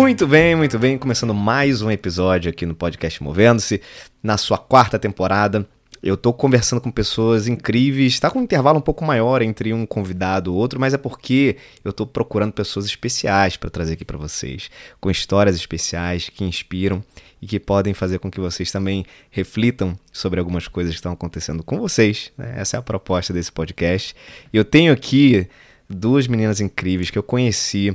Muito 0.00 0.26
bem, 0.26 0.56
muito 0.56 0.78
bem. 0.78 0.96
Começando 0.96 1.34
mais 1.34 1.82
um 1.82 1.90
episódio 1.90 2.48
aqui 2.48 2.64
no 2.64 2.74
podcast 2.74 3.22
Movendo-se, 3.22 3.82
na 4.22 4.38
sua 4.38 4.56
quarta 4.56 4.98
temporada. 4.98 5.68
Eu 6.02 6.16
tô 6.16 6.32
conversando 6.32 6.80
com 6.80 6.90
pessoas 6.90 7.46
incríveis. 7.46 8.14
Está 8.14 8.30
com 8.30 8.38
um 8.38 8.42
intervalo 8.42 8.78
um 8.78 8.82
pouco 8.82 9.04
maior 9.04 9.42
entre 9.42 9.74
um 9.74 9.84
convidado 9.84 10.50
e 10.50 10.54
outro, 10.54 10.80
mas 10.80 10.94
é 10.94 10.96
porque 10.96 11.58
eu 11.84 11.92
tô 11.92 12.06
procurando 12.06 12.50
pessoas 12.50 12.86
especiais 12.86 13.58
para 13.58 13.68
trazer 13.68 13.92
aqui 13.92 14.04
para 14.04 14.16
vocês, 14.16 14.70
com 14.98 15.10
histórias 15.10 15.54
especiais 15.54 16.30
que 16.30 16.44
inspiram 16.44 17.04
e 17.40 17.46
que 17.46 17.60
podem 17.60 17.92
fazer 17.92 18.18
com 18.20 18.30
que 18.30 18.40
vocês 18.40 18.72
também 18.72 19.04
reflitam 19.30 19.98
sobre 20.10 20.40
algumas 20.40 20.66
coisas 20.66 20.94
que 20.94 20.98
estão 20.98 21.12
acontecendo 21.12 21.62
com 21.62 21.78
vocês. 21.78 22.32
né? 22.38 22.54
Essa 22.56 22.78
é 22.78 22.80
a 22.80 22.82
proposta 22.82 23.34
desse 23.34 23.52
podcast. 23.52 24.16
Eu 24.50 24.64
tenho 24.64 24.94
aqui 24.94 25.46
duas 25.90 26.26
meninas 26.26 26.58
incríveis 26.58 27.10
que 27.10 27.18
eu 27.18 27.22
conheci 27.22 27.94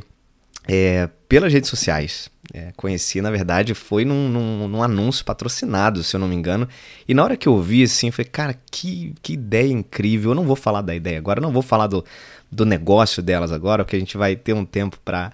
é, 0.67 1.09
pelas 1.27 1.51
redes 1.51 1.69
sociais. 1.69 2.29
É, 2.53 2.71
conheci, 2.77 3.21
na 3.21 3.31
verdade, 3.31 3.73
foi 3.73 4.05
num, 4.05 4.29
num, 4.29 4.67
num 4.67 4.83
anúncio 4.83 5.25
patrocinado, 5.25 6.03
se 6.03 6.15
eu 6.15 6.19
não 6.19 6.27
me 6.27 6.35
engano. 6.35 6.67
E 7.07 7.13
na 7.13 7.23
hora 7.23 7.35
que 7.35 7.47
eu 7.47 7.59
vi, 7.59 7.83
assim, 7.83 8.11
falei, 8.11 8.29
cara, 8.29 8.55
que, 8.71 9.13
que 9.21 9.33
ideia 9.33 9.71
incrível. 9.71 10.31
Eu 10.31 10.35
não 10.35 10.45
vou 10.45 10.55
falar 10.55 10.81
da 10.81 10.95
ideia 10.95 11.17
agora, 11.17 11.41
não 11.41 11.51
vou 11.51 11.61
falar 11.61 11.87
do, 11.87 12.05
do 12.51 12.65
negócio 12.65 13.21
delas 13.21 13.51
agora, 13.51 13.83
porque 13.83 13.95
a 13.95 13.99
gente 13.99 14.17
vai 14.17 14.35
ter 14.35 14.53
um 14.53 14.65
tempo 14.65 14.99
para 15.03 15.31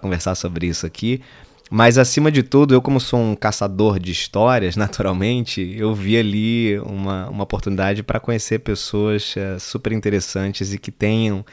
conversar 0.00 0.34
sobre 0.34 0.66
isso 0.66 0.86
aqui. 0.86 1.20
Mas 1.68 1.98
acima 1.98 2.30
de 2.30 2.44
tudo, 2.44 2.74
eu 2.74 2.80
como 2.80 3.00
sou 3.00 3.20
um 3.20 3.34
caçador 3.34 3.98
de 3.98 4.12
histórias, 4.12 4.76
naturalmente, 4.76 5.74
eu 5.76 5.94
vi 5.94 6.16
ali 6.16 6.78
uma, 6.78 7.28
uma 7.28 7.44
oportunidade 7.44 8.02
para 8.02 8.20
conhecer 8.20 8.60
pessoas 8.60 9.34
eh, 9.36 9.58
super 9.58 9.92
interessantes 9.92 10.72
e 10.72 10.78
que 10.78 10.92
tenham 10.92 11.44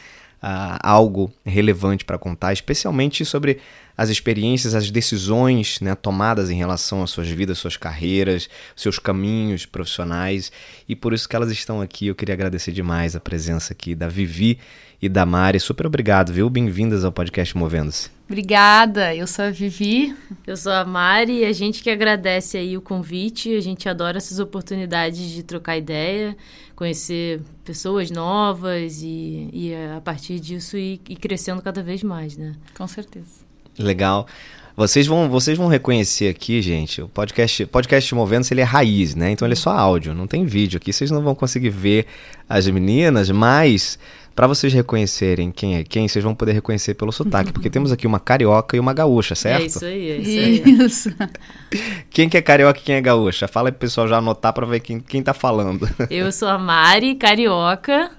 ah, 0.44 0.78
algo 0.84 1.32
relevante 1.46 2.04
para 2.04 2.18
contar, 2.18 2.52
especialmente 2.52 3.24
sobre 3.24 3.60
as 3.96 4.10
experiências, 4.10 4.74
as 4.74 4.90
decisões 4.90 5.80
né, 5.80 5.96
tomadas 5.96 6.50
em 6.50 6.56
relação 6.56 7.04
às 7.04 7.12
suas 7.12 7.30
vidas, 7.30 7.58
suas 7.58 7.78
carreiras, 7.78 8.50
seus 8.76 8.98
caminhos 8.98 9.66
profissionais. 9.66 10.52
E 10.88 10.96
por 10.96 11.14
isso 11.14 11.30
que 11.30 11.36
elas 11.36 11.52
estão 11.52 11.82
aqui. 11.82 12.08
Eu 12.08 12.16
queria 12.16 12.34
agradecer 12.34 12.72
demais 12.72 13.16
a 13.16 13.20
presença 13.20 13.74
aqui 13.74 13.94
da 13.94 14.08
Vivi 14.08 14.60
e 15.02 15.08
da 15.08 15.26
Mari. 15.26 15.60
Super 15.60 15.86
obrigado, 15.86 16.34
viu? 16.34 16.50
Bem-vindas 16.50 17.06
ao 17.06 17.12
podcast 17.12 17.56
Movendo-se. 17.58 18.10
Obrigada, 18.26 19.14
eu 19.14 19.28
sou 19.28 19.46
a 19.46 19.50
Vivi. 19.52 20.16
Eu 20.48 20.58
sou 20.58 20.72
a 20.72 20.84
Mari 20.86 21.40
e 21.40 21.46
a 21.46 21.52
gente 21.52 21.84
que 21.84 21.90
agradece 21.90 22.58
aí 22.58 22.76
o 22.76 22.82
convite. 22.82 23.56
A 23.56 23.62
gente 23.62 23.88
adora 23.88 24.18
essas 24.18 24.40
oportunidades 24.40 25.30
de 25.30 25.44
trocar 25.44 25.78
ideia, 25.78 26.36
conhecer 26.76 27.42
pessoas 27.64 28.10
novas 28.10 29.02
e, 29.04 29.50
e 29.54 29.76
a 29.96 30.02
partir 30.02 30.40
disso 30.40 30.78
ir, 30.78 31.00
ir 31.08 31.16
crescendo 31.18 31.62
cada 31.62 31.84
vez 31.84 32.02
mais, 32.02 32.38
né? 32.38 32.56
Com 32.76 32.88
certeza. 32.88 33.53
Legal. 33.78 34.28
Vocês 34.76 35.06
vão, 35.06 35.30
vocês 35.30 35.56
vão 35.56 35.68
reconhecer 35.68 36.28
aqui, 36.30 36.60
gente, 36.60 37.00
o 37.00 37.08
podcast, 37.08 37.64
podcast 37.68 38.16
Movendo-se, 38.16 38.56
ele 38.56 38.62
é 38.62 38.64
raiz, 38.64 39.14
né? 39.14 39.30
Então 39.30 39.48
ele 39.48 39.54
é 39.54 39.56
só 39.56 39.70
áudio, 39.70 40.16
não 40.16 40.26
tem 40.26 40.46
vídeo 40.46 40.78
aqui. 40.78 40.92
Vocês 40.92 41.12
não 41.12 41.22
vão 41.22 41.36
conseguir 41.36 41.70
ver 41.70 42.08
as 42.50 42.68
meninas, 42.68 43.30
mas 43.30 44.00
para 44.36 44.48
vocês 44.48 44.74
reconhecerem 44.74 45.52
quem 45.52 45.76
é 45.76 45.84
quem, 45.84 46.08
vocês 46.08 46.24
vão 46.24 46.34
poder 46.34 46.54
reconhecer 46.54 46.96
pelo 46.96 47.12
sotaque, 47.12 47.54
porque 47.54 47.70
temos 47.70 47.92
aqui 47.92 48.08
uma 48.08 48.20
carioca 48.20 48.76
e 48.76 48.80
uma 48.80 48.94
gaúcha, 48.94 49.36
certo? 49.36 49.62
É 49.62 49.66
isso 49.68 49.86
aí, 49.86 50.10
é 50.10 50.18
isso 50.18 50.40
aí. 50.40 50.86
Isso. 50.86 51.16
Quem 52.10 52.28
que 52.28 52.38
é 52.38 52.42
carioca 52.42 52.80
e 52.80 52.84
quem 52.84 52.96
é 52.96 53.02
gaúcha? 53.02 53.48
Fala 53.48 53.70
aí 53.70 53.72
pro 53.72 53.80
pessoal 53.80 54.08
já 54.08 54.18
anotar 54.18 54.54
para 54.54 54.66
ver 54.66 54.80
quem, 54.80 55.00
quem 55.00 55.24
tá 55.24 55.34
falando. 55.34 55.90
Eu 56.10 56.32
sou 56.32 56.48
a 56.48 56.58
Mari, 56.58 57.16
carioca, 57.16 58.12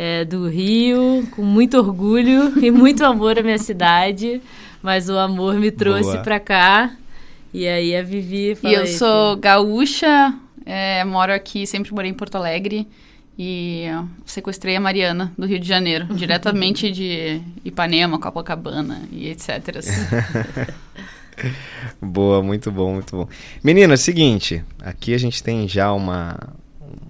é, 0.00 0.24
do 0.24 0.48
Rio, 0.48 1.26
com 1.32 1.42
muito 1.42 1.76
orgulho 1.76 2.56
e 2.64 2.70
muito 2.70 3.04
amor 3.04 3.36
à 3.36 3.42
minha 3.42 3.58
cidade, 3.58 4.40
mas 4.80 5.08
o 5.08 5.18
amor 5.18 5.54
me 5.54 5.72
trouxe 5.72 6.12
Boa. 6.12 6.22
pra 6.22 6.38
cá. 6.38 6.94
E 7.52 7.66
aí 7.66 7.96
a 7.96 8.02
Vivi 8.02 8.52
E 8.52 8.54
fala 8.54 8.74
eu 8.74 8.86
sou 8.86 9.36
gaúcha, 9.36 10.32
é, 10.64 11.04
moro 11.04 11.32
aqui, 11.32 11.66
sempre 11.66 11.92
morei 11.92 12.12
em 12.12 12.14
Porto 12.14 12.36
Alegre. 12.36 12.86
E 13.36 13.86
sequestrei 14.24 14.76
a 14.76 14.80
Mariana, 14.80 15.32
do 15.38 15.46
Rio 15.46 15.60
de 15.60 15.66
Janeiro, 15.66 16.06
diretamente 16.14 16.90
de 16.92 17.40
Ipanema, 17.64 18.18
Copacabana 18.20 19.02
e 19.10 19.28
etc. 19.28 19.78
Boa, 22.02 22.42
muito 22.42 22.70
bom, 22.70 22.94
muito 22.94 23.16
bom. 23.16 23.28
Menina, 23.62 23.94
é 23.94 23.96
o 23.96 23.98
seguinte, 23.98 24.64
aqui 24.80 25.14
a 25.14 25.18
gente 25.18 25.40
tem 25.40 25.68
já 25.68 25.92
uma, 25.92 26.36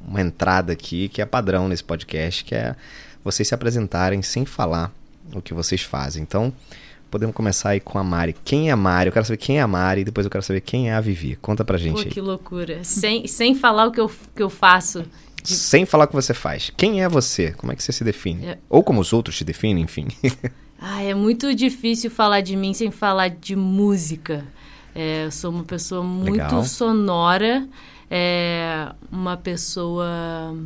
uma 0.08 0.20
entrada 0.20 0.72
aqui 0.72 1.08
que 1.08 1.20
é 1.20 1.26
padrão 1.26 1.68
nesse 1.68 1.84
podcast, 1.84 2.44
que 2.44 2.54
é 2.54 2.74
vocês 3.22 3.48
se 3.48 3.54
apresentarem 3.54 4.22
sem 4.22 4.44
falar 4.44 4.92
o 5.34 5.42
que 5.42 5.52
vocês 5.52 5.82
fazem. 5.82 6.22
Então, 6.22 6.52
podemos 7.10 7.34
começar 7.34 7.70
aí 7.70 7.80
com 7.80 7.98
a 7.98 8.04
Mari. 8.04 8.34
Quem 8.44 8.68
é 8.68 8.72
a 8.72 8.76
Mari? 8.76 9.08
Eu 9.08 9.12
quero 9.12 9.24
saber 9.26 9.36
quem 9.36 9.58
é 9.58 9.62
a 9.62 9.66
Mari 9.66 10.00
e 10.00 10.04
depois 10.04 10.24
eu 10.24 10.30
quero 10.30 10.44
saber 10.44 10.60
quem 10.60 10.90
é 10.90 10.94
a 10.94 11.00
Vivi. 11.00 11.36
Conta 11.36 11.64
pra 11.64 11.76
gente 11.78 11.94
Pô, 11.94 12.00
aí. 12.00 12.06
que 12.06 12.20
loucura. 12.20 12.82
Sem, 12.84 13.26
sem 13.26 13.54
falar 13.54 13.86
o 13.86 13.92
que 13.92 14.00
eu, 14.00 14.10
que 14.34 14.42
eu 14.42 14.50
faço. 14.50 15.04
Sem 15.44 15.86
falar 15.86 16.04
o 16.04 16.08
que 16.08 16.14
você 16.14 16.34
faz. 16.34 16.70
Quem 16.76 17.02
é 17.02 17.08
você? 17.08 17.52
Como 17.52 17.72
é 17.72 17.76
que 17.76 17.82
você 17.82 17.92
se 17.92 18.04
define? 18.04 18.46
É. 18.46 18.58
Ou 18.68 18.82
como 18.82 19.00
os 19.00 19.12
outros 19.12 19.36
te 19.36 19.44
definem, 19.44 19.84
enfim. 19.84 20.08
Ah, 20.80 21.02
é 21.02 21.12
muito 21.12 21.52
difícil 21.56 22.08
falar 22.08 22.40
de 22.40 22.54
mim 22.54 22.72
sem 22.72 22.92
falar 22.92 23.30
de 23.30 23.56
música. 23.56 24.44
É, 24.94 25.24
eu 25.24 25.30
sou 25.32 25.50
uma 25.50 25.64
pessoa 25.64 26.04
muito 26.04 26.32
Legal. 26.32 26.64
sonora, 26.64 27.68
é, 28.10 28.92
uma 29.10 29.36
pessoa 29.36 30.56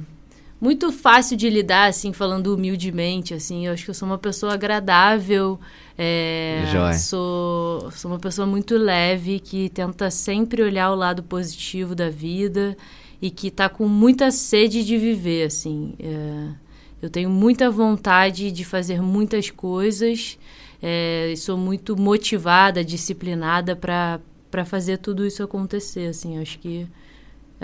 muito 0.63 0.93
fácil 0.93 1.37
de 1.37 1.51
lidar, 1.51 1.89
assim, 1.89 2.13
falando 2.13 2.55
humildemente, 2.55 3.35
assim. 3.35 3.67
Eu 3.67 3.73
acho 3.73 3.83
que 3.85 3.91
eu 3.91 3.95
sou 3.95 4.07
uma 4.07 4.17
pessoa 4.19 4.55
agradável, 4.55 5.59
é, 5.99 6.63
sou, 6.95 7.91
sou 7.91 8.13
uma 8.13 8.21
pessoa 8.21 8.47
muito 8.47 8.77
leve, 8.77 9.41
que 9.41 9.69
tenta 9.71 10.09
sempre 10.09 10.63
olhar 10.63 10.93
o 10.93 10.95
lado 10.95 11.21
positivo 11.23 11.97
da 11.97 12.09
vida 12.09 12.77
e 13.21 13.29
que 13.29 13.51
tá 13.51 13.69
com 13.69 13.89
muita 13.89 14.31
sede 14.31 14.85
de 14.85 14.97
viver, 14.97 15.47
assim. 15.47 15.95
É, 15.99 16.49
eu 17.03 17.11
tenho 17.11 17.29
muita 17.29 17.69
vontade 17.69 18.53
de 18.53 18.65
fazer 18.65 19.03
muitas 19.03 19.51
coisas, 19.51 20.39
é, 20.81 21.35
sou 21.37 21.59
muito 21.59 21.97
motivada, 21.97 22.85
disciplinada 22.85 23.75
para 23.75 24.65
fazer 24.65 24.99
tudo 24.99 25.27
isso 25.27 25.43
acontecer, 25.43 26.07
assim. 26.07 26.39
Acho 26.39 26.61
que 26.61 26.87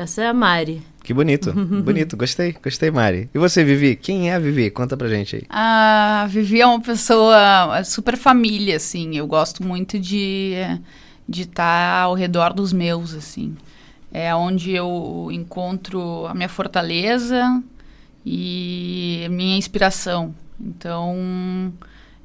essa 0.00 0.22
é 0.22 0.28
a 0.28 0.34
Mari. 0.34 0.82
que 1.02 1.12
bonito, 1.14 1.52
bonito. 1.82 2.16
Gostei, 2.16 2.52
gostei, 2.62 2.90
Mari. 2.90 3.28
E 3.34 3.38
você, 3.38 3.64
Vivi? 3.64 3.96
Quem 3.96 4.30
é 4.30 4.34
a 4.34 4.38
Vivi? 4.38 4.70
Conta 4.70 4.96
pra 4.96 5.08
gente 5.08 5.36
aí. 5.36 5.42
A 5.48 6.26
Vivi 6.30 6.60
é 6.60 6.66
uma 6.66 6.80
pessoa 6.80 7.82
super 7.84 8.16
família, 8.16 8.76
assim. 8.76 9.16
Eu 9.16 9.26
gosto 9.26 9.62
muito 9.62 9.98
de 9.98 10.54
de 11.28 11.42
estar 11.42 12.00
ao 12.04 12.14
redor 12.14 12.54
dos 12.54 12.72
meus, 12.72 13.12
assim. 13.12 13.54
É 14.10 14.34
onde 14.34 14.70
eu 14.72 15.28
encontro 15.30 16.24
a 16.26 16.32
minha 16.34 16.48
fortaleza 16.48 17.62
e 18.24 19.22
a 19.26 19.28
minha 19.28 19.58
inspiração. 19.58 20.34
Então, 20.58 21.70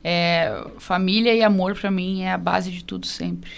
é, 0.02 0.66
família 0.78 1.36
e 1.36 1.44
amor 1.44 1.76
para 1.78 1.92
mim 1.92 2.22
é 2.22 2.32
a 2.32 2.38
base 2.38 2.72
de 2.72 2.84
tudo 2.86 3.06
sempre. 3.06 3.52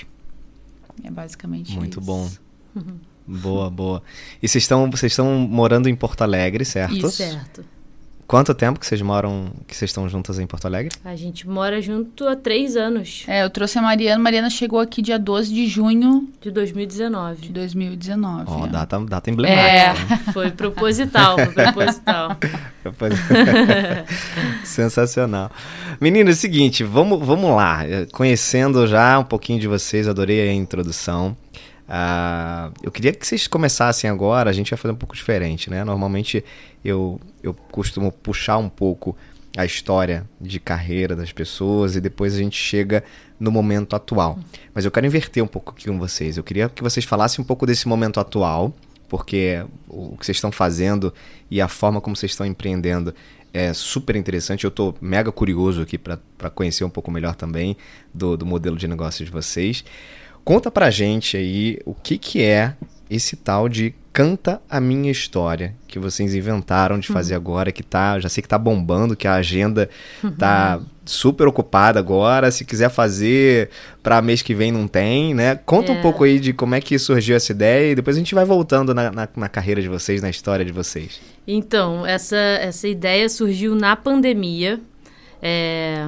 É 1.03 1.11
basicamente 1.11 1.77
Muito 1.77 1.99
isso. 1.99 2.01
bom. 2.01 2.27
Boa, 3.27 3.69
boa. 3.69 4.03
E 4.41 4.47
vocês 4.47 4.63
estão, 4.63 4.89
vocês 4.89 5.11
estão 5.11 5.27
morando 5.39 5.89
em 5.89 5.95
Porto 5.95 6.21
Alegre, 6.21 6.63
certo? 6.65 6.95
Isso. 6.95 7.09
Certo. 7.11 7.65
Quanto 8.27 8.55
tempo 8.55 8.79
que 8.79 8.87
vocês 8.87 8.99
moram, 9.03 9.51
que 9.67 9.75
vocês 9.75 9.91
estão 9.91 10.09
juntas 10.09 10.39
em 10.39 10.47
Porto 10.47 10.65
Alegre? 10.65 10.91
A 11.05 11.15
gente 11.15 11.47
mora 11.47 11.79
junto 11.79 12.27
há 12.27 12.35
três 12.35 12.75
anos, 12.75 13.23
É, 13.27 13.43
eu 13.43 13.51
trouxe 13.51 13.77
a 13.77 13.83
Mariana. 13.83 14.21
Mariana 14.21 14.49
chegou 14.49 14.79
aqui 14.79 14.99
dia 14.99 15.19
12 15.19 15.53
de 15.53 15.67
junho 15.67 16.27
de 16.41 16.45
de 16.45 16.51
2019. 16.51 17.49
2019. 17.49 18.45
Ó, 18.47 18.65
é. 18.65 18.69
data, 18.69 18.99
data 19.01 19.29
É. 19.29 19.31
emblemática. 19.31 20.17
Foi 20.33 20.49
proposital, 20.49 21.35
foi 21.35 21.47
proposital. 21.53 22.35
Sensacional. 24.65 25.51
Menino, 26.01 26.29
é 26.29 26.33
o 26.33 26.35
seguinte, 26.35 26.83
vamos, 26.83 27.23
vamos 27.25 27.55
lá. 27.55 27.81
Conhecendo 28.11 28.87
já 28.87 29.19
um 29.19 29.23
pouquinho 29.23 29.59
de 29.59 29.67
vocês, 29.67 30.07
adorei 30.07 30.49
a 30.49 30.53
introdução. 30.53 31.37
Ah, 31.87 32.71
eu 32.81 32.91
queria 32.91 33.13
que 33.13 33.25
vocês 33.25 33.47
começassem 33.47 34.09
agora, 34.09 34.49
a 34.49 34.53
gente 34.53 34.71
vai 34.71 34.77
fazer 34.77 34.91
um 34.91 34.97
pouco 34.97 35.15
diferente, 35.15 35.69
né? 35.69 35.83
Normalmente 35.83 36.43
eu, 36.83 37.19
eu 37.43 37.53
costumo 37.53 38.11
puxar 38.11 38.57
um 38.57 38.69
pouco 38.69 39.15
a 39.57 39.65
história 39.65 40.27
de 40.39 40.59
carreira 40.59 41.15
das 41.15 41.31
pessoas 41.31 41.95
e 41.95 42.01
depois 42.01 42.35
a 42.35 42.37
gente 42.37 42.57
chega 42.57 43.03
no 43.39 43.51
momento 43.51 43.95
atual. 43.95 44.37
Mas 44.73 44.83
eu 44.83 44.91
quero 44.91 45.05
inverter 45.05 45.43
um 45.43 45.47
pouco 45.47 45.71
aqui 45.71 45.87
com 45.87 45.97
vocês. 45.97 46.37
Eu 46.37 46.43
queria 46.43 46.67
que 46.67 46.83
vocês 46.83 47.05
falassem 47.05 47.41
um 47.43 47.45
pouco 47.45 47.65
desse 47.65 47.87
momento 47.87 48.19
atual, 48.19 48.73
porque 49.07 49.65
o 49.87 50.17
que 50.17 50.25
vocês 50.25 50.37
estão 50.37 50.51
fazendo 50.51 51.13
e 51.49 51.61
a 51.61 51.67
forma 51.67 52.01
como 52.01 52.15
vocês 52.15 52.31
estão 52.31 52.45
empreendendo 52.45 53.13
é 53.53 53.73
super 53.73 54.15
interessante. 54.17 54.65
Eu 54.65 54.69
estou 54.69 54.93
mega 54.99 55.31
curioso 55.31 55.81
aqui 55.81 55.97
para 55.97 56.49
conhecer 56.53 56.83
um 56.83 56.89
pouco 56.89 57.09
melhor 57.09 57.35
também 57.35 57.77
do, 58.13 58.35
do 58.35 58.45
modelo 58.45 58.75
de 58.75 58.87
negócio 58.87 59.23
de 59.23 59.31
vocês. 59.31 59.85
Conta 60.45 60.69
pra 60.69 60.91
gente 60.91 61.35
aí 61.35 61.79
o 61.85 61.93
que, 61.95 62.19
que 62.19 62.43
é 62.43 62.75
esse 63.09 63.35
tal 63.35 63.67
de 63.67 63.95
Canta 64.13 64.61
a 64.69 64.79
Minha 64.79 65.11
História, 65.11 65.75
que 65.87 65.97
vocês 65.97 66.35
inventaram 66.35 66.99
de 66.99 67.07
fazer 67.07 67.33
uhum. 67.33 67.41
agora, 67.41 67.71
que 67.71 67.81
tá, 67.81 68.19
já 68.19 68.29
sei 68.29 68.43
que 68.43 68.47
tá 68.47 68.57
bombando, 68.57 69.15
que 69.15 69.27
a 69.27 69.33
agenda 69.33 69.89
tá 70.37 70.77
uhum. 70.79 70.85
super 71.03 71.47
ocupada 71.47 71.99
agora. 71.99 72.51
Se 72.51 72.63
quiser 72.63 72.89
fazer 72.89 73.71
para 74.03 74.21
mês 74.21 74.43
que 74.43 74.53
vem, 74.53 74.71
não 74.71 74.87
tem, 74.87 75.33
né? 75.33 75.55
Conta 75.65 75.91
é. 75.91 75.97
um 75.97 76.01
pouco 76.01 76.23
aí 76.23 76.39
de 76.39 76.53
como 76.53 76.75
é 76.75 76.79
que 76.79 76.97
surgiu 76.99 77.35
essa 77.35 77.51
ideia 77.51 77.91
e 77.91 77.95
depois 77.95 78.15
a 78.15 78.19
gente 78.19 78.35
vai 78.35 78.45
voltando 78.45 78.93
na, 78.93 79.11
na, 79.11 79.27
na 79.35 79.49
carreira 79.49 79.81
de 79.81 79.89
vocês, 79.89 80.21
na 80.21 80.29
história 80.29 80.63
de 80.63 80.71
vocês. 80.71 81.19
Então, 81.47 82.05
essa, 82.05 82.37
essa 82.37 82.87
ideia 82.87 83.27
surgiu 83.27 83.75
na 83.75 83.95
pandemia. 83.95 84.79
É 85.41 86.07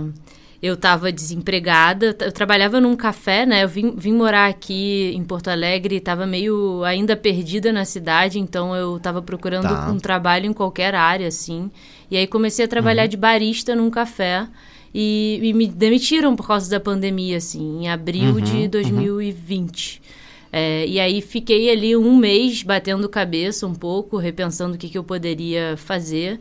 eu 0.62 0.74
estava 0.74 1.12
desempregada, 1.12 2.16
eu 2.20 2.32
trabalhava 2.32 2.82
num 2.82 2.96
café, 2.96 3.46
né? 3.46 3.64
Eu 3.64 3.68
vim, 3.68 3.94
vim 3.96 4.14
morar 4.14 4.48
aqui 4.48 5.12
em 5.16 5.24
Porto 5.24 5.50
Alegre, 5.50 5.98
estava 5.98 6.26
meio 6.26 6.84
ainda 6.84 7.16
perdida 7.16 7.72
na 7.72 7.86
cidade, 7.86 8.40
então 8.40 8.76
eu 8.76 8.98
estava 8.98 9.22
procurando 9.22 9.68
tá. 9.68 9.90
um 9.92 10.00
trabalho 10.00 10.48
em 10.48 10.54
qualquer 10.54 10.96
área, 10.96 11.28
assim. 11.28 11.70
E 12.10 12.18
aí 12.18 12.26
comecei 12.26 12.66
a 12.66 12.68
trabalhar 12.68 13.04
uhum. 13.04 13.10
de 13.10 13.18
barista 13.18 13.76
num 13.76 13.90
café 13.90 14.48
e, 14.94 15.40
e, 15.44 15.54
me 15.54 15.68
demitiram 15.68 16.36
por 16.36 16.48
causa 16.48 16.70
da 16.70 16.80
pandemia, 16.80 17.38
assim, 17.38 17.84
em 17.84 17.90
abril 17.90 18.36
uhum, 18.36 18.42
de 18.42 18.68
2020. 18.68 20.02
Uhum. 20.02 20.18
É, 20.52 20.88
e 20.88 21.00
aí 21.00 21.22
fiquei 21.22 21.70
ali 21.70 21.96
um 21.96 22.16
mês 22.16 22.64
batendo 22.64 23.08
cabeça 23.08 23.68
um 23.68 23.76
pouco, 23.76 24.18
repensando 24.18 24.76
o 24.76 24.78
que, 24.78 24.90
que 24.90 24.98
eu 24.98 25.04
poderia 25.04 25.76
fazer. 25.78 26.40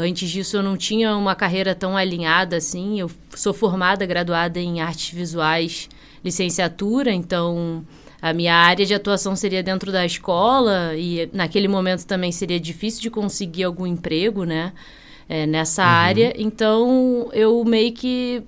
Antes 0.00 0.30
disso, 0.30 0.56
eu 0.56 0.62
não 0.62 0.76
tinha 0.76 1.16
uma 1.16 1.34
carreira 1.34 1.74
tão 1.74 1.96
alinhada 1.96 2.56
assim. 2.56 3.00
Eu 3.00 3.10
sou 3.34 3.52
formada, 3.52 4.04
graduada 4.06 4.58
em 4.58 4.80
artes 4.80 5.14
visuais, 5.14 5.88
licenciatura, 6.24 7.12
então 7.12 7.84
a 8.20 8.32
minha 8.32 8.54
área 8.54 8.84
de 8.84 8.92
atuação 8.92 9.34
seria 9.34 9.62
dentro 9.62 9.90
da 9.90 10.04
escola 10.04 10.94
e 10.94 11.28
naquele 11.32 11.68
momento 11.68 12.04
também 12.04 12.30
seria 12.30 12.60
difícil 12.60 13.00
de 13.00 13.10
conseguir 13.10 13.64
algum 13.64 13.86
emprego, 13.86 14.44
né? 14.44 14.72
É, 15.28 15.46
nessa 15.46 15.82
uhum. 15.82 15.88
área. 15.88 16.34
Então 16.36 17.30
eu 17.32 17.64
meio 17.64 17.92
que 17.92 18.42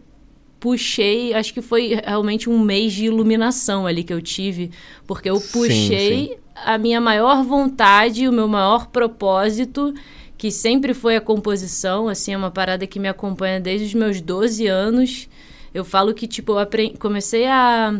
puxei, 0.63 1.35
acho 1.35 1.53
que 1.53 1.61
foi 1.61 1.99
realmente 2.05 2.49
um 2.49 2.59
mês 2.61 2.93
de 2.93 3.07
iluminação 3.07 3.87
ali 3.87 4.05
que 4.05 4.13
eu 4.13 4.23
tive, 4.23 4.71
porque 5.07 5.29
eu 5.29 5.41
puxei 5.41 6.29
sim, 6.29 6.29
sim. 6.29 6.37
a 6.55 6.79
minha 6.79 7.01
maior 7.01 7.43
vontade, 7.43 8.29
o 8.29 8.33
meu 8.33 8.47
maior 8.47 8.87
propósito 8.87 9.93
que 10.43 10.51
sempre 10.51 10.93
foi 10.93 11.15
a 11.15 11.21
composição, 11.21 12.09
assim, 12.09 12.33
é 12.33 12.37
uma 12.37 12.51
parada 12.51 12.85
que 12.85 12.99
me 12.99 13.07
acompanha 13.07 13.61
desde 13.61 13.87
os 13.87 13.95
meus 13.95 14.21
12 14.21 14.67
anos. 14.67 15.29
Eu 15.73 15.85
falo 15.85 16.13
que, 16.13 16.27
tipo, 16.27 16.59
eu 16.59 16.67
comecei 16.99 17.47
a 17.47 17.95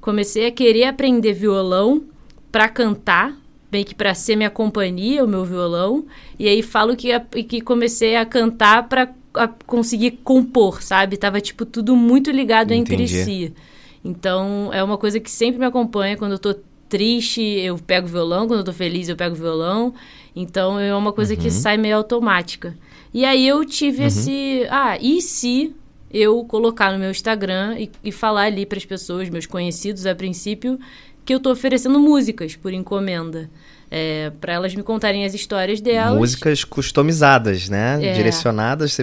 comecei 0.00 0.46
a 0.46 0.52
querer 0.52 0.84
aprender 0.84 1.32
violão 1.32 2.04
para 2.52 2.68
cantar, 2.68 3.36
bem 3.68 3.82
que 3.82 3.96
para 3.96 4.14
ser 4.14 4.36
minha 4.36 4.48
companhia, 4.48 5.24
o 5.24 5.28
meu 5.28 5.44
violão, 5.44 6.06
e 6.38 6.46
aí 6.46 6.62
falo 6.62 6.94
que, 6.94 7.18
que 7.42 7.60
comecei 7.60 8.14
a 8.14 8.24
cantar 8.24 8.88
para 8.88 9.12
conseguir 9.66 10.20
compor, 10.22 10.84
sabe? 10.84 11.16
Tava 11.16 11.40
tipo 11.40 11.66
tudo 11.66 11.96
muito 11.96 12.30
ligado 12.30 12.72
Entendi. 12.72 13.02
entre 13.02 13.08
si. 13.08 13.52
Então, 14.04 14.70
é 14.72 14.84
uma 14.84 14.96
coisa 14.96 15.18
que 15.18 15.28
sempre 15.28 15.58
me 15.58 15.66
acompanha 15.66 16.16
quando 16.16 16.30
eu 16.30 16.38
tô 16.38 16.54
triste, 16.88 17.40
eu 17.40 17.76
pego 17.76 18.06
violão, 18.06 18.46
quando 18.46 18.60
eu 18.60 18.64
tô 18.64 18.72
feliz, 18.72 19.08
eu 19.08 19.16
pego 19.16 19.34
violão. 19.34 19.92
Então 20.34 20.78
é 20.78 20.94
uma 20.94 21.12
coisa 21.12 21.34
uhum. 21.34 21.40
que 21.40 21.50
sai 21.50 21.76
meio 21.76 21.96
automática. 21.96 22.74
E 23.12 23.24
aí 23.24 23.46
eu 23.46 23.64
tive 23.64 24.00
uhum. 24.00 24.06
esse. 24.06 24.66
Ah, 24.70 24.96
e 25.00 25.20
se 25.20 25.74
eu 26.10 26.44
colocar 26.44 26.92
no 26.92 26.98
meu 26.98 27.10
Instagram 27.10 27.78
e, 27.78 27.90
e 28.04 28.12
falar 28.12 28.42
ali 28.42 28.66
para 28.66 28.78
as 28.78 28.84
pessoas, 28.84 29.28
meus 29.28 29.46
conhecidos 29.46 30.06
a 30.06 30.14
princípio, 30.14 30.78
que 31.24 31.34
eu 31.34 31.40
tô 31.40 31.50
oferecendo 31.50 31.98
músicas 31.98 32.56
por 32.56 32.72
encomenda 32.72 33.50
é, 33.94 34.32
para 34.40 34.54
elas 34.54 34.74
me 34.74 34.82
contarem 34.82 35.26
as 35.26 35.34
histórias 35.34 35.78
delas. 35.78 36.18
Músicas 36.18 36.64
customizadas, 36.64 37.68
né? 37.68 37.98
É. 38.02 38.12
Direcionadas, 38.14 38.96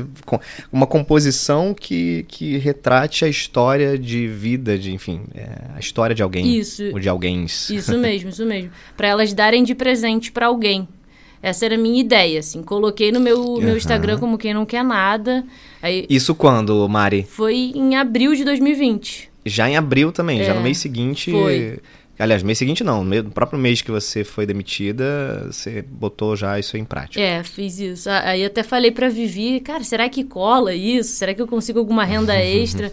uma 0.72 0.88
composição 0.88 1.76
que, 1.76 2.26
que 2.28 2.58
retrate 2.58 3.24
a 3.24 3.28
história 3.28 4.00
de 4.00 4.28
vida, 4.28 4.80
de 4.80 4.92
enfim, 4.92 5.22
é, 5.36 5.48
a 5.76 5.80
história 5.80 6.16
de 6.16 6.24
alguém. 6.24 6.58
Isso. 6.58 6.84
Ou 6.92 7.00
de 7.00 7.08
alguém. 7.08 7.46
Isso 7.46 7.96
mesmo, 8.00 8.30
isso 8.30 8.44
mesmo. 8.48 8.72
Para 8.98 9.10
elas 9.10 9.31
darem 9.31 9.64
de 9.64 9.76
presente 9.76 10.31
para 10.31 10.48
alguém. 10.48 10.88
Essa 11.42 11.66
era 11.66 11.76
a 11.76 11.78
minha 11.78 12.00
ideia, 12.00 12.40
assim. 12.40 12.62
Coloquei 12.62 13.12
no 13.12 13.20
meu, 13.20 13.40
uhum. 13.40 13.62
meu 13.62 13.78
Instagram 13.78 14.18
como 14.18 14.38
quem 14.38 14.54
não 14.54 14.66
quer 14.66 14.84
nada. 14.84 15.46
Aí, 15.82 16.06
Isso 16.10 16.36
quando, 16.36 16.88
Mari? 16.88 17.26
Foi 17.30 17.72
em 17.76 17.96
abril 17.96 18.36
de 18.36 18.44
2020. 18.44 19.30
Já 19.46 19.70
em 19.70 19.78
abril 19.78 20.12
também, 20.12 20.44
já 20.44 20.54
no 20.54 20.60
é, 20.60 20.64
mês 20.64 20.78
seguinte. 20.78 21.32
Foi. 21.32 21.80
Aliás, 22.20 22.44
mês 22.44 22.58
seguinte 22.58 22.84
não, 22.84 23.06
no 23.06 23.32
próprio 23.32 23.58
mês 23.58 23.82
que 23.82 23.90
você 23.90 24.26
foi 24.26 24.46
demitida, 24.46 25.48
você 25.50 25.82
botou 25.82 26.36
já 26.36 26.60
isso 26.60 26.76
em 26.76 26.84
prática. 26.84 27.22
É, 27.22 27.42
fiz 27.44 27.80
isso. 27.80 28.10
Aí 28.10 28.44
até 28.44 28.62
falei 28.62 28.92
para 28.92 29.08
Vivi, 29.08 29.62
cara, 29.62 29.86
será 29.86 30.10
que 30.10 30.26
cola 30.26 30.74
isso? 30.74 31.12
Será 31.12 31.34
que 31.34 31.42
eu 31.42 31.48
consigo 31.48 31.80
alguma 31.80 32.04
renda 32.04 32.36
extra? 32.44 32.92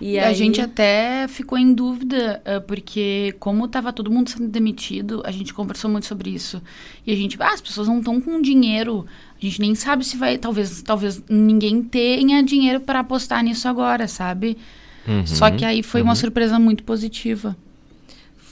E 0.00 0.18
aí... 0.18 0.24
A 0.24 0.32
gente 0.32 0.60
até 0.60 1.26
ficou 1.28 1.58
em 1.58 1.72
dúvida, 1.72 2.40
ah, 2.44 2.60
porque 2.60 3.34
como 3.38 3.64
estava 3.64 3.92
todo 3.92 4.10
mundo 4.10 4.30
sendo 4.30 4.48
demitido, 4.48 5.22
a 5.24 5.30
gente 5.30 5.52
conversou 5.52 5.90
muito 5.90 6.06
sobre 6.06 6.30
isso. 6.30 6.62
E 7.06 7.12
a 7.12 7.16
gente, 7.16 7.36
ah, 7.40 7.52
as 7.52 7.60
pessoas 7.60 7.88
não 7.88 7.98
estão 7.98 8.20
com 8.20 8.40
dinheiro, 8.40 9.06
a 9.40 9.44
gente 9.44 9.60
nem 9.60 9.74
sabe 9.74 10.04
se 10.04 10.16
vai, 10.16 10.38
talvez, 10.38 10.82
talvez 10.82 11.22
ninguém 11.28 11.82
tenha 11.82 12.42
dinheiro 12.42 12.80
para 12.80 13.00
apostar 13.00 13.42
nisso 13.42 13.68
agora, 13.68 14.06
sabe? 14.06 14.56
Uhum, 15.06 15.26
Só 15.26 15.50
que 15.50 15.64
aí 15.64 15.82
foi 15.82 16.00
uhum. 16.00 16.08
uma 16.08 16.14
surpresa 16.14 16.58
muito 16.58 16.84
positiva. 16.84 17.56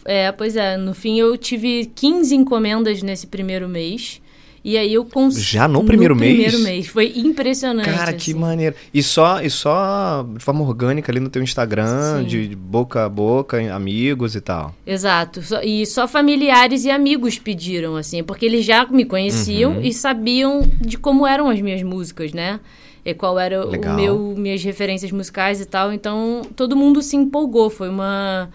É, 0.05 0.31
pois 0.33 0.57
é. 0.57 0.77
No 0.77 0.95
fim, 0.95 1.19
eu 1.19 1.37
tive 1.37 1.91
15 1.95 2.35
encomendas 2.35 3.03
nesse 3.03 3.27
primeiro 3.27 3.69
mês. 3.69 4.23
E 4.67 4.77
aí 4.77 4.95
eu 4.95 5.05
consegui. 5.05 5.47
Já 5.47 5.69
no 5.69 5.85
primeiro 5.85 6.13
no 6.13 6.21
mês? 6.21 6.33
primeiro 6.33 6.59
mês. 6.59 6.89
Foi 6.89 7.13
impressionante. 7.15 7.89
Cara, 7.89 8.11
assim. 8.11 8.19
que 8.19 8.35
maneiro. 8.35 8.75
E 8.93 9.01
só, 9.01 9.41
e 9.41 9.49
só 9.49 10.27
de 10.29 10.43
forma 10.43 10.65
orgânica 10.65 11.13
ali 11.13 11.21
no 11.21 11.31
teu 11.31 11.41
Instagram, 11.41 12.25
de, 12.25 12.49
de, 12.49 12.57
boca 12.57 13.05
a 13.05 13.09
boca, 13.09 13.59
amigos 13.73 14.35
e 14.35 14.41
tal. 14.41 14.75
Exato. 14.85 15.41
E 15.63 15.87
só 15.87 16.09
familiares 16.09 16.85
e 16.85 16.91
amigos 16.91 17.39
pediram, 17.39 17.95
assim, 17.95 18.25
porque 18.25 18.45
eles 18.45 18.67
já 18.67 18.85
me 18.87 19.05
conheciam 19.05 19.75
uhum. 19.75 19.83
e 19.83 19.93
sabiam 19.93 20.69
de 20.81 20.99
como 20.99 21.25
eram 21.25 21.49
as 21.49 21.61
minhas 21.61 21.85
músicas, 21.85 22.33
né? 22.33 22.59
E 23.05 23.15
qual 23.15 23.39
era 23.39 23.65
Legal. 23.65 23.93
o 23.93 23.97
meu, 23.97 24.35
minhas 24.37 24.65
referências 24.65 25.12
musicais 25.12 25.61
e 25.61 25.67
tal. 25.67 25.93
Então, 25.93 26.43
todo 26.57 26.75
mundo 26.75 27.01
se 27.03 27.15
empolgou. 27.15 27.71
Foi 27.71 27.89
uma 27.89 28.51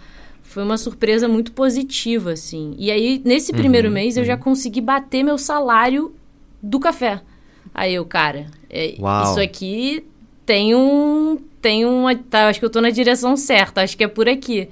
foi 0.52 0.64
uma 0.64 0.78
surpresa 0.78 1.28
muito 1.28 1.52
positiva, 1.54 2.34
assim. 2.34 2.76
E 2.78 2.92
aí, 2.92 3.22
nesse 3.24 3.54
primeiro 3.54 3.88
uhum, 3.88 3.94
mês, 3.94 4.18
eu 4.18 4.26
já 4.26 4.36
uhum. 4.36 4.42
consegui 4.42 4.82
bater 4.82 5.24
meu 5.24 5.38
salário 5.38 6.14
do 6.62 6.80
café. 6.80 7.22
Aí 7.74 7.96
eu, 7.96 8.06
cara, 8.06 8.48
é, 8.70 8.96
isso 8.96 9.40
aqui 9.40 10.06
tem 10.46 10.76
um. 10.76 11.38
Tem 11.62 11.86
uma. 11.86 12.16
Tá, 12.16 12.50
acho 12.50 12.60
que 12.60 12.66
eu 12.66 12.70
tô 12.70 12.82
na 12.82 12.90
direção 12.90 13.38
certa, 13.38 13.82
acho 13.82 13.96
que 13.98 14.04
é 14.04 14.08
por 14.08 14.28
aqui. 14.28 14.68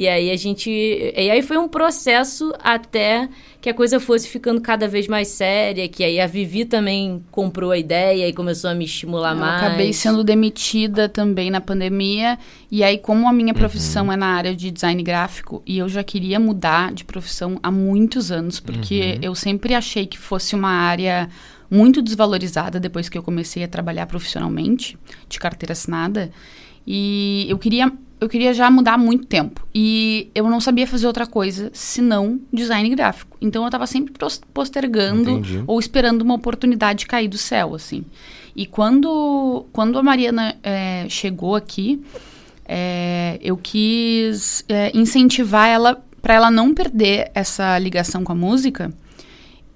E 0.00 0.08
aí 0.08 0.30
a 0.30 0.36
gente. 0.36 0.70
E 0.70 1.30
aí 1.30 1.42
foi 1.42 1.58
um 1.58 1.68
processo 1.68 2.54
até 2.58 3.28
que 3.60 3.68
a 3.68 3.74
coisa 3.74 4.00
fosse 4.00 4.26
ficando 4.26 4.58
cada 4.58 4.88
vez 4.88 5.06
mais 5.06 5.28
séria, 5.28 5.86
que 5.90 6.02
aí 6.02 6.18
a 6.18 6.26
Vivi 6.26 6.64
também 6.64 7.22
comprou 7.30 7.70
a 7.70 7.76
ideia 7.76 8.26
e 8.26 8.32
começou 8.32 8.70
a 8.70 8.74
me 8.74 8.86
estimular 8.86 9.34
eu 9.34 9.40
mais. 9.40 9.62
Acabei 9.62 9.92
sendo 9.92 10.24
demitida 10.24 11.06
também 11.06 11.50
na 11.50 11.60
pandemia. 11.60 12.38
E 12.70 12.82
aí, 12.82 12.96
como 12.96 13.28
a 13.28 13.32
minha 13.34 13.52
profissão 13.52 14.06
uhum. 14.06 14.12
é 14.12 14.16
na 14.16 14.28
área 14.28 14.56
de 14.56 14.70
design 14.70 15.02
gráfico, 15.02 15.62
e 15.66 15.76
eu 15.76 15.86
já 15.86 16.02
queria 16.02 16.40
mudar 16.40 16.94
de 16.94 17.04
profissão 17.04 17.60
há 17.62 17.70
muitos 17.70 18.32
anos, 18.32 18.58
porque 18.58 19.16
uhum. 19.16 19.18
eu 19.20 19.34
sempre 19.34 19.74
achei 19.74 20.06
que 20.06 20.16
fosse 20.16 20.54
uma 20.54 20.70
área 20.70 21.28
muito 21.70 22.00
desvalorizada 22.00 22.80
depois 22.80 23.10
que 23.10 23.18
eu 23.18 23.22
comecei 23.22 23.62
a 23.64 23.68
trabalhar 23.68 24.06
profissionalmente, 24.06 24.96
de 25.28 25.38
carteira 25.38 25.74
assinada. 25.74 26.30
E 26.86 27.44
eu 27.50 27.58
queria 27.58 27.92
eu 28.20 28.28
queria 28.28 28.52
já 28.52 28.70
mudar 28.70 28.94
há 28.94 28.98
muito 28.98 29.26
tempo. 29.26 29.66
E 29.74 30.30
eu 30.34 30.48
não 30.48 30.60
sabia 30.60 30.86
fazer 30.86 31.06
outra 31.06 31.26
coisa 31.26 31.70
senão 31.72 32.38
design 32.52 32.88
gráfico. 32.90 33.36
Então 33.40 33.62
eu 33.62 33.68
estava 33.68 33.86
sempre 33.86 34.12
postergando 34.52 35.30
Entendi. 35.30 35.64
ou 35.66 35.80
esperando 35.80 36.22
uma 36.22 36.34
oportunidade 36.34 37.06
cair 37.06 37.28
do 37.28 37.38
céu, 37.38 37.74
assim. 37.74 38.04
E 38.54 38.66
quando, 38.66 39.64
quando 39.72 39.98
a 39.98 40.02
Mariana 40.02 40.56
é, 40.62 41.06
chegou 41.08 41.54
aqui, 41.54 42.02
é, 42.66 43.38
eu 43.40 43.56
quis 43.56 44.64
é, 44.68 44.90
incentivar 44.94 45.68
ela 45.68 46.04
para 46.20 46.34
ela 46.34 46.50
não 46.50 46.74
perder 46.74 47.30
essa 47.34 47.78
ligação 47.78 48.22
com 48.22 48.32
a 48.32 48.34
música. 48.34 48.92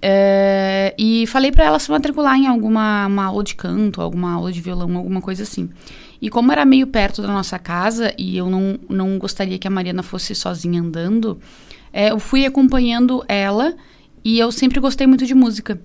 É, 0.07 0.95
e 0.99 1.27
falei 1.29 1.51
para 1.51 1.65
ela 1.65 1.79
se 1.79 1.91
matricular 1.91 2.37
em 2.37 2.47
alguma 2.47 3.09
aula 3.25 3.43
de 3.43 3.55
canto, 3.55 4.03
alguma 4.03 4.35
aula 4.35 4.53
de 4.53 4.61
violão, 4.61 4.95
alguma 4.99 5.23
coisa 5.23 5.45
assim. 5.45 5.71
E 6.25 6.31
como 6.31 6.50
era 6.50 6.64
meio 6.64 6.87
perto 6.87 7.21
da 7.21 7.28
nossa 7.28 7.59
casa 7.59 8.14
e 8.16 8.35
eu 8.35 8.49
não, 8.49 8.78
não 8.88 9.19
gostaria 9.19 9.59
que 9.59 9.69
a 9.69 9.71
Mariana 9.71 10.02
fosse 10.02 10.35
sozinha 10.35 10.81
andando, 10.81 11.38
é, 11.93 12.12
eu 12.12 12.19
fui 12.19 12.47
acompanhando 12.47 13.23
ela 13.28 13.75
e 14.25 14.38
eu 14.38 14.50
sempre 14.50 14.81
gostei 14.81 15.07
muito 15.07 15.26
de 15.26 15.35
música. 15.35 15.78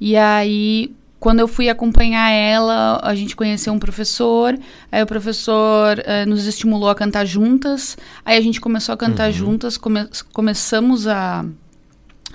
E 0.00 0.16
aí, 0.16 0.92
quando 1.20 1.38
eu 1.38 1.46
fui 1.46 1.68
acompanhar 1.68 2.28
ela, 2.30 2.98
a 3.04 3.14
gente 3.14 3.36
conheceu 3.36 3.72
um 3.72 3.78
professor, 3.78 4.58
aí 4.90 5.00
o 5.00 5.06
professor 5.06 5.96
uh, 6.00 6.28
nos 6.28 6.44
estimulou 6.44 6.88
a 6.88 6.94
cantar 6.96 7.24
juntas, 7.24 7.96
aí 8.24 8.36
a 8.36 8.40
gente 8.40 8.60
começou 8.60 8.94
a 8.94 8.96
cantar 8.96 9.28
uhum. 9.28 9.32
juntas, 9.32 9.76
come 9.76 10.08
começamos 10.32 11.06
a, 11.06 11.44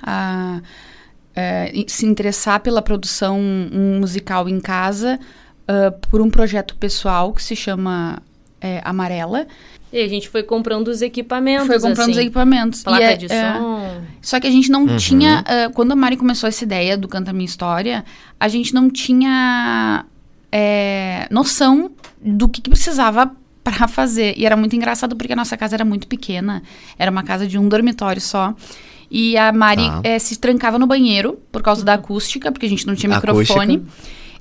a 0.01 0.61
é, 1.35 1.73
se 1.89 2.05
interessar 2.05 2.61
pela 2.61 2.81
produção 2.81 3.37
musical 3.99 4.47
em 4.47 4.61
casa 4.61 5.19
uh, 5.69 5.91
por 6.09 6.21
um 6.21 6.29
projeto 6.29 6.75
pessoal 6.75 7.31
que 7.31 7.43
se 7.43 7.55
chama 7.55 8.21
é, 8.59 8.81
Amarela. 8.83 9.47
E 9.91 9.99
a 9.99 10.07
gente 10.07 10.29
foi 10.29 10.43
comprando 10.43 10.88
os 10.89 11.01
equipamentos. 11.01 11.67
Foi 11.67 11.79
comprando 11.79 12.09
assim, 12.09 12.11
os 12.11 12.17
equipamentos. 12.17 12.83
Placa 12.83 13.03
é, 13.03 13.15
de 13.15 13.25
é, 13.31 13.53
som. 13.53 14.01
só 14.21 14.39
que 14.39 14.47
a 14.47 14.51
gente 14.51 14.69
não 14.69 14.85
uhum. 14.85 14.97
tinha. 14.97 15.43
Uh, 15.43 15.73
quando 15.73 15.91
a 15.91 15.95
Mari 15.95 16.15
começou 16.15 16.47
essa 16.47 16.63
ideia 16.63 16.95
do 16.95 17.07
Canta 17.07 17.33
Minha 17.33 17.45
História, 17.45 18.05
a 18.39 18.47
gente 18.47 18.73
não 18.73 18.89
tinha 18.89 20.05
é, 20.51 21.27
noção 21.31 21.91
do 22.23 22.47
que, 22.47 22.61
que 22.61 22.69
precisava 22.69 23.31
para 23.63 23.88
fazer. 23.88 24.35
E 24.38 24.45
era 24.45 24.55
muito 24.55 24.75
engraçado 24.75 25.15
porque 25.15 25.33
a 25.33 25.35
nossa 25.35 25.57
casa 25.57 25.75
era 25.75 25.85
muito 25.85 26.07
pequena. 26.07 26.61
Era 26.97 27.09
uma 27.09 27.23
casa 27.23 27.47
de 27.47 27.57
um 27.57 27.67
dormitório 27.67 28.21
só. 28.21 28.53
E 29.09 29.35
a 29.38 29.51
Mari 29.51 29.88
tá. 29.88 30.01
é, 30.03 30.19
se 30.19 30.38
trancava 30.38 30.77
no 30.77 30.85
banheiro 30.85 31.39
por 31.51 31.63
causa 31.63 31.83
da 31.83 31.95
acústica, 31.95 32.51
porque 32.51 32.67
a 32.67 32.69
gente 32.69 32.85
não 32.85 32.93
tinha 32.95 33.11
microfone. 33.11 33.83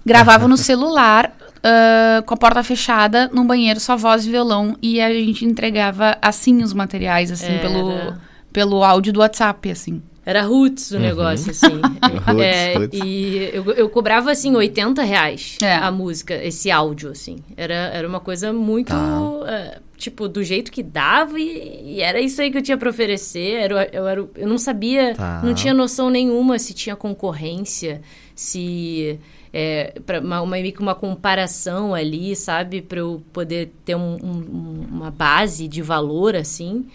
Gravava 0.09 0.49
no 0.49 0.57
celular, 0.57 1.33
uh, 1.59 2.23
com 2.25 2.35
a 2.35 2.37
porta 2.37 2.63
fechada, 2.63 3.29
no 3.33 3.45
banheiro, 3.45 3.79
só 3.79 3.97
voz 3.97 4.27
e 4.27 4.31
violão. 4.31 4.77
E 4.83 5.01
a 5.01 5.13
gente 5.13 5.45
entregava 5.45 6.17
assim 6.21 6.63
os 6.63 6.73
materiais, 6.73 7.31
assim, 7.31 7.59
pelo, 7.59 8.15
pelo 8.53 8.83
áudio 8.83 9.13
do 9.13 9.21
WhatsApp, 9.21 9.71
assim. 9.71 10.03
Era 10.29 10.43
roots 10.43 10.91
o 10.91 10.97
uhum. 10.97 11.01
negócio, 11.01 11.51
assim. 11.51 11.81
roots, 12.27 12.45
é, 12.45 12.75
roots. 12.77 13.01
E 13.03 13.51
eu, 13.51 13.65
eu 13.73 13.89
cobrava, 13.89 14.31
assim, 14.31 14.55
80 14.55 15.03
reais 15.03 15.57
é. 15.63 15.75
a 15.75 15.91
música, 15.91 16.35
esse 16.35 16.71
áudio, 16.71 17.11
assim. 17.11 17.39
Era, 17.57 17.75
era 17.75 18.07
uma 18.07 18.21
coisa 18.21 18.53
muito, 18.53 18.89
tá. 18.89 19.21
uh, 19.23 19.81
tipo, 19.97 20.29
do 20.29 20.45
jeito 20.45 20.71
que 20.71 20.83
dava 20.83 21.41
e, 21.41 21.95
e, 21.95 22.03
era 22.03 22.21
isso 22.21 22.43
aí 22.43 22.51
que 22.51 22.59
eu 22.59 22.63
tinha 22.63 22.77
para 22.77 22.91
oferecer. 22.91 23.55
Era, 23.55 23.89
eu, 23.91 24.07
era, 24.07 24.29
eu 24.37 24.47
não 24.47 24.59
sabia, 24.59 25.15
tá. 25.15 25.41
não 25.43 25.55
tinha 25.55 25.73
noção 25.73 26.11
nenhuma 26.11 26.59
se 26.59 26.75
tinha 26.75 26.95
concorrência, 26.95 28.03
se... 28.35 29.19
É, 29.53 29.95
para 30.05 30.21
uma, 30.21 30.43
uma, 30.43 30.57
uma 30.79 30.95
comparação 30.95 31.95
ali, 31.95 32.37
sabe? 32.37 32.83
Para 32.83 32.99
eu 32.99 33.23
poder 33.33 33.73
ter 33.85 33.95
um, 33.95 34.17
um, 34.23 34.87
uma 34.91 35.11
base 35.11 35.67
de 35.67 35.81
valor, 35.81 36.37
assim. 36.37 36.87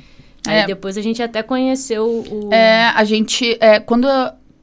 Aí 0.45 0.59
é. 0.59 0.65
depois 0.65 0.97
a 0.97 1.01
gente 1.01 1.23
até 1.23 1.41
conheceu 1.41 2.05
o. 2.05 2.53
É, 2.53 2.91
a 2.95 3.03
gente. 3.03 3.57
É, 3.59 3.79
quando, 3.79 4.07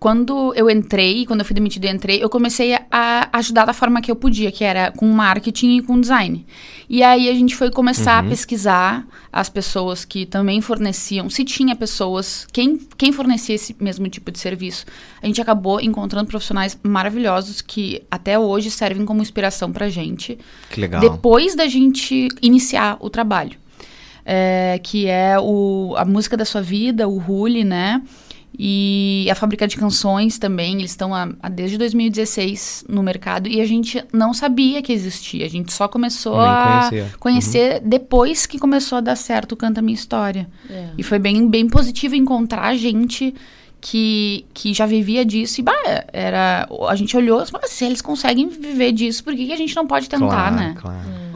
quando 0.00 0.54
eu 0.56 0.70
entrei, 0.70 1.26
quando 1.26 1.40
eu 1.40 1.44
fui 1.44 1.54
demitida 1.54 1.86
e 1.86 1.90
entrei, 1.90 2.24
eu 2.24 2.30
comecei 2.30 2.74
a 2.90 3.28
ajudar 3.34 3.66
da 3.66 3.74
forma 3.74 4.00
que 4.00 4.10
eu 4.10 4.16
podia, 4.16 4.50
que 4.50 4.64
era 4.64 4.90
com 4.90 5.06
marketing 5.06 5.76
e 5.76 5.82
com 5.82 6.00
design. 6.00 6.46
E 6.88 7.02
aí 7.02 7.28
a 7.28 7.34
gente 7.34 7.54
foi 7.54 7.70
começar 7.70 8.20
uhum. 8.22 8.26
a 8.26 8.30
pesquisar 8.30 9.06
as 9.30 9.50
pessoas 9.50 10.06
que 10.06 10.24
também 10.24 10.62
forneciam, 10.62 11.28
se 11.28 11.44
tinha 11.44 11.76
pessoas, 11.76 12.46
quem, 12.50 12.78
quem 12.96 13.12
fornecia 13.12 13.54
esse 13.54 13.76
mesmo 13.78 14.08
tipo 14.08 14.32
de 14.32 14.38
serviço. 14.38 14.86
A 15.22 15.26
gente 15.26 15.40
acabou 15.40 15.78
encontrando 15.78 16.28
profissionais 16.28 16.78
maravilhosos 16.82 17.60
que 17.60 18.02
até 18.10 18.38
hoje 18.38 18.70
servem 18.70 19.04
como 19.04 19.20
inspiração 19.20 19.70
pra 19.70 19.90
gente. 19.90 20.38
Que 20.70 20.80
legal. 20.80 21.02
Depois 21.02 21.54
da 21.54 21.68
gente 21.68 22.28
iniciar 22.40 22.96
o 23.00 23.10
trabalho 23.10 23.60
é, 24.24 24.80
que 24.82 25.06
é 25.06 25.38
o, 25.38 25.94
a 25.96 26.04
música 26.04 26.36
da 26.36 26.44
sua 26.44 26.62
vida, 26.62 27.08
o 27.08 27.18
Rule, 27.18 27.64
né? 27.64 28.02
E 28.58 29.28
a 29.30 29.34
fábrica 29.34 29.66
de 29.66 29.76
canções 29.76 30.38
também, 30.38 30.78
eles 30.78 30.90
estão 30.90 31.14
há, 31.14 31.28
há, 31.42 31.48
desde 31.48 31.78
2016 31.78 32.84
no 32.88 33.02
mercado 33.02 33.48
e 33.48 33.60
a 33.60 33.64
gente 33.64 34.04
não 34.12 34.34
sabia 34.34 34.82
que 34.82 34.92
existia. 34.92 35.46
A 35.46 35.48
gente 35.48 35.72
só 35.72 35.88
começou 35.88 36.38
a 36.38 36.90
conhecer 37.18 37.80
uhum. 37.80 37.88
depois 37.88 38.46
que 38.46 38.58
começou 38.58 38.98
a 38.98 39.00
dar 39.00 39.16
certo 39.16 39.52
o 39.52 39.56
Canta 39.56 39.80
Minha 39.80 39.94
História. 39.94 40.48
É. 40.68 40.88
E 40.98 41.02
foi 41.02 41.18
bem, 41.18 41.48
bem 41.48 41.68
positivo 41.68 42.14
encontrar 42.16 42.74
gente 42.76 43.34
que, 43.80 44.44
que 44.52 44.74
já 44.74 44.84
vivia 44.84 45.24
disso 45.24 45.60
e 45.60 45.64
bah, 45.64 46.04
era, 46.12 46.68
a 46.88 46.94
gente 46.94 47.16
olhou, 47.16 47.42
mas 47.52 47.70
se 47.70 47.84
eles 47.84 48.02
conseguem 48.02 48.48
viver 48.48 48.92
disso, 48.92 49.24
por 49.24 49.34
que, 49.34 49.46
que 49.46 49.52
a 49.52 49.56
gente 49.56 49.74
não 49.74 49.86
pode 49.86 50.08
tentar, 50.08 50.26
claro, 50.26 50.56
né? 50.56 50.74
Claro. 50.78 51.08
Hum. 51.08 51.30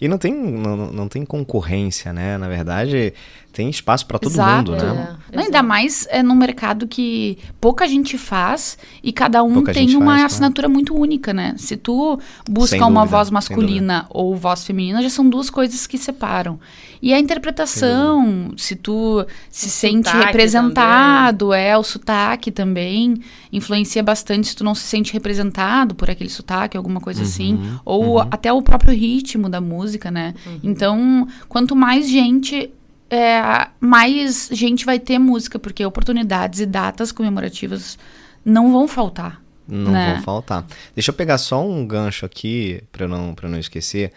E 0.00 0.08
não 0.08 0.16
tem, 0.16 0.32
não, 0.32 0.76
não 0.90 1.08
tem 1.08 1.26
concorrência, 1.26 2.10
né? 2.12 2.38
Na 2.38 2.48
verdade, 2.48 3.12
tem 3.52 3.68
espaço 3.68 4.06
para 4.06 4.18
todo 4.18 4.32
Exato. 4.32 4.70
mundo, 4.70 4.82
né? 4.82 5.16
É, 5.32 5.40
ainda 5.40 5.62
mais 5.62 6.06
é 6.10 6.22
num 6.22 6.34
mercado 6.34 6.86
que 6.86 7.38
pouca 7.60 7.86
gente 7.86 8.16
faz 8.16 8.78
e 9.02 9.12
cada 9.12 9.42
um 9.42 9.54
pouca 9.54 9.72
tem 9.72 9.96
uma 9.96 10.12
faz, 10.12 10.24
assinatura 10.26 10.66
claro. 10.66 10.74
muito 10.74 10.94
única, 10.94 11.32
né? 11.32 11.54
Se 11.56 11.76
tu 11.76 12.18
busca 12.48 12.76
sem 12.76 12.80
uma 12.80 13.00
dúvida, 13.00 13.16
voz 13.16 13.30
masculina 13.30 14.06
ou 14.10 14.36
voz 14.36 14.64
feminina, 14.64 15.02
já 15.02 15.10
são 15.10 15.28
duas 15.28 15.50
coisas 15.50 15.86
que 15.86 15.98
separam. 15.98 16.58
E 17.02 17.12
a 17.14 17.18
interpretação, 17.18 18.52
se 18.56 18.76
tu 18.76 19.24
se 19.50 19.68
o 19.68 19.70
sente 19.70 20.10
representado, 20.10 21.48
também. 21.48 21.60
é, 21.60 21.76
o 21.76 21.82
sotaque 21.82 22.50
também 22.50 23.20
influencia 23.52 24.02
bastante 24.02 24.48
se 24.48 24.56
tu 24.56 24.62
não 24.62 24.74
se 24.74 24.82
sente 24.82 25.12
representado 25.12 25.94
por 25.94 26.10
aquele 26.10 26.30
sotaque, 26.30 26.76
alguma 26.76 27.00
coisa 27.00 27.22
assim. 27.22 27.54
uhum, 27.54 27.62
assim. 27.62 27.80
Ou 27.84 28.16
uhum. 28.16 28.28
até 28.30 28.52
o 28.52 28.62
próprio 28.62 28.94
ritmo 28.94 29.48
da 29.48 29.60
música, 29.60 30.10
né? 30.10 30.34
Uhum. 30.46 30.60
Então, 30.62 31.28
quanto 31.48 31.74
mais 31.74 32.08
gente 32.08 32.70
é, 33.10 33.68
mais 33.80 34.48
gente 34.52 34.86
vai 34.86 34.98
ter 34.98 35.18
música, 35.18 35.58
porque 35.58 35.84
oportunidades 35.84 36.60
e 36.60 36.66
datas 36.66 37.10
comemorativas 37.10 37.98
não 38.44 38.72
vão 38.72 38.86
faltar. 38.86 39.42
Não 39.66 39.90
né? 39.90 40.14
vão 40.14 40.22
faltar. 40.22 40.66
Deixa 40.94 41.10
eu 41.10 41.14
pegar 41.14 41.38
só 41.38 41.64
um 41.66 41.84
gancho 41.86 42.24
aqui, 42.24 42.82
para 42.92 43.08
não, 43.08 43.34
não 43.42 43.58
esquecer, 43.58 44.12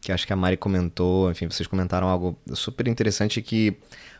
que 0.00 0.10
acho 0.10 0.26
que 0.26 0.32
a 0.32 0.36
Mari 0.36 0.56
comentou, 0.56 1.30
enfim, 1.30 1.48
vocês 1.48 1.66
comentaram 1.66 2.08
algo 2.08 2.36
super 2.52 2.88
interessante 2.88 3.40
que 3.40 3.76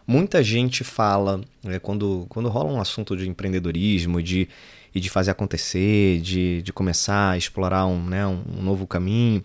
muita 0.07 0.43
gente 0.43 0.85
fala 0.85 1.41
é, 1.65 1.81
quando, 1.81 2.25
quando 2.29 2.49
rola 2.49 2.73
um 2.73 2.81
assunto 2.81 3.17
de 3.17 3.29
empreendedorismo 3.29 4.23
de, 4.23 4.49
e 4.95 5.01
de 5.01 5.11
fazer 5.11 5.33
acontecer, 5.33 6.21
de, 6.21 6.63
de 6.63 6.73
começar 6.73 7.31
a 7.31 7.37
explorar 7.37 7.87
um, 7.87 8.01
né, 8.05 8.25
um, 8.25 8.43
um 8.59 8.63
novo 8.63 8.87
caminho. 8.87 9.43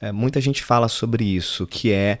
É, 0.00 0.10
muita 0.10 0.40
gente 0.40 0.64
fala 0.64 0.88
sobre 0.88 1.24
isso, 1.24 1.66
que 1.66 1.92
é 1.92 2.18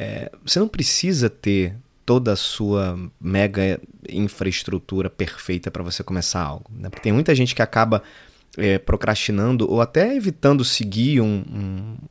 é, 0.00 0.32
você 0.42 0.58
não 0.58 0.66
precisa 0.66 1.28
ter 1.28 1.76
toda 2.06 2.32
a 2.32 2.36
sua 2.36 2.98
mega 3.20 3.78
infraestrutura 4.08 5.10
perfeita 5.10 5.70
para 5.70 5.82
você 5.82 6.02
começar 6.02 6.40
algo. 6.40 6.70
Né? 6.74 6.88
Porque 6.88 7.02
tem 7.02 7.12
muita 7.12 7.34
gente 7.34 7.54
que 7.54 7.60
acaba 7.60 8.02
é, 8.56 8.78
procrastinando 8.78 9.70
ou 9.70 9.78
até 9.78 10.16
evitando 10.16 10.64
seguir 10.64 11.20
um, 11.20 11.44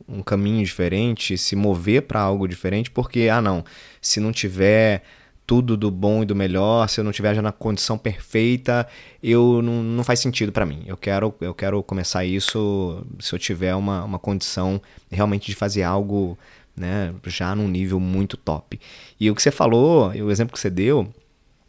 um, 0.08 0.18
um 0.20 0.22
caminho 0.22 0.64
diferente, 0.64 1.36
se 1.36 1.56
mover 1.56 2.04
para 2.04 2.22
algo 2.22 2.48
diferente, 2.48 2.92
porque, 2.92 3.28
ah, 3.28 3.42
não, 3.42 3.66
se 4.00 4.20
não 4.20 4.32
tiver 4.32 5.02
tudo 5.48 5.76
do 5.76 5.90
bom 5.90 6.22
e 6.22 6.28
do 6.28 6.36
melhor, 6.36 6.88
se 6.88 7.00
eu 7.00 7.04
não 7.04 7.12
tiver 7.12 7.34
já 7.34 7.42
na 7.42 7.52
condição 7.52 7.98
perfeita, 7.98 8.88
eu 9.22 9.64
não, 9.64 9.82
não 9.82 10.04
faz 10.04 10.20
sentido 10.20 10.52
para 10.52 10.64
mim. 10.64 10.84
Eu 10.86 10.96
quero, 10.96 11.34
eu 11.42 11.56
quero 11.56 11.82
começar 11.82 12.24
isso 12.24 13.04
se 13.20 13.34
eu 13.34 13.40
tiver 13.40 13.74
uma, 13.74 14.04
uma 14.04 14.20
condição 14.20 14.80
realmente 15.10 15.48
de 15.48 15.56
fazer 15.56 15.82
algo 15.82 16.38
né? 16.80 17.14
Já 17.28 17.54
num 17.54 17.68
nível 17.68 18.00
muito 18.00 18.38
top. 18.38 18.80
E 19.20 19.30
o 19.30 19.36
que 19.36 19.42
você 19.42 19.52
falou, 19.52 20.10
o 20.10 20.32
exemplo 20.32 20.54
que 20.54 20.60
você 20.60 20.70
deu, 20.70 21.14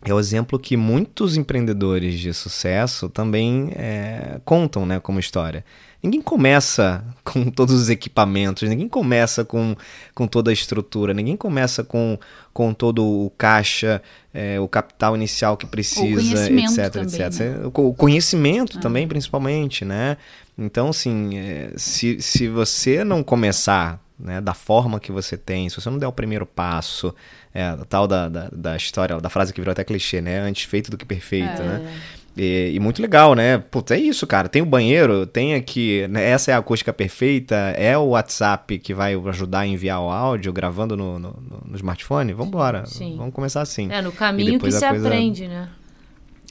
é 0.02 0.14
o 0.14 0.18
exemplo 0.18 0.58
que 0.58 0.76
muitos 0.76 1.36
empreendedores 1.36 2.18
de 2.18 2.32
sucesso 2.32 3.08
também 3.10 3.70
é, 3.74 4.40
contam, 4.44 4.86
né, 4.86 4.98
como 4.98 5.20
história. 5.20 5.62
Ninguém 6.02 6.22
começa 6.22 7.04
com 7.22 7.50
todos 7.50 7.74
os 7.74 7.90
equipamentos, 7.90 8.66
ninguém 8.66 8.88
começa 8.88 9.44
com, 9.44 9.76
com 10.14 10.26
toda 10.26 10.50
a 10.50 10.54
estrutura, 10.54 11.12
ninguém 11.12 11.36
começa 11.36 11.84
com, 11.84 12.18
com 12.52 12.72
todo 12.72 13.04
o 13.04 13.30
caixa, 13.36 14.00
é, 14.32 14.58
o 14.58 14.66
capital 14.66 15.14
inicial 15.14 15.56
que 15.56 15.66
precisa, 15.66 16.50
etc, 16.50 16.92
também, 16.92 17.04
etc. 17.04 17.40
Né? 17.40 17.60
O 17.74 17.92
conhecimento 17.92 18.78
ah. 18.78 18.80
também, 18.80 19.06
principalmente, 19.06 19.84
né? 19.84 20.16
Então, 20.56 20.88
assim, 20.88 21.36
é, 21.36 21.72
se, 21.76 22.20
se 22.22 22.48
você 22.48 23.04
não 23.04 23.22
começar 23.22 24.00
né, 24.22 24.40
da 24.40 24.54
forma 24.54 25.00
que 25.00 25.10
você 25.10 25.36
tem, 25.36 25.68
se 25.68 25.80
você 25.80 25.88
não 25.88 25.98
der 25.98 26.06
o 26.06 26.12
primeiro 26.12 26.46
passo, 26.46 27.14
é, 27.54 27.76
tal 27.88 28.06
da, 28.06 28.28
da, 28.28 28.48
da, 28.52 28.76
história, 28.76 29.18
da 29.18 29.28
frase 29.28 29.52
que 29.52 29.60
virou 29.60 29.72
até 29.72 29.82
clichê, 29.82 30.20
né? 30.20 30.40
Antes 30.40 30.64
feito 30.64 30.90
do 30.90 30.96
que 30.96 31.04
perfeito, 31.04 31.62
é. 31.62 31.64
né? 31.64 32.00
E, 32.36 32.72
e, 32.74 32.80
muito 32.80 33.02
legal, 33.02 33.34
né? 33.34 33.58
Putz, 33.58 33.90
é 33.90 33.98
isso, 33.98 34.26
cara. 34.26 34.48
Tem 34.48 34.62
o 34.62 34.66
banheiro, 34.66 35.26
tem 35.26 35.54
aqui. 35.54 36.06
Né? 36.08 36.30
Essa 36.30 36.52
é 36.52 36.54
a 36.54 36.58
acústica 36.58 36.92
perfeita, 36.92 37.54
é 37.76 37.98
o 37.98 38.10
WhatsApp 38.10 38.78
que 38.78 38.94
vai 38.94 39.14
ajudar 39.14 39.60
a 39.60 39.66
enviar 39.66 40.00
o 40.00 40.10
áudio 40.10 40.52
gravando 40.52 40.96
no, 40.96 41.18
no, 41.18 41.42
no 41.66 41.76
smartphone. 41.76 42.32
Vamos 42.32 42.48
embora. 42.48 42.84
Vamos 43.16 43.34
começar 43.34 43.62
assim. 43.62 43.90
É, 43.90 44.00
no 44.00 44.12
caminho 44.12 44.60
que 44.60 44.70
se 44.70 44.78
coisa... 44.78 45.06
aprende, 45.06 45.48
né? 45.48 45.68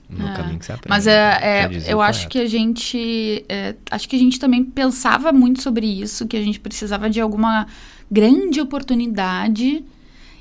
No 0.10 0.28
é. 0.28 0.34
caminho 0.34 0.60
que 0.60 0.66
você 0.66 0.72
aprende. 0.72 0.90
Mas 0.90 1.08
é, 1.08 1.40
é 1.42 1.70
eu 1.88 2.02
acho 2.02 2.28
que 2.28 2.40
a 2.40 2.48
gente. 2.48 3.46
É, 3.48 3.76
acho 3.92 4.10
que 4.10 4.16
a 4.16 4.20
gente 4.20 4.40
também 4.40 4.64
pensava 4.64 5.32
muito 5.32 5.62
sobre 5.62 5.86
isso, 5.86 6.28
que 6.28 6.36
a 6.36 6.42
gente 6.42 6.60
precisava 6.60 7.10
de 7.10 7.22
alguma 7.22 7.68
grande 8.10 8.60
oportunidade. 8.60 9.84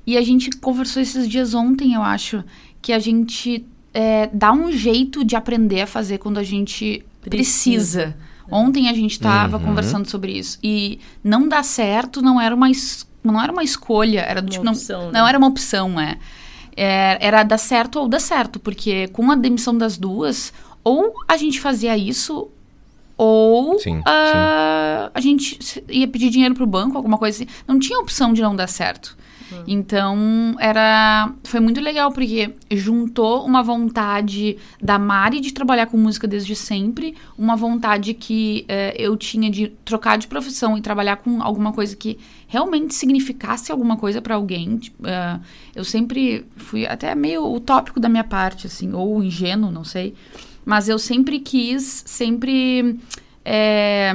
E 0.06 0.16
a 0.16 0.22
gente 0.22 0.50
conversou 0.52 1.02
esses 1.02 1.28
dias 1.28 1.52
ontem, 1.52 1.92
eu 1.92 2.02
acho, 2.02 2.42
que 2.80 2.94
a 2.94 2.98
gente 2.98 3.66
é, 3.92 4.30
dá 4.32 4.52
um 4.52 4.72
jeito 4.72 5.22
de 5.22 5.36
aprender 5.36 5.82
a 5.82 5.86
fazer 5.86 6.16
quando 6.16 6.38
a 6.38 6.42
gente 6.42 7.04
precisa. 7.20 8.14
precisa. 8.14 8.28
Ontem 8.50 8.88
a 8.88 8.94
gente 8.94 9.12
estava 9.12 9.58
uhum. 9.58 9.64
conversando 9.64 10.08
sobre 10.08 10.32
isso. 10.32 10.58
E 10.62 10.98
não 11.22 11.46
dá 11.46 11.62
certo 11.62 12.22
não 12.22 12.40
era 12.40 12.54
uma, 12.54 12.68
não 13.22 13.40
era 13.40 13.52
uma 13.52 13.62
escolha, 13.62 14.20
era 14.20 14.40
do, 14.40 14.48
tipo, 14.48 14.66
opção, 14.66 15.00
não, 15.00 15.06
né? 15.12 15.18
não 15.20 15.28
era 15.28 15.38
uma 15.38 15.46
opção, 15.46 16.00
é. 16.00 16.16
É, 16.78 17.18
era 17.20 17.42
dar 17.42 17.58
certo 17.58 17.98
ou 17.98 18.08
dar 18.08 18.20
certo, 18.20 18.60
porque 18.60 19.08
com 19.08 19.30
a 19.30 19.34
demissão 19.34 19.76
das 19.76 19.98
duas, 19.98 20.52
ou 20.84 21.12
a 21.26 21.36
gente 21.36 21.60
fazia 21.60 21.96
isso, 21.96 22.48
ou 23.16 23.78
Sim, 23.80 24.00
ah, 24.06 25.10
a 25.12 25.20
gente 25.20 25.58
ia 25.88 26.06
pedir 26.06 26.30
dinheiro 26.30 26.54
pro 26.54 26.66
banco, 26.66 26.96
alguma 26.96 27.18
coisa 27.18 27.42
assim. 27.42 27.52
Não 27.66 27.78
tinha 27.78 27.98
opção 27.98 28.32
de 28.32 28.40
não 28.40 28.54
dar 28.54 28.68
certo. 28.68 29.18
Então, 29.66 30.54
era 30.58 31.32
foi 31.44 31.60
muito 31.60 31.80
legal 31.80 32.10
porque 32.12 32.54
juntou 32.70 33.44
uma 33.44 33.62
vontade 33.62 34.56
da 34.80 34.98
Mari 34.98 35.40
de 35.40 35.52
trabalhar 35.52 35.86
com 35.86 35.96
música 35.96 36.26
desde 36.26 36.54
sempre, 36.54 37.14
uma 37.36 37.56
vontade 37.56 38.14
que 38.14 38.64
eh, 38.68 38.94
eu 38.98 39.16
tinha 39.16 39.50
de 39.50 39.68
trocar 39.84 40.18
de 40.18 40.26
profissão 40.26 40.76
e 40.76 40.80
trabalhar 40.80 41.16
com 41.16 41.42
alguma 41.42 41.72
coisa 41.72 41.96
que 41.96 42.18
realmente 42.46 42.94
significasse 42.94 43.70
alguma 43.70 43.96
coisa 43.96 44.20
para 44.20 44.34
alguém. 44.34 44.80
Eh, 45.04 45.40
eu 45.74 45.84
sempre 45.84 46.46
fui 46.56 46.86
até 46.86 47.14
meio 47.14 47.44
utópico 47.52 48.00
da 48.00 48.08
minha 48.08 48.24
parte, 48.24 48.66
assim, 48.66 48.92
ou 48.92 49.22
ingênuo, 49.22 49.70
não 49.70 49.84
sei. 49.84 50.14
Mas 50.64 50.88
eu 50.88 50.98
sempre 50.98 51.38
quis, 51.40 52.02
sempre 52.06 52.98
eh, 53.44 54.12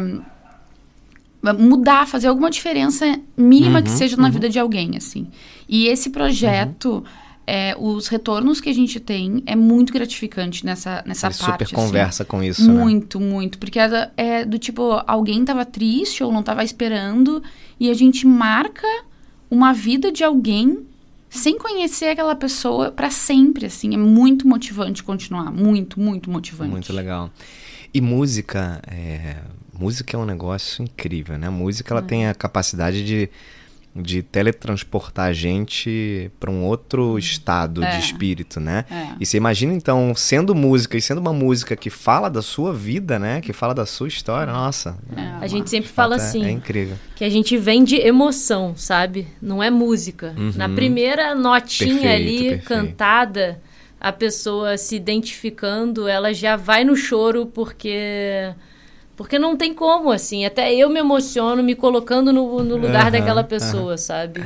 mudar, 1.51 2.07
fazer 2.07 2.27
alguma 2.27 2.49
diferença 2.49 3.19
mínima 3.35 3.81
que 3.81 3.89
Uhum, 3.89 3.97
seja 3.97 4.15
na 4.15 4.25
uhum. 4.25 4.31
vida 4.31 4.47
de 4.47 4.57
alguém, 4.59 4.95
assim. 4.95 5.27
E 5.67 5.87
esse 5.87 6.09
projeto, 6.09 7.03
é, 7.45 7.75
os 7.77 8.07
retornos 8.07 8.61
que 8.61 8.69
a 8.69 8.73
gente 8.73 8.99
tem 8.99 9.43
é 9.45 9.55
muito 9.55 9.91
gratificante 9.91 10.65
nessa, 10.65 11.03
nessa 11.05 11.27
Ele 11.27 11.35
parte. 11.35 11.51
super 11.51 11.65
assim. 11.65 11.75
conversa 11.75 12.23
com 12.23 12.41
isso, 12.41 12.65
né? 12.71 12.79
Muito, 12.79 13.19
muito. 13.19 13.57
Porque 13.57 13.77
é, 13.79 14.11
é 14.15 14.45
do 14.45 14.57
tipo, 14.57 15.01
alguém 15.05 15.43
tava 15.43 15.65
triste 15.65 16.23
ou 16.23 16.31
não 16.31 16.41
tava 16.41 16.63
esperando, 16.63 17.43
e 17.79 17.89
a 17.89 17.93
gente 17.93 18.25
marca 18.25 18.87
uma 19.51 19.73
vida 19.73 20.11
de 20.11 20.23
alguém 20.23 20.85
sem 21.29 21.57
conhecer 21.57 22.05
aquela 22.09 22.35
pessoa 22.35 22.91
pra 22.91 23.09
sempre, 23.09 23.65
assim. 23.65 23.93
É 23.93 23.97
muito 23.97 24.47
motivante 24.47 25.03
continuar. 25.03 25.51
Muito, 25.51 25.99
muito 25.99 26.29
motivante. 26.29 26.71
Muito 26.71 26.93
legal. 26.93 27.29
E 27.93 27.99
música, 27.99 28.81
é, 28.87 29.37
música 29.77 30.15
é 30.15 30.19
um 30.19 30.25
negócio 30.25 30.83
incrível, 30.83 31.37
né? 31.37 31.47
A 31.47 31.51
música 31.51 31.93
ela 31.93 32.01
tem 32.01 32.27
a 32.27 32.33
capacidade 32.35 33.03
de, 33.03 33.29
de 33.95 34.21
teletransportar 34.23 35.27
a 35.27 35.33
gente 35.33 36.31
para 36.39 36.49
um 36.51 36.63
outro 36.63 37.17
estado 37.17 37.83
É. 37.83 37.91
de 37.97 38.05
espírito, 38.05 38.59
né? 38.59 38.85
É. 38.89 39.07
E 39.19 39.25
você 39.25 39.37
imagina 39.37 39.73
então, 39.73 40.13
sendo 40.15 40.53
música 40.55 40.97
e 40.97 41.01
sendo 41.01 41.19
uma 41.19 41.33
música 41.33 41.75
que 41.75 41.89
fala 41.89 42.29
da 42.29 42.41
sua 42.41 42.73
vida, 42.73 43.17
né? 43.19 43.41
Que 43.41 43.51
fala 43.53 43.73
da 43.73 43.85
sua 43.85 44.07
história, 44.07 44.51
nossa. 44.51 44.97
A 45.41 45.47
gente 45.47 45.69
sempre 45.69 45.87
de 45.89 45.93
fala 45.95 46.15
é- 46.15 46.17
assim, 46.17 46.45
É, 46.45 46.51
incrível. 46.51 46.97
que 47.15 47.23
a 47.23 47.29
gente 47.29 47.57
vende 47.57 47.95
emoção, 47.95 48.73
sabe? 48.75 49.27
Não 49.41 49.61
é 49.61 49.69
música. 49.69 50.33
Uhum. 50.37 50.53
Na 50.55 50.69
primeira 50.69 51.33
notinha 51.35 51.93
Perfeito, 51.99 52.13
ali, 52.15 52.37
perfeito. 52.49 52.65
cantada, 52.65 53.61
a 53.99 54.11
pessoa 54.11 54.77
se 54.77 54.95
identificando, 54.97 56.07
ela 56.07 56.33
já 56.33 56.55
vai 56.55 56.83
no 56.83 56.95
choro 56.95 57.45
porque... 57.45 58.53
Porque 59.15 59.37
não 59.37 59.55
tem 59.55 59.73
como, 59.73 60.11
assim. 60.11 60.45
Até 60.45 60.73
eu 60.73 60.89
me 60.89 60.99
emociono 60.99 61.63
me 61.63 61.75
colocando 61.75 62.33
no, 62.33 62.63
no 62.63 62.75
lugar 62.75 63.03
Aham, 63.03 63.11
daquela 63.11 63.43
pessoa, 63.43 63.97
sabe? 63.97 64.43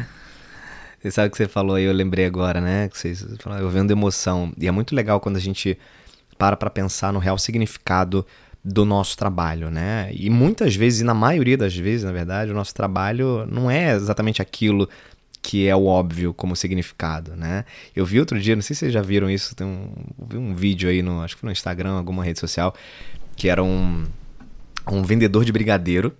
Você 1.00 1.12
sabe 1.12 1.28
o 1.28 1.32
que 1.32 1.38
você 1.38 1.48
falou 1.48 1.76
aí, 1.76 1.84
eu 1.84 1.94
lembrei 1.94 2.26
agora, 2.26 2.60
né? 2.60 2.90
Que 2.90 2.98
vocês 2.98 3.26
falaram, 3.40 3.64
eu 3.64 3.70
vendo 3.70 3.92
emoção. 3.92 4.52
E 4.58 4.68
é 4.68 4.72
muito 4.72 4.96
legal 4.96 5.20
quando 5.20 5.38
a 5.38 5.40
gente 5.40 5.78
para 6.38 6.56
pra 6.56 6.70
pensar 6.70 7.14
no 7.14 7.20
real 7.20 7.38
significado 7.38 8.26
do 8.64 8.84
nosso 8.84 9.18
trabalho, 9.18 9.72
né? 9.72 10.10
E 10.14 10.30
muitas 10.30 10.76
vezes, 10.76 11.02
e 11.02 11.04
na 11.04 11.14
maioria 11.14 11.58
das 11.58 11.76
vezes, 11.76 12.04
na 12.04 12.12
verdade, 12.12 12.52
o 12.52 12.54
nosso 12.54 12.74
trabalho 12.74 13.46
não 13.50 13.72
é 13.72 13.94
exatamente 13.94 14.42
aquilo 14.42 14.90
que 15.42 15.66
é 15.68 15.76
o 15.76 15.86
óbvio 15.86 16.34
como 16.34 16.56
significado, 16.56 17.36
né? 17.36 17.64
Eu 17.96 18.06
vi 18.06 18.20
outro 18.20 18.38
dia, 18.40 18.56
não 18.56 18.62
sei 18.62 18.76
se 18.76 18.82
vocês 18.82 18.94
já 18.94 19.02
viram 19.02 19.30
isso, 19.30 19.56
tem 19.56 19.66
um, 19.66 19.90
vi 20.28 20.38
um 20.38 20.54
vídeo 20.54 20.90
aí 20.90 21.02
no, 21.02 21.22
acho 21.22 21.36
que 21.36 21.40
foi 21.40 21.48
no 21.48 21.54
Instagram, 21.54 21.94
alguma 21.94 22.24
rede 22.24 22.40
social, 22.40 22.76
que 23.38 23.48
era 23.48 23.64
um, 23.64 24.04
um 24.92 25.04
vendedor 25.04 25.46
de 25.46 25.52
brigadeiro 25.52 26.16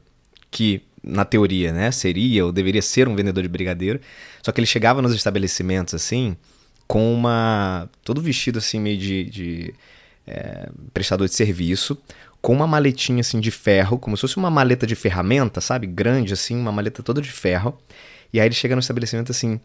que 0.50 0.82
na 1.04 1.24
teoria, 1.24 1.72
né, 1.72 1.92
seria 1.92 2.46
ou 2.46 2.52
deveria 2.52 2.82
ser 2.82 3.08
um 3.08 3.16
vendedor 3.16 3.42
de 3.42 3.50
brigadeiro, 3.50 4.00
só 4.42 4.52
que 4.52 4.60
ele 4.60 4.68
chegava 4.68 5.02
nos 5.02 5.14
estabelecimentos 5.14 5.94
assim 5.94 6.36
com 6.88 7.14
uma 7.14 7.90
todo 8.04 8.22
vestido 8.22 8.60
assim 8.60 8.80
meio 8.80 8.98
de, 8.98 9.24
de 9.26 9.74
é, 10.26 10.70
prestador 10.94 11.28
de 11.28 11.34
serviço, 11.34 11.98
com 12.42 12.54
uma 12.54 12.68
maletinha 12.68 13.22
assim 13.22 13.40
de 13.40 13.52
ferro, 13.52 13.98
como 13.98 14.16
se 14.16 14.22
fosse 14.22 14.38
uma 14.38 14.50
maleta 14.50 14.86
de 14.86 14.96
ferramenta, 14.96 15.62
sabe, 15.62 15.88
grande 15.88 16.34
assim, 16.34 16.56
uma 16.56 16.72
maleta 16.72 17.02
toda 17.02 17.22
de 17.22 17.32
ferro. 17.32 17.78
E 18.32 18.40
aí 18.40 18.48
ele 18.48 18.56
chega 18.56 18.76
no 18.76 18.80
estabelecimento 18.80 19.32
assim, 19.32 19.60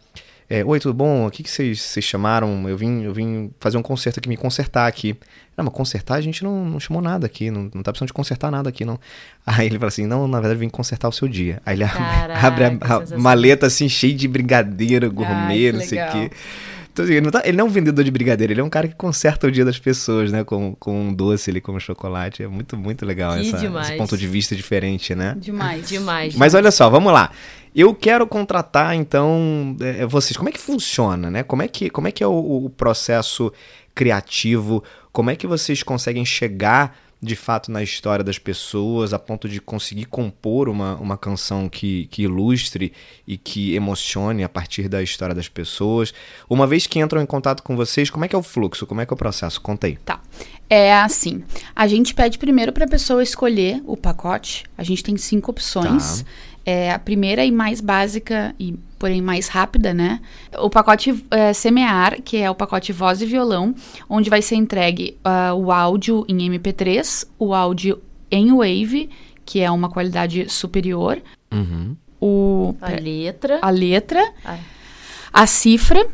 é, 0.55 0.63
oi, 0.63 0.79
tudo 0.79 0.93
bom? 0.93 1.27
O 1.27 1.31
que, 1.31 1.43
que 1.43 1.49
vocês, 1.51 1.81
vocês 1.81 2.05
chamaram? 2.05 2.69
Eu 2.69 2.77
vim, 2.77 3.03
eu 3.05 3.15
vim 3.15 3.51
fazer 3.59 3.79
um 3.79 3.83
conserto 3.83 4.19
aqui, 4.19 4.29
me 4.29 4.37
consertar 4.37 4.87
aqui. 4.87 5.17
Não, 5.57 5.65
mas 5.65 5.73
consertar 5.73 6.17
a 6.17 6.21
gente 6.21 6.45
não, 6.45 6.63
não 6.63 6.79
chamou 6.79 7.03
nada 7.03 7.25
aqui, 7.25 7.51
não, 7.51 7.71
não 7.75 7.83
tá 7.83 7.91
precisando 7.91 8.09
de 8.09 8.13
consertar 8.13 8.51
nada 8.51 8.69
aqui, 8.69 8.85
não. 8.85 9.01
Aí 9.47 9.67
ele 9.67 9.79
fala 9.79 9.89
assim, 9.89 10.07
não, 10.07 10.29
na 10.29 10.41
verdade 10.41 10.57
eu 10.57 10.61
vim 10.61 10.69
consertar 10.69 11.09
o 11.09 11.13
seu 11.13 11.27
dia. 11.27 11.63
Aí 11.65 11.75
ele 11.75 11.85
abre, 11.85 11.97
Caraca, 11.97 12.41
abre 12.47 12.65
a- 12.65 13.15
a, 13.15 13.19
maleta 13.19 13.67
assim, 13.67 13.89
cheia 13.89 14.15
de 14.15 14.29
brigadeiro, 14.29 15.11
gourmet, 15.11 15.71
que 15.71 15.73
não 15.73 15.81
sei 15.81 16.03
o 16.03 16.13
quê. 16.13 16.31
Então, 16.93 17.05
assim, 17.05 17.15
ele, 17.15 17.23
não 17.23 17.31
tá- 17.31 17.43
ele 17.45 17.57
não 17.57 17.65
é 17.65 17.69
um 17.69 17.73
vendedor 17.73 18.05
de 18.05 18.11
brigadeiro, 18.11 18.53
ele 18.53 18.61
é 18.61 18.65
um 18.65 18.69
cara 18.69 18.87
que 18.87 18.95
conserta 18.95 19.47
o 19.47 19.51
dia 19.51 19.65
das 19.65 19.79
pessoas, 19.79 20.31
né? 20.31 20.45
Com, 20.45 20.75
com 20.79 21.09
um 21.09 21.15
doce 21.15 21.49
ali, 21.51 21.61
como 21.61 21.81
chocolate. 21.81 22.43
É 22.43 22.47
muito, 22.49 22.77
muito 22.77 23.07
legal 23.07 23.35
essa, 23.35 23.57
esse 23.81 23.97
ponto 23.97 24.17
de 24.17 24.27
vista 24.29 24.55
diferente, 24.55 25.15
né? 25.15 25.35
Demais. 25.39 25.89
Demais. 25.89 26.35
Mas 26.35 26.53
olha 26.55 26.71
só, 26.71 26.91
vamos 26.91 27.13
lá. 27.13 27.31
Eu 27.75 27.95
quero 27.95 28.27
contratar, 28.27 28.95
então, 28.95 29.75
é, 29.81 30.05
vocês. 30.05 30.37
Como 30.37 30.51
é 30.51 30.53
que 30.53 30.61
funciona, 30.61 31.31
né? 31.31 31.43
Como 31.43 31.63
é 31.63 31.69
que, 31.69 31.89
como 31.89 32.07
é, 32.09 32.13
que 32.13 32.23
é 32.23 32.27
o, 32.27 32.67
o 32.67 32.69
processo 32.71 33.51
criativo? 33.95 34.85
Como 35.11 35.31
é 35.31 35.37
que 35.37 35.47
vocês 35.47 35.83
conseguem 35.83 36.25
chegar, 36.25 36.95
de 37.23 37.37
fato, 37.37 37.71
na 37.71 37.83
história 37.83 38.25
das 38.25 38.37
pessoas, 38.37 39.13
a 39.13 39.19
ponto 39.19 39.49
de 39.49 39.61
conseguir 39.61 40.07
compor 40.07 40.69
uma, 40.69 40.97
uma 40.97 41.17
canção 41.17 41.69
que, 41.69 42.07
que 42.07 42.23
ilustre 42.23 42.93
e 43.25 43.39
que 43.39 43.77
emocione 43.77 44.43
a 44.43 44.49
partir 44.49 44.89
da 44.89 45.01
história 45.01 45.33
das 45.33 45.49
pessoas? 45.49 46.13
Uma 46.51 46.67
vez 46.67 46.85
que 46.85 46.99
entram 46.99 47.23
em 47.23 47.27
contato 47.27 47.63
com 47.63 47.77
vocês, 47.77 48.11
como 48.11 48.25
é 48.25 48.29
que 48.29 48.35
é 48.35 48.39
o 48.39 48.43
fluxo? 48.43 48.87
Como 48.87 49.01
é 49.01 49.07
que 49.07 49.13
é 49.13 49.15
o 49.15 49.17
processo? 49.17 49.61
Conta 49.61 49.87
aí. 49.87 49.97
Tá. 50.05 50.21
É 50.69 50.95
assim. 50.95 51.45
A 51.77 51.87
gente 51.87 52.13
pede 52.13 52.39
primeiro 52.39 52.73
para 52.73 52.87
a 52.87 52.89
pessoa 52.89 53.23
escolher 53.23 53.81
o 53.87 53.97
pacote. 53.97 54.65
A 54.77 54.83
gente 54.83 55.05
tem 55.05 55.17
cinco 55.17 55.51
opções. 55.51 56.25
É 56.65 56.93
a 56.93 56.99
primeira 56.99 57.45
e 57.45 57.51
mais 57.51 57.81
básica 57.81 58.55
e 58.59 58.77
porém 58.99 59.21
mais 59.21 59.49
rápida, 59.49 59.93
né? 59.93 60.21
O 60.59 60.71
pacote 60.71 61.25
é, 61.31 61.53
Semear, 61.53 62.23
que 62.23 62.37
é 62.37 62.49
o 62.49 62.55
pacote 62.55 62.93
voz 62.93 63.21
e 63.21 63.27
violão, 63.27 63.75
onde 64.09 64.31
vai 64.31 64.41
ser 64.41 64.55
entregue 64.55 65.17
ah, 65.25 65.55
o 65.55 65.73
áudio 65.73 66.25
em 66.29 66.39
MP3, 66.49 67.27
o 67.37 67.53
áudio 67.53 68.01
em 68.31 68.53
Wave, 68.53 69.11
que 69.45 69.59
é 69.61 69.69
uma 69.71 69.89
qualidade 69.89 70.49
superior, 70.49 71.21
Uhum. 71.53 71.97
o 72.21 72.77
A 72.81 72.91
letra. 72.93 73.59
a 73.61 73.69
letra, 73.71 74.23
Ah. 74.45 74.57
a 75.33 75.47
cifra 75.49 76.07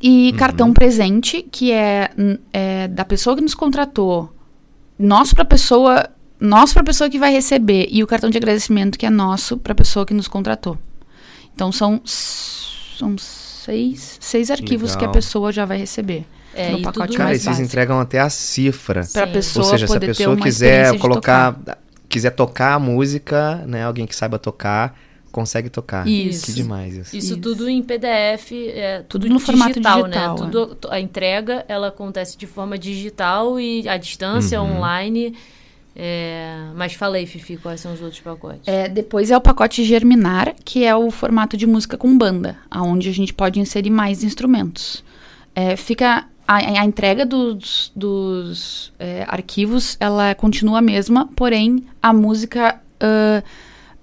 e 0.00 0.32
cartão 0.38 0.72
presente, 0.72 1.42
que 1.42 1.72
é, 1.72 2.10
é 2.52 2.88
da 2.88 3.04
pessoa 3.04 3.34
que 3.34 3.42
nos 3.42 3.54
contratou, 3.54 4.32
nosso 4.98 5.34
para 5.34 5.44
pessoa, 5.44 6.08
nosso 6.44 6.74
para 6.74 6.84
pessoa 6.84 7.08
que 7.10 7.18
vai 7.18 7.32
receber 7.32 7.88
e 7.90 8.02
o 8.02 8.06
cartão 8.06 8.28
de 8.30 8.36
agradecimento 8.38 8.98
que 8.98 9.06
é 9.06 9.10
nosso 9.10 9.56
para 9.56 9.74
pessoa 9.74 10.04
que 10.06 10.14
nos 10.14 10.28
contratou. 10.28 10.76
Então 11.54 11.70
são 11.72 12.00
são 12.04 13.16
seis, 13.18 14.18
seis 14.20 14.50
arquivos 14.50 14.92
que 14.92 14.98
a 15.04 15.08
Legal. 15.08 15.12
pessoa 15.14 15.52
já 15.52 15.64
vai 15.64 15.78
receber 15.78 16.24
É, 16.54 16.70
no 16.70 16.78
e 16.78 16.82
pacote 16.82 17.08
tudo- 17.08 17.16
Cara, 17.16 17.30
e 17.30 17.32
mais 17.32 17.42
vocês 17.42 17.56
básico. 17.56 17.66
entregam 17.66 17.98
até 17.98 18.20
a 18.20 18.28
cifra. 18.30 19.02
Para 19.12 19.24
a 19.24 19.26
pessoa 19.26 19.64
Ou 19.64 19.70
seja, 19.72 19.86
se 19.88 19.96
a 19.96 20.00
pessoa 20.00 20.36
quiser 20.36 20.98
colocar, 20.98 21.54
tocar. 21.54 21.78
quiser 22.08 22.30
tocar 22.30 22.74
a 22.74 22.78
música, 22.78 23.56
né, 23.66 23.84
alguém 23.84 24.06
que 24.06 24.14
saiba 24.14 24.38
tocar, 24.38 24.96
consegue 25.32 25.68
tocar. 25.68 26.06
Isso. 26.06 26.46
Que 26.46 26.52
demais 26.52 26.94
isso. 26.94 27.16
Isso, 27.16 27.32
Isso. 27.32 27.36
tudo 27.38 27.68
em 27.68 27.82
PDF, 27.82 28.52
é, 28.52 28.98
tudo, 29.08 29.22
Tudo 29.22 29.32
no 29.34 29.40
formato 29.40 29.72
digital, 29.72 30.06
né? 30.06 30.16
é. 30.24 30.34
Tudo, 30.36 30.78
a 30.90 31.00
entrega, 31.00 31.64
ela 31.66 31.88
acontece 31.88 32.38
de 32.38 32.46
forma 32.46 32.78
digital 32.78 33.58
e 33.58 33.88
à 33.88 33.96
distância, 33.96 34.62
Uhum. 34.62 34.76
online. 34.76 35.34
É, 35.96 36.70
mas 36.74 36.94
falei, 36.94 37.24
Fifi, 37.24 37.56
quais 37.56 37.80
são 37.80 37.92
os 37.92 38.02
outros 38.02 38.20
pacotes? 38.20 38.66
É, 38.66 38.88
depois 38.88 39.30
é 39.30 39.36
o 39.36 39.40
pacote 39.40 39.84
Germinar, 39.84 40.54
que 40.64 40.84
é 40.84 40.94
o 40.94 41.10
formato 41.10 41.56
de 41.56 41.66
música 41.66 41.96
com 41.96 42.16
banda, 42.18 42.56
aonde 42.70 43.08
a 43.08 43.12
gente 43.12 43.32
pode 43.32 43.60
inserir 43.60 43.90
mais 43.90 44.24
instrumentos. 44.24 45.04
É, 45.54 45.76
fica 45.76 46.26
a, 46.48 46.56
a 46.56 46.84
entrega 46.84 47.24
dos, 47.24 47.92
dos, 47.94 48.92
é, 48.98 49.24
arquivos, 49.28 49.96
ela 50.00 50.34
continua 50.34 50.78
a 50.78 50.82
mesma, 50.82 51.28
porém 51.36 51.84
a 52.02 52.12
música 52.12 52.80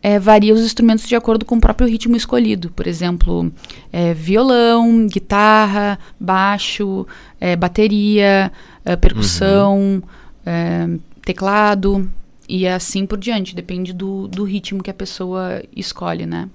é, 0.02 0.18
varia 0.20 0.54
os 0.54 0.62
instrumentos 0.62 1.08
de 1.08 1.16
acordo 1.16 1.46
com 1.46 1.56
o 1.56 1.62
próprio 1.62 1.88
ritmo 1.88 2.16
escolhido. 2.16 2.72
Por 2.72 2.88
exemplo, 2.88 3.52
é, 3.92 4.14
violão, 4.14 5.08
guitarra, 5.08 6.00
baixo, 6.20 7.06
é, 7.40 7.56
bateria, 7.56 8.52
é, 8.84 8.96
percussão, 8.96 10.02
é, 10.46 10.88
teclado 11.24 12.10
e 12.48 12.68
assim 12.68 13.06
por 13.06 13.18
diante. 13.18 13.56
Depende 13.56 13.94
do, 13.94 14.28
do 14.28 14.44
ritmo 14.44 14.84
que 14.84 14.90
a 14.90 14.94
pessoa 14.94 15.64
escolhe, 15.76 16.26
né? 16.26 16.50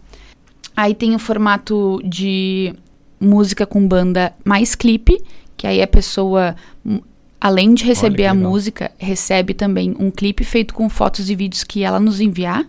Aí 0.77 0.95
tem 0.95 1.15
o 1.15 1.19
formato 1.19 2.01
de 2.05 2.75
música 3.19 3.67
com 3.67 3.87
banda 3.87 4.35
mais 4.45 4.75
clipe, 4.75 5.23
que 5.57 5.67
aí 5.67 5.81
a 5.81 5.87
pessoa, 5.87 6.55
hum, 6.85 7.01
além 7.41 7.73
de 7.73 7.85
receber 7.85 8.27
a 8.27 8.35
música, 8.35 8.91
recebe 8.99 9.55
também 9.55 9.95
um 9.99 10.11
clipe 10.11 10.45
feito 10.45 10.75
com 10.75 10.89
fotos 10.91 11.31
e 11.31 11.35
vídeos 11.35 11.65
que 11.65 11.83
ela 11.83 11.99
nos 11.99 12.21
enviar. 12.21 12.69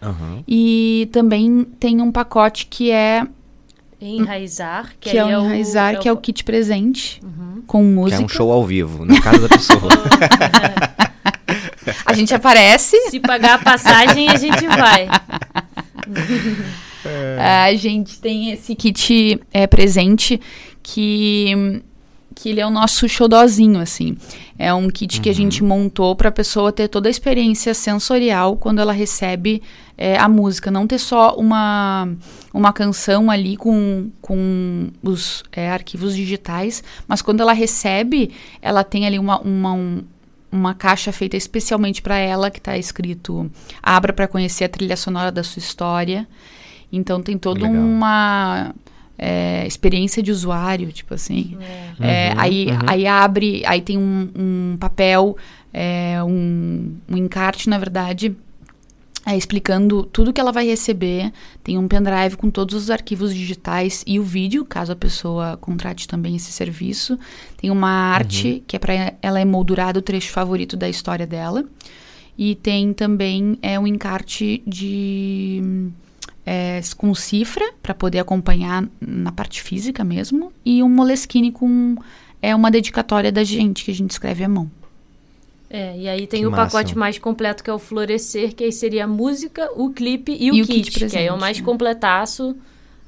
Aham. 0.00 0.44
E 0.46 1.08
também 1.12 1.64
tem 1.78 2.00
um 2.00 2.12
pacote 2.12 2.66
que 2.66 2.90
é 2.90 3.26
Enraizar, 4.04 4.92
que, 5.00 5.10
que, 5.10 5.18
é 5.18 5.24
o 5.24 5.44
enraizar, 5.44 6.00
que 6.00 6.08
é 6.08 6.12
o 6.12 6.16
kit 6.16 6.42
presente 6.42 7.20
com 7.66 7.78
Que 7.78 7.84
música. 7.84 8.20
é 8.20 8.24
um 8.24 8.28
show 8.28 8.50
ao 8.50 8.64
vivo, 8.64 9.04
na 9.04 9.20
casa 9.20 9.48
da 9.48 9.48
pessoa. 9.48 9.80
A 12.04 12.14
gente 12.14 12.34
aparece, 12.34 12.96
Se 13.10 13.18
pagar 13.18 13.54
a 13.54 13.58
passagem, 13.58 14.28
a 14.28 14.36
gente 14.36 14.66
vai. 14.66 15.08
a 17.38 17.74
gente 17.74 18.20
tem 18.20 18.52
esse 18.52 18.74
kit 18.74 19.40
é, 19.52 19.66
presente 19.66 20.40
que 20.82 21.82
que 22.34 22.48
ele 22.48 22.60
é 22.60 22.66
o 22.66 22.70
nosso 22.70 23.08
showdozinho, 23.08 23.80
assim. 23.80 24.16
É 24.58 24.72
um 24.72 24.88
kit 24.88 25.20
que 25.20 25.28
a 25.30 25.34
gente 25.34 25.62
montou 25.62 26.14
para 26.14 26.28
a 26.28 26.32
pessoa 26.32 26.72
ter 26.72 26.88
toda 26.88 27.08
a 27.08 27.10
experiência 27.10 27.74
sensorial 27.74 28.56
quando 28.56 28.80
ela 28.80 28.92
recebe 28.92 29.62
é, 29.98 30.16
a 30.18 30.28
música. 30.28 30.70
Não 30.70 30.86
ter 30.86 30.98
só 30.98 31.34
uma, 31.36 32.08
uma 32.52 32.72
canção 32.72 33.30
ali 33.30 33.56
com, 33.56 34.10
com 34.20 34.88
os 35.02 35.42
é, 35.52 35.70
arquivos 35.70 36.14
digitais, 36.14 36.82
mas 37.08 37.20
quando 37.22 37.40
ela 37.40 37.52
recebe, 37.52 38.30
ela 38.60 38.84
tem 38.84 39.06
ali 39.06 39.18
uma, 39.18 39.40
uma, 39.40 39.72
um- 39.72 40.02
uma 40.50 40.74
caixa 40.74 41.10
feita 41.12 41.36
especialmente 41.36 42.02
para 42.02 42.16
ela, 42.18 42.50
que 42.50 42.58
está 42.58 42.76
escrito 42.76 43.50
Abra 43.82 44.12
para 44.12 44.28
conhecer 44.28 44.64
a 44.64 44.68
trilha 44.68 44.96
sonora 44.96 45.32
da 45.32 45.42
sua 45.42 45.60
história. 45.60 46.28
Então 46.92 47.22
tem 47.22 47.38
toda 47.38 47.66
Legal. 47.66 47.82
uma 47.82 48.74
é, 49.18 49.66
experiência 49.66 50.22
de 50.22 50.30
usuário, 50.30 50.92
tipo 50.92 51.14
assim. 51.14 51.56
É, 52.00 52.32
Uhum, 52.32 52.40
aí, 52.40 52.66
uhum. 52.66 52.78
aí 52.86 53.06
abre, 53.06 53.62
aí 53.64 53.80
tem 53.80 53.96
um, 53.96 54.28
um 54.34 54.76
papel, 54.78 55.36
é, 55.72 56.22
um, 56.22 56.96
um 57.08 57.16
encarte, 57.16 57.68
na 57.68 57.78
verdade, 57.78 58.34
é, 59.24 59.36
explicando 59.36 60.02
tudo 60.02 60.32
que 60.32 60.40
ela 60.40 60.50
vai 60.50 60.66
receber. 60.66 61.32
Tem 61.62 61.78
um 61.78 61.86
pendrive 61.86 62.36
com 62.36 62.50
todos 62.50 62.74
os 62.74 62.90
arquivos 62.90 63.32
digitais 63.32 64.02
e 64.06 64.18
o 64.18 64.24
vídeo, 64.24 64.64
caso 64.64 64.92
a 64.92 64.96
pessoa 64.96 65.56
contrate 65.58 66.08
também 66.08 66.34
esse 66.34 66.50
serviço. 66.50 67.18
Tem 67.56 67.70
uma 67.70 67.88
arte 67.88 68.64
que 68.66 68.74
é 68.74 68.78
para 68.78 69.14
ela 69.22 69.40
emoldurar 69.40 69.96
o 69.96 70.02
trecho 70.02 70.32
favorito 70.32 70.76
da 70.76 70.88
história 70.88 71.26
dela. 71.26 71.64
E 72.36 72.54
tem 72.56 72.92
também 72.92 73.58
é, 73.62 73.78
um 73.78 73.86
encarte 73.86 74.62
de 74.66 75.92
é, 76.44 76.80
com 76.96 77.14
cifra 77.14 77.72
para 77.82 77.94
poder 77.94 78.18
acompanhar 78.18 78.86
na 79.00 79.30
parte 79.32 79.62
física 79.62 80.02
mesmo 80.04 80.52
e 80.64 80.82
um 80.82 80.88
moleskine 80.88 81.52
com 81.52 81.96
é 82.40 82.54
uma 82.56 82.70
dedicatória 82.70 83.30
da 83.30 83.44
gente 83.44 83.84
que 83.84 83.90
a 83.92 83.94
gente 83.94 84.10
escreve 84.10 84.42
à 84.44 84.48
mão. 84.48 84.70
É, 85.70 85.96
e 85.96 86.08
aí 86.08 86.26
tem 86.26 86.40
Que 86.40 86.46
o 86.46 86.50
massa. 86.50 86.76
pacote 86.78 86.98
mais 86.98 87.18
completo 87.18 87.64
que 87.64 87.70
é 87.70 87.72
o 87.72 87.78
Florescer, 87.78 88.54
que 88.54 88.64
aí 88.64 88.72
seria 88.72 89.04
a 89.04 89.08
música, 89.08 89.70
o 89.74 89.90
clipe 89.90 90.36
e 90.38 90.50
o, 90.50 90.54
E 90.54 90.62
o 90.62 90.66
kit, 90.66 90.90
kit 90.90 91.06
que 91.08 91.16
aí 91.16 91.26
é 91.26 91.32
o 91.32 91.36
presente, 91.36 91.40
mais 91.40 91.58
né? 91.58 91.64
completaço. 91.64 92.56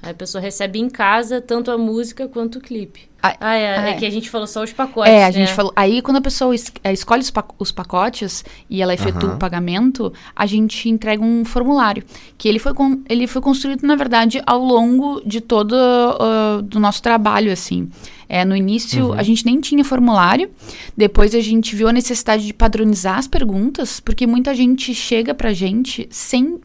Aí 0.03 0.11
a 0.13 0.15
pessoa 0.15 0.41
recebe 0.41 0.79
em 0.79 0.89
casa 0.89 1.41
tanto 1.41 1.71
a 1.71 1.77
música 1.79 2.29
quanto 2.29 2.59
o 2.59 2.61
clipe. 2.61 3.09
Ah, 3.27 3.37
Ah, 3.41 3.55
é, 3.55 3.79
ah, 3.79 3.87
é 3.89 3.91
é. 3.91 3.95
que 3.95 4.05
a 4.05 4.11
gente 4.11 4.29
falou 4.29 4.47
só 4.47 4.63
os 4.63 4.73
pacotes, 4.73 5.11
É, 5.13 5.23
a 5.25 5.29
né? 5.29 5.33
gente 5.33 5.53
falou. 5.55 5.73
Aí, 5.75 6.03
quando 6.03 6.19
a 6.19 6.21
pessoa 6.21 6.55
es- 6.55 6.71
eh, 6.83 6.93
escolhe 6.93 7.23
os, 7.23 7.31
pac- 7.31 7.55
os 7.59 7.73
pacotes 7.73 8.45
e 8.69 8.83
ela 8.83 8.93
efetua 8.93 9.29
Aham. 9.31 9.37
o 9.37 9.39
pagamento, 9.39 10.13
a 10.37 10.45
gente 10.45 10.89
entrega 10.91 11.23
um 11.25 11.45
formulário. 11.45 12.05
Que 12.37 12.49
ele 12.49 12.59
foi, 12.59 12.75
con- 12.75 13.01
ele 13.09 13.27
foi 13.27 13.41
construído, 13.41 13.83
na 13.87 13.97
verdade, 13.97 14.43
ao 14.45 14.59
longo 14.63 15.23
de 15.25 15.41
todo 15.41 15.75
ah, 15.75 16.61
do 16.63 16.79
nosso 16.79 17.01
trabalho, 17.03 17.51
assim. 17.51 17.89
É, 18.29 18.45
no 18.45 18.57
início, 18.57 19.13
a 19.13 19.23
gente 19.23 19.45
nem 19.47 19.61
tinha 19.61 19.85
formulário. 19.85 20.51
Depois, 20.97 21.35
a 21.35 21.41
gente 21.41 21.75
viu 21.77 21.89
a 21.89 21.93
necessidade 21.93 22.45
de 22.47 22.53
padronizar 22.53 23.19
as 23.19 23.29
perguntas, 23.29 24.01
porque 24.01 24.27
muita 24.27 24.55
gente 24.55 24.95
chega 24.95 25.33
pra 25.35 25.53
gente 25.53 26.07
sem 26.11 26.59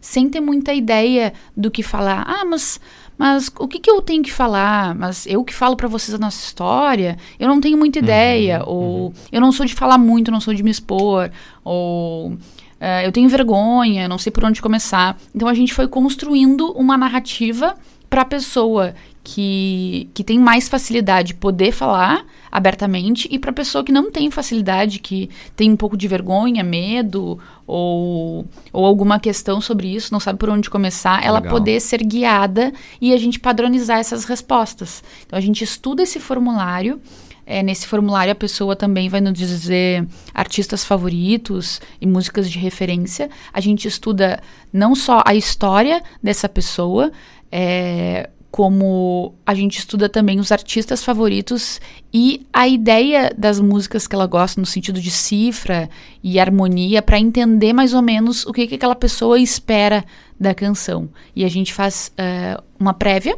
sem 0.00 0.28
ter 0.28 0.38
muita 0.38 0.74
ideia 0.74 1.32
do 1.56 1.70
que 1.70 1.82
falar. 1.82 2.24
Ah, 2.28 2.44
mas, 2.44 2.78
mas 3.16 3.50
o 3.58 3.68
que, 3.68 3.78
que 3.78 3.90
eu 3.90 4.02
tenho 4.02 4.22
que 4.22 4.32
falar? 4.32 4.94
Mas 4.94 5.26
eu 5.26 5.44
que 5.44 5.54
falo 5.54 5.76
pra 5.76 5.88
vocês 5.88 6.14
a 6.14 6.18
nossa 6.18 6.44
história, 6.44 7.16
eu 7.38 7.48
não 7.48 7.60
tenho 7.60 7.78
muita 7.78 7.98
ideia. 7.98 8.62
ou 8.66 9.12
eu 9.30 9.40
não 9.40 9.52
sou 9.52 9.64
de 9.64 9.74
falar 9.74 9.98
muito, 9.98 10.30
não 10.30 10.40
sou 10.40 10.54
de 10.54 10.62
me 10.62 10.70
expor. 10.70 11.30
Ou 11.62 12.36
eh, 12.80 13.06
eu 13.06 13.12
tenho 13.12 13.28
vergonha, 13.28 14.08
não 14.08 14.18
sei 14.18 14.32
por 14.32 14.44
onde 14.44 14.60
começar. 14.60 15.16
Então 15.34 15.48
a 15.48 15.54
gente 15.54 15.72
foi 15.72 15.86
construindo 15.88 16.72
uma 16.72 16.96
narrativa 16.96 17.76
para 18.10 18.22
a 18.22 18.24
pessoa 18.24 18.94
que, 19.24 20.10
que 20.12 20.22
tem 20.22 20.38
mais 20.38 20.68
facilidade 20.68 21.28
de 21.28 21.34
poder 21.34 21.72
falar 21.72 22.26
abertamente 22.52 23.26
e 23.30 23.38
para 23.38 23.50
a 23.50 23.54
pessoa 23.54 23.82
que 23.82 23.90
não 23.90 24.12
tem 24.12 24.30
facilidade, 24.30 24.98
que 24.98 25.30
tem 25.56 25.72
um 25.72 25.76
pouco 25.76 25.96
de 25.96 26.06
vergonha, 26.06 26.62
medo 26.62 27.38
ou, 27.66 28.46
ou 28.70 28.84
alguma 28.84 29.18
questão 29.18 29.62
sobre 29.62 29.88
isso, 29.88 30.12
não 30.12 30.20
sabe 30.20 30.38
por 30.38 30.50
onde 30.50 30.68
começar, 30.68 31.24
ela 31.24 31.38
Legal. 31.38 31.54
poder 31.54 31.80
ser 31.80 32.04
guiada 32.04 32.70
e 33.00 33.14
a 33.14 33.16
gente 33.16 33.40
padronizar 33.40 33.98
essas 33.98 34.26
respostas. 34.26 35.02
Então 35.26 35.38
a 35.38 35.42
gente 35.42 35.64
estuda 35.64 36.02
esse 36.02 36.20
formulário. 36.20 37.00
É, 37.46 37.62
nesse 37.62 37.86
formulário 37.86 38.32
a 38.32 38.34
pessoa 38.34 38.74
também 38.76 39.08
vai 39.08 39.20
nos 39.20 39.34
dizer 39.34 40.06
artistas 40.32 40.82
favoritos 40.84 41.80
e 42.00 42.06
músicas 42.06 42.50
de 42.50 42.58
referência. 42.58 43.30
A 43.52 43.60
gente 43.60 43.88
estuda 43.88 44.42
não 44.72 44.94
só 44.94 45.22
a 45.26 45.34
história 45.34 46.02
dessa 46.22 46.48
pessoa, 46.48 47.10
é, 47.50 48.30
como 48.54 49.34
a 49.44 49.52
gente 49.52 49.80
estuda 49.80 50.08
também 50.08 50.38
os 50.38 50.52
artistas 50.52 51.02
favoritos 51.02 51.80
e 52.12 52.46
a 52.52 52.68
ideia 52.68 53.34
das 53.36 53.58
músicas 53.58 54.06
que 54.06 54.14
ela 54.14 54.28
gosta 54.28 54.60
no 54.60 54.64
sentido 54.64 55.00
de 55.00 55.10
cifra 55.10 55.90
e 56.22 56.38
harmonia 56.38 57.02
para 57.02 57.18
entender 57.18 57.72
mais 57.72 57.92
ou 57.92 58.00
menos 58.00 58.46
o 58.46 58.52
que, 58.52 58.68
que 58.68 58.76
aquela 58.76 58.94
pessoa 58.94 59.40
espera 59.40 60.04
da 60.38 60.54
canção. 60.54 61.08
E 61.34 61.44
a 61.44 61.48
gente 61.48 61.74
faz 61.74 62.12
é, 62.16 62.56
uma 62.78 62.94
prévia 62.94 63.36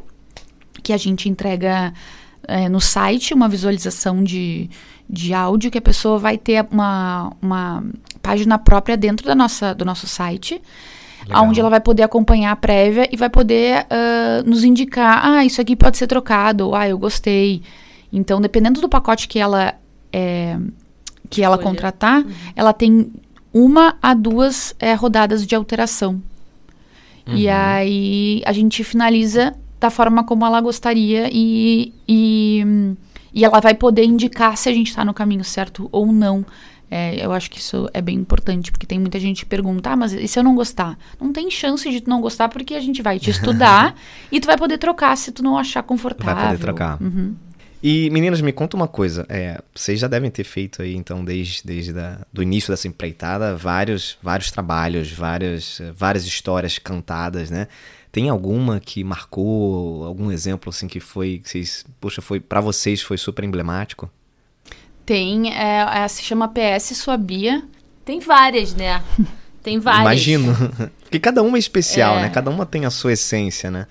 que 0.82 0.92
a 0.92 0.98
gente 0.98 1.30
entrega 1.30 1.94
é, 2.46 2.68
no 2.68 2.78
site, 2.78 3.32
uma 3.32 3.48
visualização 3.48 4.22
de, 4.22 4.68
de 5.08 5.32
áudio 5.32 5.70
que 5.70 5.78
a 5.78 5.80
pessoa 5.80 6.18
vai 6.18 6.36
ter 6.36 6.66
uma, 6.70 7.32
uma 7.40 7.82
página 8.20 8.58
própria 8.58 8.98
dentro 8.98 9.26
da 9.26 9.34
nossa, 9.34 9.74
do 9.74 9.82
nosso 9.82 10.06
site. 10.06 10.60
Legal. 11.26 11.44
Onde 11.44 11.60
ela 11.60 11.70
vai 11.70 11.80
poder 11.80 12.04
acompanhar 12.04 12.52
a 12.52 12.56
prévia 12.56 13.08
e 13.10 13.16
vai 13.16 13.28
poder 13.28 13.86
ah, 13.90 14.42
nos 14.44 14.62
indicar, 14.62 15.20
ah, 15.24 15.44
isso 15.44 15.60
aqui 15.60 15.74
pode 15.74 15.96
ser 15.96 16.06
trocado, 16.06 16.68
ou, 16.68 16.74
ah, 16.74 16.88
eu 16.88 16.98
gostei. 16.98 17.62
Então, 18.12 18.40
dependendo 18.40 18.80
do 18.80 18.88
pacote 18.88 19.26
que 19.26 19.38
ela 19.38 19.74
é, 20.12 20.56
que 21.28 21.42
ela 21.42 21.56
Escolher. 21.56 21.68
contratar, 21.68 22.24
ela 22.54 22.72
tem 22.72 23.12
uma 23.52 23.96
a 24.00 24.14
duas 24.14 24.74
é, 24.78 24.94
rodadas 24.94 25.46
de 25.46 25.54
alteração. 25.54 26.22
E 27.28 27.48
aí 27.48 28.40
a 28.46 28.52
gente 28.52 28.84
finaliza 28.84 29.52
da 29.80 29.90
forma 29.90 30.22
como 30.22 30.46
ela 30.46 30.60
gostaria 30.60 31.28
e, 31.32 31.92
e, 32.06 32.64
e 33.34 33.44
ela 33.44 33.58
vai 33.60 33.74
poder 33.74 34.04
indicar 34.04 34.56
se 34.56 34.68
a 34.68 34.72
gente 34.72 34.88
está 34.88 35.04
no 35.04 35.12
caminho 35.12 35.42
certo 35.42 35.88
ou 35.90 36.12
não. 36.12 36.46
É, 36.90 37.24
eu 37.24 37.32
acho 37.32 37.50
que 37.50 37.58
isso 37.58 37.88
é 37.92 38.00
bem 38.00 38.16
importante, 38.16 38.70
porque 38.70 38.86
tem 38.86 38.98
muita 38.98 39.18
gente 39.18 39.44
que 39.44 39.46
pergunta, 39.46 39.90
ah, 39.90 39.96
mas 39.96 40.12
e 40.12 40.28
se 40.28 40.38
eu 40.38 40.44
não 40.44 40.54
gostar? 40.54 40.96
Não 41.20 41.32
tem 41.32 41.50
chance 41.50 41.90
de 41.90 42.00
tu 42.00 42.08
não 42.08 42.20
gostar, 42.20 42.48
porque 42.48 42.74
a 42.74 42.80
gente 42.80 43.02
vai 43.02 43.18
te 43.18 43.30
estudar 43.30 43.94
e 44.30 44.40
tu 44.40 44.46
vai 44.46 44.56
poder 44.56 44.78
trocar 44.78 45.16
se 45.16 45.32
tu 45.32 45.42
não 45.42 45.58
achar 45.58 45.82
confortável. 45.82 46.34
Vai 46.34 46.44
poder 46.46 46.58
trocar. 46.58 47.02
Uhum. 47.02 47.34
E, 47.82 48.08
meninas, 48.10 48.40
me 48.40 48.52
conta 48.52 48.76
uma 48.76 48.88
coisa. 48.88 49.26
É, 49.28 49.60
vocês 49.74 50.00
já 50.00 50.08
devem 50.08 50.30
ter 50.30 50.44
feito 50.44 50.82
aí, 50.82 50.96
então, 50.96 51.24
desde, 51.24 51.62
desde 51.64 51.92
da, 51.92 52.20
do 52.32 52.42
início 52.42 52.72
dessa 52.72 52.88
empreitada, 52.88 53.54
vários, 53.54 54.16
vários 54.22 54.50
trabalhos, 54.50 55.12
várias, 55.12 55.80
várias 55.94 56.24
histórias 56.24 56.78
cantadas, 56.78 57.50
né? 57.50 57.68
Tem 58.10 58.28
alguma 58.30 58.80
que 58.80 59.04
marcou, 59.04 60.04
algum 60.04 60.30
exemplo, 60.32 60.70
assim, 60.70 60.88
que 60.88 61.00
foi, 61.00 61.38
que 61.38 61.50
vocês, 61.50 61.84
poxa, 62.00 62.22
foi, 62.22 62.40
para 62.40 62.60
vocês 62.60 63.02
foi 63.02 63.18
super 63.18 63.44
emblemático? 63.44 64.10
Tem, 65.06 65.54
é, 65.54 66.02
é, 66.04 66.08
se 66.08 66.22
chama 66.22 66.48
PS 66.48 66.96
Sua 66.96 67.16
Bia. 67.16 67.62
Tem 68.04 68.18
várias, 68.20 68.74
né? 68.74 69.02
Tem 69.62 69.78
várias. 69.78 70.02
Imagino. 70.02 70.54
Porque 71.00 71.18
cada 71.20 71.42
uma 71.42 71.56
é 71.56 71.60
especial, 71.60 72.18
É. 72.18 72.22
né? 72.22 72.28
Cada 72.28 72.50
uma 72.50 72.66
tem 72.66 72.84
a 72.84 72.90
sua 72.90 73.12
essência, 73.12 73.70
né? 73.70 73.86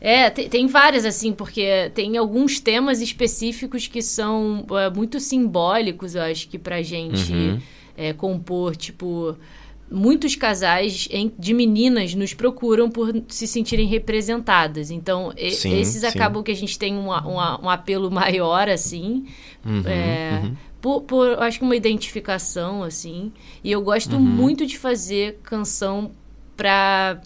É, 0.00 0.28
tem, 0.28 0.48
tem 0.48 0.66
várias, 0.66 1.04
assim, 1.06 1.32
porque 1.32 1.90
tem 1.94 2.16
alguns 2.18 2.60
temas 2.60 3.00
específicos 3.00 3.86
que 3.86 4.02
são 4.02 4.66
é, 4.72 4.90
muito 4.90 5.18
simbólicos, 5.18 6.14
eu 6.14 6.22
acho 6.22 6.46
que 6.48 6.58
pra 6.58 6.82
gente 6.82 7.32
Uhum. 7.32 7.60
é, 7.96 8.12
compor, 8.12 8.76
tipo. 8.76 9.34
Muitos 9.90 10.34
casais 10.34 11.06
de 11.38 11.54
meninas 11.54 12.14
nos 12.14 12.34
procuram 12.34 12.90
por 12.90 13.12
se 13.28 13.46
sentirem 13.46 13.86
representadas. 13.86 14.90
Então, 14.90 15.32
Sim, 15.52 15.78
esses 15.78 16.00
sim. 16.00 16.06
acabam 16.06 16.42
que 16.42 16.50
a 16.50 16.56
gente 16.56 16.78
tem 16.78 16.94
um, 16.96 17.10
um, 17.10 17.36
um 17.36 17.68
apelo 17.70 18.10
maior, 18.10 18.68
assim. 18.68 19.26
Uhum, 19.64 19.82
É, 19.86 20.40
uhum. 20.42 20.56
por, 20.80 21.02
por, 21.02 21.26
eu 21.28 21.40
acho 21.40 21.58
que 21.58 21.64
uma 21.64 21.76
identificação, 21.76 22.82
assim. 22.82 23.30
E 23.62 23.70
eu 23.70 23.82
gosto 23.82 24.14
Uhum. 24.16 24.20
muito 24.20 24.66
de 24.66 24.76
fazer 24.78 25.38
canção 25.42 26.10
para 26.56 27.20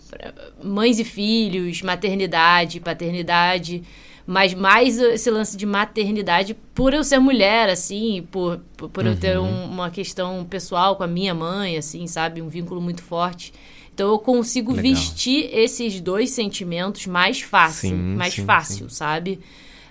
mães 0.63 0.99
e 0.99 1.05
filhos, 1.05 1.83
maternidade, 1.83 2.81
paternidade, 2.81 3.83
mas 4.29 4.53
mais 4.53 4.99
esse 4.99 5.31
lance 5.31 5.57
de 5.57 5.65
maternidade 5.65 6.55
por 6.75 6.93
eu 6.93 7.03
ser 7.03 7.19
mulher, 7.19 7.71
assim, 7.71 8.29
por, 8.31 8.61
por, 8.77 8.91
por 8.91 9.05
uhum. 9.07 9.13
eu 9.13 9.17
ter 9.19 9.39
um, 9.39 9.65
uma 9.65 9.91
questão 9.91 10.45
pessoal 10.45 10.97
com 10.97 11.03
a 11.03 11.07
minha 11.07 11.35
mãe, 11.35 11.79
assim, 11.79 12.07
sabe? 12.07 12.43
Um 12.43 12.49
vínculo 12.49 12.79
muito 12.79 13.03
forte. 13.03 13.55
Então 13.95 14.11
eu 14.11 14.19
consigo 14.19 14.75
Legal. 14.75 14.93
vestir 14.93 15.49
esses 15.51 15.99
dois 15.99 16.29
sentimentos 16.29 17.07
mais 17.07 17.41
fácil, 17.41 17.89
sim, 17.89 17.95
mais 17.95 18.35
sim, 18.35 18.45
fácil, 18.45 18.91
sim. 18.91 18.97
sabe? 18.97 19.41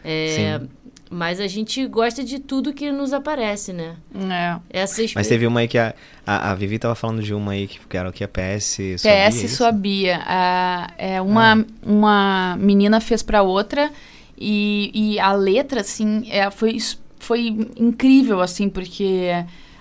É, 0.06 0.62
mas 1.10 1.40
a 1.40 1.48
gente 1.48 1.88
gosta 1.88 2.24
de 2.24 2.38
tudo 2.38 2.72
que 2.72 2.92
nos 2.92 3.14
aparece, 3.14 3.74
né? 3.74 3.96
É. 4.14 4.82
Essa 4.82 5.02
Mas 5.16 5.28
teve 5.28 5.48
uma 5.48 5.62
aí 5.62 5.68
que 5.68 5.80
a, 5.80 5.96
a, 6.24 6.52
a, 6.52 6.54
Vivi 6.54 6.78
tava 6.78 6.94
falando 6.94 7.24
de 7.24 7.34
uma 7.34 7.54
aí 7.54 7.66
que 7.68 7.98
era 7.98 8.08
o 8.08 8.14
que? 8.14 8.24
A 8.24 8.28
PS 8.28 8.78
Sua 9.00 9.12
PS 9.12 9.36
Bia, 9.36 9.46
é 9.46 9.48
Sua 9.48 9.72
Bia. 9.72 10.22
A, 10.28 10.92
é 10.96 11.20
uma, 11.20 11.54
ah. 11.54 11.66
uma 11.84 12.58
menina 12.60 13.02
fez 13.02 13.24
para 13.24 13.42
outra 13.42 13.92
e, 14.38 14.92
e 14.94 15.20
a 15.20 15.32
letra, 15.34 15.82
assim, 15.82 16.30
é, 16.30 16.50
foi, 16.52 16.78
foi 17.20 17.48
incrível, 17.78 18.42
assim, 18.42 18.70
porque 18.70 19.30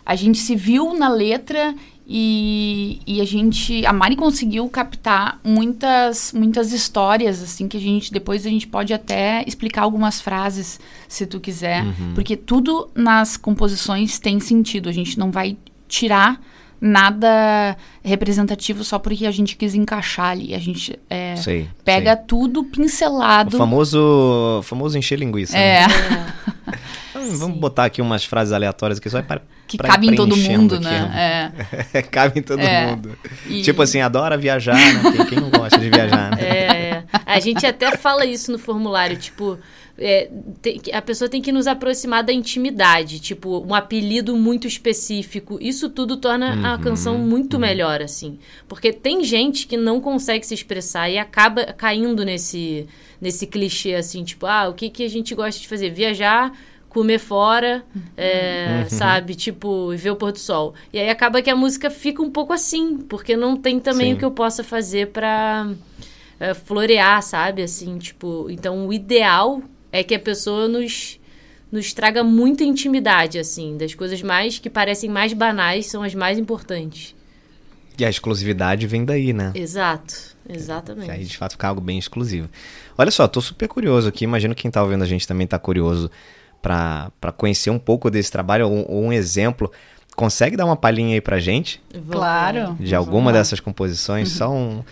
a 0.05 0.15
gente 0.15 0.39
se 0.39 0.57
viu 0.57 0.95
na 0.95 1.09
letra 1.09 1.75
e, 2.09 3.01
e, 3.05 3.21
a 3.21 3.25
gente, 3.25 3.85
a 3.85 3.93
Mari 3.93 4.15
conseguiu 4.15 4.69
captar 4.69 5.41
muitas, 5.43 6.33
muitas 6.33 6.73
histórias, 6.73 7.43
assim, 7.43 7.67
que 7.67 7.77
a 7.77 7.81
gente, 7.81 8.13
depois 8.13 8.47
a 8.47 8.49
gente 8.49 8.69
pode 8.69 8.95
até 8.95 9.43
explicar 9.45 9.83
algumas 9.83 10.21
frases, 10.21 10.79
se 11.09 11.27
tu 11.27 11.41
quiser. 11.41 11.85
Uhum. 11.85 12.15
Porque 12.15 12.37
tudo 12.37 12.89
nas 12.95 13.37
composições 13.37 14.21
tem 14.21 14.39
sentido. 14.39 14.89
A 14.89 14.93
gente 14.93 15.19
não 15.19 15.33
vai 15.33 15.57
tirar 15.89 16.41
nada 16.81 17.77
representativo 18.05 18.85
só 18.85 18.99
porque 18.99 19.27
a 19.27 19.31
gente 19.31 19.57
quis 19.57 19.75
encaixar 19.75 20.31
ali. 20.31 20.55
A 20.55 20.59
gente 20.59 20.99
é, 21.09 21.37
sei, 21.37 21.69
pega 21.85 22.17
sei. 22.17 22.25
tudo 22.27 22.65
pincelado. 22.65 23.57
O 23.57 23.59
famoso, 23.59 24.61
famoso 24.65 24.97
encher 24.99 25.19
linguiça. 25.19 25.57
É. 25.57 25.87
Né? 25.87 26.35
Vamos 27.39 27.59
botar 27.59 27.87
aqui 27.87 28.01
umas 28.01 28.25
frases 28.25 28.53
aleatórias 28.53 28.99
aqui 28.99 29.11
só 29.11 29.21
para 29.23 29.43
que 29.67 29.77
cabe 29.77 30.09
em 30.09 30.15
todo 30.15 30.37
mundo, 30.37 30.79
né? 30.81 31.53
É. 31.93 32.03
cabe 32.03 32.39
em 32.39 32.43
todo 32.43 32.61
é. 32.61 32.87
mundo. 32.87 33.19
E... 33.47 33.63
Tipo 33.63 33.83
assim, 33.83 34.01
adora 34.01 34.37
viajar, 34.37 34.77
né? 34.77 35.13
Quem, 35.13 35.27
quem, 35.27 35.41
não 35.41 35.51
gosta 35.51 35.79
de 35.79 35.91
viajar, 35.91 36.31
né? 36.31 36.36
É, 36.36 36.36
é. 36.36 36.36
A 37.27 37.41
gente 37.41 37.67
até 37.67 37.97
fala 37.97 38.25
isso 38.25 38.53
no 38.53 38.59
formulário, 38.59 39.17
tipo, 39.17 39.59
é, 39.99 40.31
tem, 40.63 40.81
a 40.93 41.03
pessoa 41.03 41.29
tem 41.29 41.43
que 41.43 41.51
nos 41.51 41.67
aproximar 41.67 42.23
da 42.23 42.33
intimidade, 42.33 43.19
tipo, 43.19 43.65
um 43.67 43.75
apelido 43.75 44.37
muito 44.37 44.67
específico. 44.67 45.59
Isso 45.61 45.91
tudo 45.91 46.17
torna 46.17 46.55
uhum, 46.55 46.67
a 46.67 46.79
canção 46.79 47.19
muito 47.19 47.55
uhum. 47.55 47.61
melhor, 47.61 48.01
assim. 48.01 48.39
Porque 48.69 48.93
tem 48.93 49.25
gente 49.25 49.67
que 49.67 49.77
não 49.77 50.01
consegue 50.01 50.47
se 50.47 50.55
expressar 50.55 51.11
e 51.11 51.19
acaba 51.19 51.65
caindo 51.73 52.25
nesse, 52.25 52.87
nesse 53.21 53.47
clichê, 53.47 53.95
assim, 53.95 54.23
tipo, 54.23 54.47
ah, 54.47 54.69
o 54.69 54.75
que, 54.75 54.89
que 54.89 55.03
a 55.03 55.09
gente 55.09 55.35
gosta 55.35 55.61
de 55.61 55.67
fazer? 55.67 55.91
Viajar 55.91 56.53
comer 56.89 57.19
fora, 57.19 57.85
é, 58.17 58.85
uhum. 58.85 58.89
sabe? 58.89 59.35
Tipo, 59.35 59.95
ver 59.95 60.13
o 60.13 60.17
pôr 60.17 60.33
do 60.33 60.39
sol. 60.39 60.75
E 60.91 60.99
aí 60.99 61.11
acaba 61.11 61.43
que 61.43 61.51
a 61.51 61.57
música 61.57 61.91
fica 61.91 62.23
um 62.23 62.31
pouco 62.31 62.55
assim, 62.55 62.97
porque 62.97 63.37
não 63.37 63.55
tem 63.55 63.79
também 63.79 64.09
Sim. 64.09 64.15
o 64.15 64.17
que 64.17 64.25
eu 64.25 64.31
possa 64.31 64.65
fazer 64.65 65.09
pra 65.09 65.71
é, 66.39 66.55
florear, 66.55 67.23
sabe? 67.23 67.63
Assim, 67.63 67.99
tipo, 67.99 68.49
então 68.51 68.87
o 68.87 68.93
ideal 68.93 69.63
é 69.93 70.03
que 70.03 70.15
a 70.15 70.21
pessoa 70.21 70.69
nos 70.69 71.19
nos 71.71 71.93
traga 71.93 72.23
muita 72.23 72.63
intimidade, 72.63 73.39
assim, 73.39 73.77
das 73.77 73.93
coisas 73.93 74.23
mais 74.23 74.59
que 74.59 74.71
parecem 74.71 75.11
mais 75.11 75.33
banais 75.33 75.87
são 75.87 76.03
as 76.03 76.15
mais 76.15 76.39
importantes. 76.39 77.15
E 77.99 78.05
a 78.05 78.11
exclusividade 78.11 78.87
vem 78.87 79.05
daí, 79.05 79.33
né? 79.33 79.53
Exato, 79.55 80.37
exatamente. 80.49 81.11
aí 81.11 81.25
de 81.25 81.37
fato 81.37 81.53
fica 81.53 81.67
algo 81.67 81.81
bem 81.81 81.99
exclusivo. 81.99 82.49
Olha 82.97 83.11
só, 83.11 83.27
tô 83.27 83.41
super 83.41 83.69
curioso 83.69 84.09
aqui, 84.09 84.25
imagino 84.25 84.55
que 84.55 84.63
quem 84.63 84.71
tá 84.71 84.83
ouvindo 84.83 85.03
a 85.03 85.07
gente 85.07 85.27
também 85.27 85.47
tá 85.47 85.59
curioso 85.59 86.11
para 86.63 87.33
conhecer 87.37 87.71
um 87.71 87.79
pouco 87.79 88.11
desse 88.11 88.31
trabalho 88.31 88.69
ou, 88.69 88.91
ou, 88.91 89.05
um 89.05 89.13
exemplo. 89.13 89.71
Consegue 90.15 90.57
dar 90.57 90.65
uma 90.65 90.77
palhinha 90.77 91.15
aí 91.15 91.21
pra 91.21 91.39
gente? 91.39 91.81
Claro. 92.11 92.75
De 92.81 92.95
alguma 92.95 93.33
dessas 93.33 93.61
composições? 93.61 94.31
Só 94.33 94.51
um. 94.51 94.83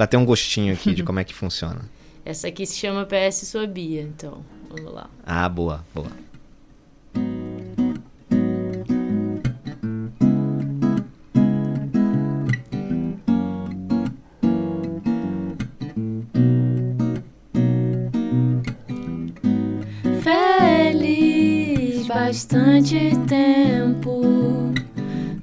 Pra 0.00 0.06
ter 0.06 0.16
um 0.16 0.24
gostinho 0.24 0.72
aqui 0.72 0.94
de 0.94 1.02
como 1.04 1.20
é 1.20 1.24
que 1.24 1.34
funciona. 1.34 1.82
Essa 2.24 2.48
aqui 2.48 2.64
se 2.64 2.78
chama 2.78 3.04
PS 3.04 3.46
Sua 3.46 3.66
Bia, 3.66 4.00
então. 4.00 4.42
Vamos 4.70 4.94
lá. 4.94 5.10
Ah, 5.26 5.46
boa, 5.46 5.84
boa. 5.94 6.08
bastante 22.08 23.12
tempo 23.28 24.69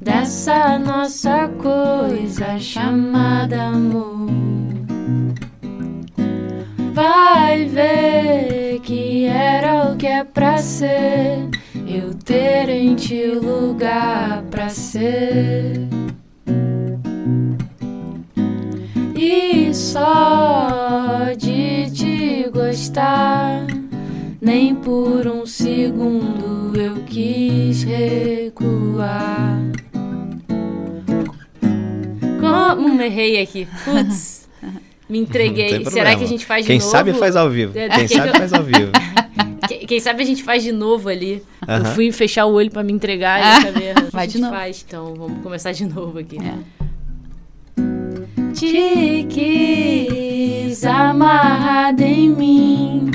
dessa 0.08 0.80
nossa 0.80 1.50
coisa 1.62 2.58
chamada 2.58 3.62
amor. 3.62 4.30
Vai 6.94 7.66
ver 7.66 8.80
que 8.80 9.26
era 9.26 9.92
o 9.92 9.98
que 9.98 10.08
é 10.08 10.24
pra 10.24 10.60
ser, 10.60 11.50
eu 11.86 12.14
ter 12.24 12.70
em 12.70 12.96
ti 12.96 13.26
lugar 13.28 14.44
pra 14.50 14.70
ser. 14.70 15.90
E 19.14 19.74
só 19.74 21.34
de 21.38 21.92
te 21.92 22.50
gostar 22.50 23.68
nem 24.40 24.74
por 24.74 25.28
um 25.28 25.46
segundo 25.46 26.74
eu 26.80 27.04
quis 27.06 27.84
recuar. 27.84 29.57
Como 32.76 33.02
errei 33.02 33.42
aqui? 33.42 33.68
Putz, 33.84 34.48
me 35.10 35.20
entreguei. 35.20 35.86
Será 35.86 36.16
que 36.16 36.24
a 36.24 36.28
gente 36.28 36.46
faz 36.46 36.66
de 36.66 36.68
Quem 36.68 36.80
novo? 36.80 36.92
Quem 36.92 37.00
sabe 37.00 37.14
faz 37.14 37.36
ao 37.36 37.50
vivo. 37.50 37.78
É, 37.78 37.90
Quem 37.90 38.08
sabe 38.08 38.38
faz 38.38 38.54
ao 38.54 38.64
vivo. 38.64 38.92
Quem 39.88 40.00
sabe 40.00 40.24
a 40.24 40.26
gente 40.26 40.44
faz 40.44 40.64
de 40.64 40.72
novo 40.72 41.10
ali. 41.10 41.44
Uh 41.62 41.68
-huh. 41.68 41.80
Eu 41.80 41.86
fui 41.86 42.12
fechar 42.12 42.46
o 42.46 42.54
olho 42.54 42.70
para 42.70 42.84
me 42.84 42.94
entregar 42.94 43.40
e 43.40 43.62
saber 43.64 43.94
Vai 44.12 44.26
a 44.26 44.30
gente 44.30 44.50
faz. 44.50 44.86
Então, 44.88 45.14
vamos 45.16 45.42
começar 45.42 45.72
de 45.72 45.86
novo 45.86 46.20
aqui. 46.20 46.38
É. 46.38 46.54
Te 48.54 49.26
quis 49.30 50.84
amarrado 50.84 52.02
em 52.02 52.30
mim 52.30 53.12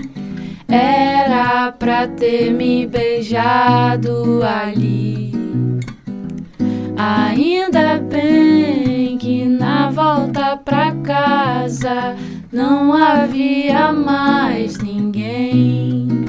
era 0.73 1.71
pra 1.73 2.09
ter 2.09 2.51
me 2.51 2.87
beijado 2.87 4.41
ali. 4.43 5.32
Ainda 7.05 7.99
bem 7.99 9.19
que 9.19 9.45
na 9.45 9.91
volta 9.91 10.57
pra 10.57 10.93
casa 11.03 12.15
não 12.53 12.93
havia 12.93 13.93
mais 13.93 14.79
ninguém. 14.79 16.27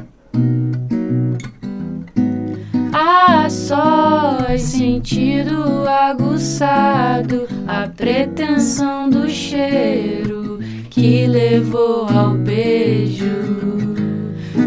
A 2.92 3.48
sós, 3.52 4.64
sentido 4.64 5.88
aguçado, 5.88 7.48
a 7.68 7.88
pretensão 7.88 9.12
do 9.12 9.30
cheiro 9.30 10.58
que 10.90 11.28
levou 11.28 12.08
ao 12.10 12.34
beijo 12.34 13.94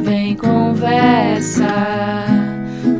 vem 0.04 0.36
conversa, 0.36 1.66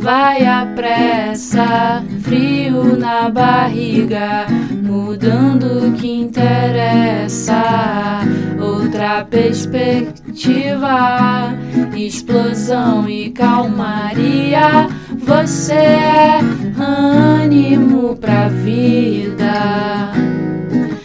vai 0.06 0.46
à 0.46 0.64
pressa, 0.64 2.00
frio 2.22 2.96
na 2.96 3.28
barriga, 3.28 4.46
mudando 4.80 5.88
o 5.88 5.92
que 5.94 6.08
interessa. 6.08 7.60
Outra 8.60 9.24
perspectiva, 9.24 10.88
explosão 11.96 13.10
e 13.10 13.30
calmaria. 13.30 14.86
Você 15.18 15.74
é 15.74 16.38
ânimo 16.78 18.14
pra 18.14 18.46
vida. 18.46 20.12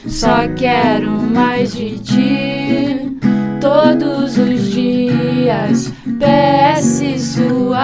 Só 0.06 0.48
quero 0.56 1.10
mais 1.10 1.74
de 1.74 1.98
ti 1.98 3.18
todos 3.60 4.38
os 4.38 4.72
dias. 4.72 5.92
PS 6.20 6.81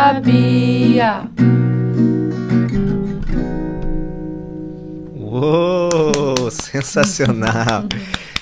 sua 0.07 0.21
Bia. 0.21 1.23
Uou, 5.15 6.49
sensacional. 6.51 7.85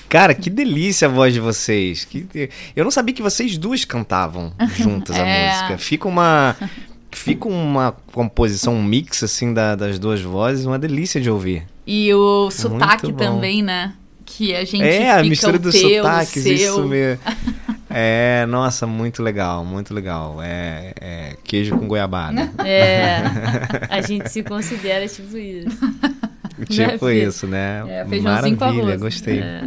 Cara, 0.08 0.32
que 0.34 0.48
delícia 0.48 1.08
a 1.08 1.10
voz 1.10 1.34
de 1.34 1.40
vocês. 1.40 2.04
Que... 2.04 2.50
Eu 2.74 2.84
não 2.84 2.90
sabia 2.90 3.14
que 3.14 3.22
vocês 3.22 3.58
duas 3.58 3.84
cantavam 3.84 4.52
juntas 4.76 5.16
a 5.16 5.20
é. 5.26 5.50
música. 5.50 5.78
Fica 5.78 6.06
uma 6.06 6.56
fica 7.10 7.48
uma 7.48 7.92
composição, 8.12 8.74
um 8.74 8.84
mix 8.84 9.22
assim 9.22 9.52
da, 9.52 9.74
das 9.74 9.98
duas 9.98 10.20
vozes, 10.20 10.66
uma 10.66 10.78
delícia 10.78 11.20
de 11.20 11.30
ouvir. 11.30 11.64
E 11.86 12.12
o 12.14 12.50
sotaque 12.50 13.12
também, 13.12 13.62
né? 13.62 13.94
que 14.26 14.54
a 14.54 14.64
gente 14.64 14.82
É, 14.82 15.10
a 15.10 15.16
fica 15.18 15.28
mistura 15.28 15.56
o 15.56 15.60
dos 15.60 15.74
sotaques, 15.74 16.42
seu. 16.42 16.54
isso 16.54 16.84
mesmo. 16.84 17.20
É, 17.98 18.44
nossa, 18.44 18.86
muito 18.86 19.22
legal, 19.22 19.64
muito 19.64 19.94
legal. 19.94 20.42
É, 20.42 20.92
é 21.00 21.36
queijo 21.42 21.78
com 21.78 21.88
goiabada. 21.88 22.52
É, 22.62 23.22
a 23.88 24.02
gente 24.02 24.28
se 24.28 24.42
considera 24.42 25.08
tipo 25.08 25.34
isso. 25.38 25.78
tipo 26.68 27.06
Fê? 27.06 27.24
isso, 27.24 27.46
né? 27.46 27.82
É, 27.88 28.04
feijãozinho 28.04 28.54
com 28.58 28.60
Maravilha, 28.60 28.84
arroz. 28.88 29.00
gostei. 29.00 29.38
É. 29.38 29.62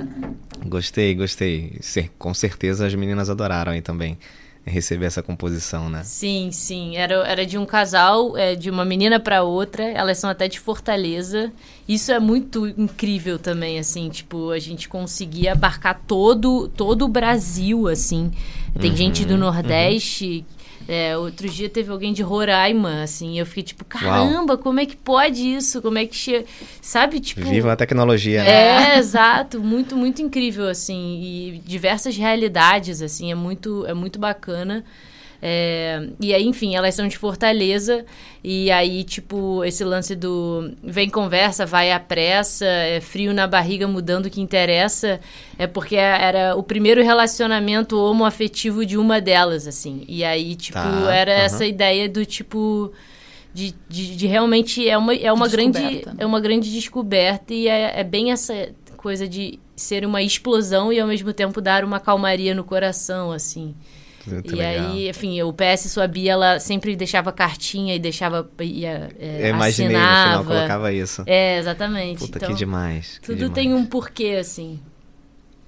Gostei, 0.63 1.15
gostei. 1.15 1.79
Com 2.19 2.31
certeza 2.35 2.85
as 2.85 2.93
meninas 2.93 3.31
adoraram 3.31 3.71
aí 3.71 3.81
também 3.81 4.15
receber 4.69 5.05
essa 5.05 5.21
composição, 5.21 5.89
né? 5.89 6.03
Sim, 6.03 6.51
sim. 6.51 6.95
Era, 6.95 7.15
era 7.27 7.45
de 7.45 7.57
um 7.57 7.65
casal, 7.65 8.37
é, 8.37 8.55
de 8.55 8.69
uma 8.69 8.85
menina 8.85 9.19
pra 9.19 9.43
outra. 9.43 9.83
Elas 9.83 10.17
são 10.17 10.29
até 10.29 10.47
de 10.47 10.59
Fortaleza. 10.59 11.51
Isso 11.87 12.11
é 12.11 12.19
muito 12.19 12.67
incrível 12.67 13.39
também, 13.39 13.79
assim, 13.79 14.09
tipo, 14.09 14.51
a 14.51 14.59
gente 14.59 14.87
conseguir 14.87 15.47
abarcar 15.47 15.99
todo, 16.07 16.67
todo 16.69 17.05
o 17.05 17.07
Brasil, 17.07 17.87
assim. 17.87 18.31
Tem 18.79 18.95
gente 18.95 19.25
do 19.25 19.37
Nordeste. 19.37 20.45
É, 20.91 21.15
outro 21.15 21.47
dia 21.47 21.69
teve 21.69 21.91
alguém 21.91 22.11
de 22.11 22.23
Roraima, 22.23 23.03
assim. 23.03 23.37
Eu 23.37 23.45
fiquei 23.45 23.61
tipo, 23.61 23.85
caramba, 23.85 24.57
como 24.57 24.79
é 24.79 24.87
que 24.87 24.97
pode 24.97 25.47
isso? 25.47 25.83
Como 25.83 25.99
é 25.99 26.05
que 26.07 26.15
chega. 26.15 26.45
Sabe, 26.81 27.19
tipo. 27.19 27.41
Viva 27.41 27.73
a 27.73 27.75
tecnologia, 27.75 28.43
né? 28.43 28.95
É, 28.95 28.97
exato, 28.97 29.59
muito, 29.59 29.95
muito 29.95 30.19
incrível, 30.19 30.67
assim, 30.67 31.21
e 31.21 31.61
diversas 31.63 32.17
realidades, 32.17 33.03
assim, 33.03 33.31
é 33.31 33.35
muito, 33.35 33.85
é 33.85 33.93
muito 33.93 34.17
bacana. 34.17 34.83
É, 35.41 36.07
e 36.19 36.33
aí, 36.33 36.45
enfim, 36.45 36.75
elas 36.75 36.95
são 36.95 37.07
de 37.07 37.17
Fortaleza, 37.17 38.05
e 38.43 38.69
aí, 38.71 39.03
tipo, 39.05 39.63
esse 39.63 39.83
lance 39.85 40.15
do 40.15 40.71
vem 40.83 41.09
conversa, 41.09 41.65
vai 41.65 41.91
à 41.91 41.99
pressa, 41.99 42.65
é 42.65 42.99
frio 42.99 43.33
na 43.33 43.47
barriga 43.47 43.87
mudando 43.87 44.25
o 44.25 44.29
que 44.29 44.41
interessa, 44.41 45.19
é 45.57 45.65
porque 45.65 45.95
era 45.95 46.55
o 46.55 46.63
primeiro 46.63 47.01
relacionamento 47.03 47.97
homoafetivo 47.97 48.85
de 48.85 48.97
uma 48.97 49.21
delas, 49.21 49.65
assim. 49.65 50.03
E 50.07 50.23
aí, 50.25 50.55
tipo, 50.55 50.77
Tá, 50.79 51.13
era 51.13 51.33
aham. 51.33 51.43
essa 51.43 51.65
ideia 51.65 52.09
do 52.09 52.25
tipo. 52.25 52.91
De, 53.51 53.73
de, 53.89 54.15
de 54.15 54.27
realmente 54.27 54.87
é 54.87 54.95
uma, 54.95 55.15
é 55.15 55.33
uma 55.33 55.47
grande 55.47 55.79
Descoberta, 55.79 56.09
né? 56.11 56.17
é 56.19 56.25
uma 56.25 56.39
grande 56.39 56.71
descoberta 56.71 57.51
e 57.51 57.67
é, 57.67 57.99
é 57.99 58.03
bem 58.03 58.31
essa 58.31 58.69
coisa 58.95 59.27
de 59.27 59.59
ser 59.75 60.05
uma 60.05 60.21
explosão 60.21 60.93
e 60.93 60.99
ao 60.99 61.07
mesmo 61.07 61.33
tempo 61.33 61.59
dar 61.59 61.83
uma 61.83 61.99
calmaria 61.99 62.53
no 62.53 62.63
coração, 62.63 63.31
assim. 63.31 63.73
Muito 64.27 64.53
e 64.53 64.57
legal. 64.57 64.91
aí, 64.91 65.09
enfim, 65.09 65.41
o 65.41 65.53
PS 65.53 65.89
sua 65.89 66.07
Bia, 66.07 66.33
ela 66.33 66.59
sempre 66.59 66.95
deixava 66.95 67.31
cartinha 67.31 67.95
e 67.95 67.99
deixava. 67.99 68.49
Ia, 68.61 69.09
é, 69.19 69.45
Eu 69.49 69.55
imaginei 69.55 69.95
no 69.97 69.99
final, 70.03 70.23
assinava. 70.25 70.43
colocava 70.45 70.93
isso. 70.93 71.23
É, 71.25 71.57
exatamente. 71.57 72.19
Puta, 72.19 72.37
então, 72.37 72.49
que 72.49 72.55
demais. 72.55 73.17
que 73.19 73.25
tudo 73.27 73.37
demais. 73.37 73.53
tem 73.53 73.73
um 73.73 73.85
porquê, 73.85 74.37
assim. 74.39 74.79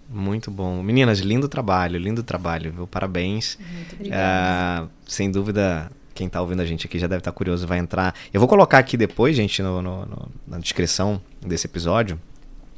Muito 0.10 0.52
bom. 0.52 0.84
Meninas, 0.84 1.20
lindo 1.20 1.48
trabalho, 1.48 1.98
lindo 1.98 2.22
trabalho, 2.22 2.72
viu? 2.74 2.86
Parabéns. 2.88 3.58
Muito 3.96 4.10
Ah, 4.14 4.88
sem 5.08 5.32
dúvida, 5.32 5.90
quem 6.14 6.28
tá 6.28 6.42
ouvindo 6.42 6.62
a 6.62 6.66
gente 6.66 6.86
aqui 6.86 7.00
já 7.00 7.08
deve 7.08 7.20
estar 7.22 7.32
curioso, 7.32 7.66
vai 7.66 7.78
entrar. 7.80 8.14
Eu 8.34 8.40
vou 8.42 8.50
colocar 8.50 8.78
aqui 8.78 8.98
depois, 8.98 9.36
gente, 9.36 9.62
no, 9.64 9.82
no- 9.82 10.06
no- 10.06 10.32
na 10.46 10.60
descrição 10.60 11.22
desse 11.42 11.66
episódio, 11.66 12.20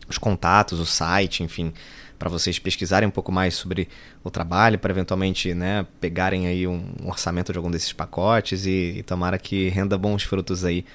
os 0.07 0.19
contatos, 0.19 0.79
o 0.79 0.85
site, 0.85 1.41
enfim, 1.41 1.73
para 2.23 2.29
vocês 2.29 2.57
pesquisarem 2.57 3.05
um 3.05 3.11
pouco 3.11 3.33
mais 3.33 3.53
sobre 3.53 3.89
o 4.23 4.31
trabalho, 4.31 4.79
para 4.79 4.89
eventualmente, 4.93 5.53
né, 5.53 5.85
pegarem 5.99 6.47
aí 6.47 6.65
um, 6.65 6.81
orçamento 7.03 7.51
de 7.51 7.57
algum 7.57 7.69
desses 7.69 7.91
pacotes 7.91 8.65
e, 8.65 8.93
e 8.99 9.03
tomara 9.03 9.37
que 9.37 9.67
renda 9.67 9.97
bons 9.97 10.23
frutos 10.23 10.63
aí. 10.63 10.85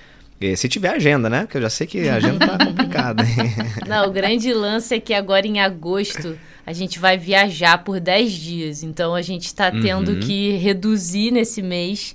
Se 0.57 0.71
tiver 0.71 0.89
agenda, 0.89 1.29
né? 1.29 1.41
Porque 1.43 1.59
eu 1.59 1.63
já 1.63 1.69
sei 1.69 1.87
que 1.87 2.09
a 2.09 2.15
agenda 2.15 2.47
tá 2.47 2.57
complicada. 2.65 3.25
Não, 3.87 4.09
o 4.09 4.11
grande 4.11 4.55
lance 4.55 4.95
é 4.95 5.01
que 5.01 5.13
agora 5.13 5.47
em 5.47 5.61
agosto 5.61 6.39
a 6.65 6.73
gente 6.73 6.99
vai 6.99 7.19
viajar 7.19 7.77
por 7.85 8.01
10 8.01 8.33
dias. 8.33 8.83
Então 8.83 9.15
a 9.15 9.21
gente 9.21 9.45
está 9.45 9.71
tendo 9.71 10.13
Uhum. 10.13 10.21
que 10.21 10.53
reduzir 10.53 11.31
nesse 11.31 11.61
mês 11.61 12.15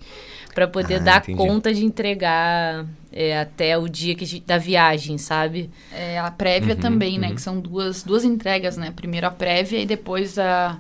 para 0.56 0.68
poder 0.68 0.96
Ah, 0.96 1.00
dar 1.00 1.18
entendi. 1.22 1.38
conta 1.38 1.72
de 1.72 1.86
entregar 1.86 2.84
é, 3.14 3.40
até 3.40 3.78
o 3.78 3.88
dia 3.88 4.16
que 4.16 4.24
a 4.24 4.28
gente, 4.28 4.46
da 4.46 4.58
viagem, 4.58 5.18
sabe? 5.18 5.70
É, 5.92 6.20
a 6.20 6.32
prévia 6.32 6.76
Uhum, 6.76 6.80
também, 6.80 7.20
né? 7.20 7.30
uhum. 7.30 7.36
Que 7.36 7.42
são 7.42 7.60
duas, 7.60 8.04
duas 8.04 8.24
entregas, 8.26 8.78
né? 8.78 8.92
Primeiro 8.96 9.28
a 9.28 9.32
prévia 9.32 9.80
e 9.80 9.86
depois 9.86 10.38
a, 10.40 10.80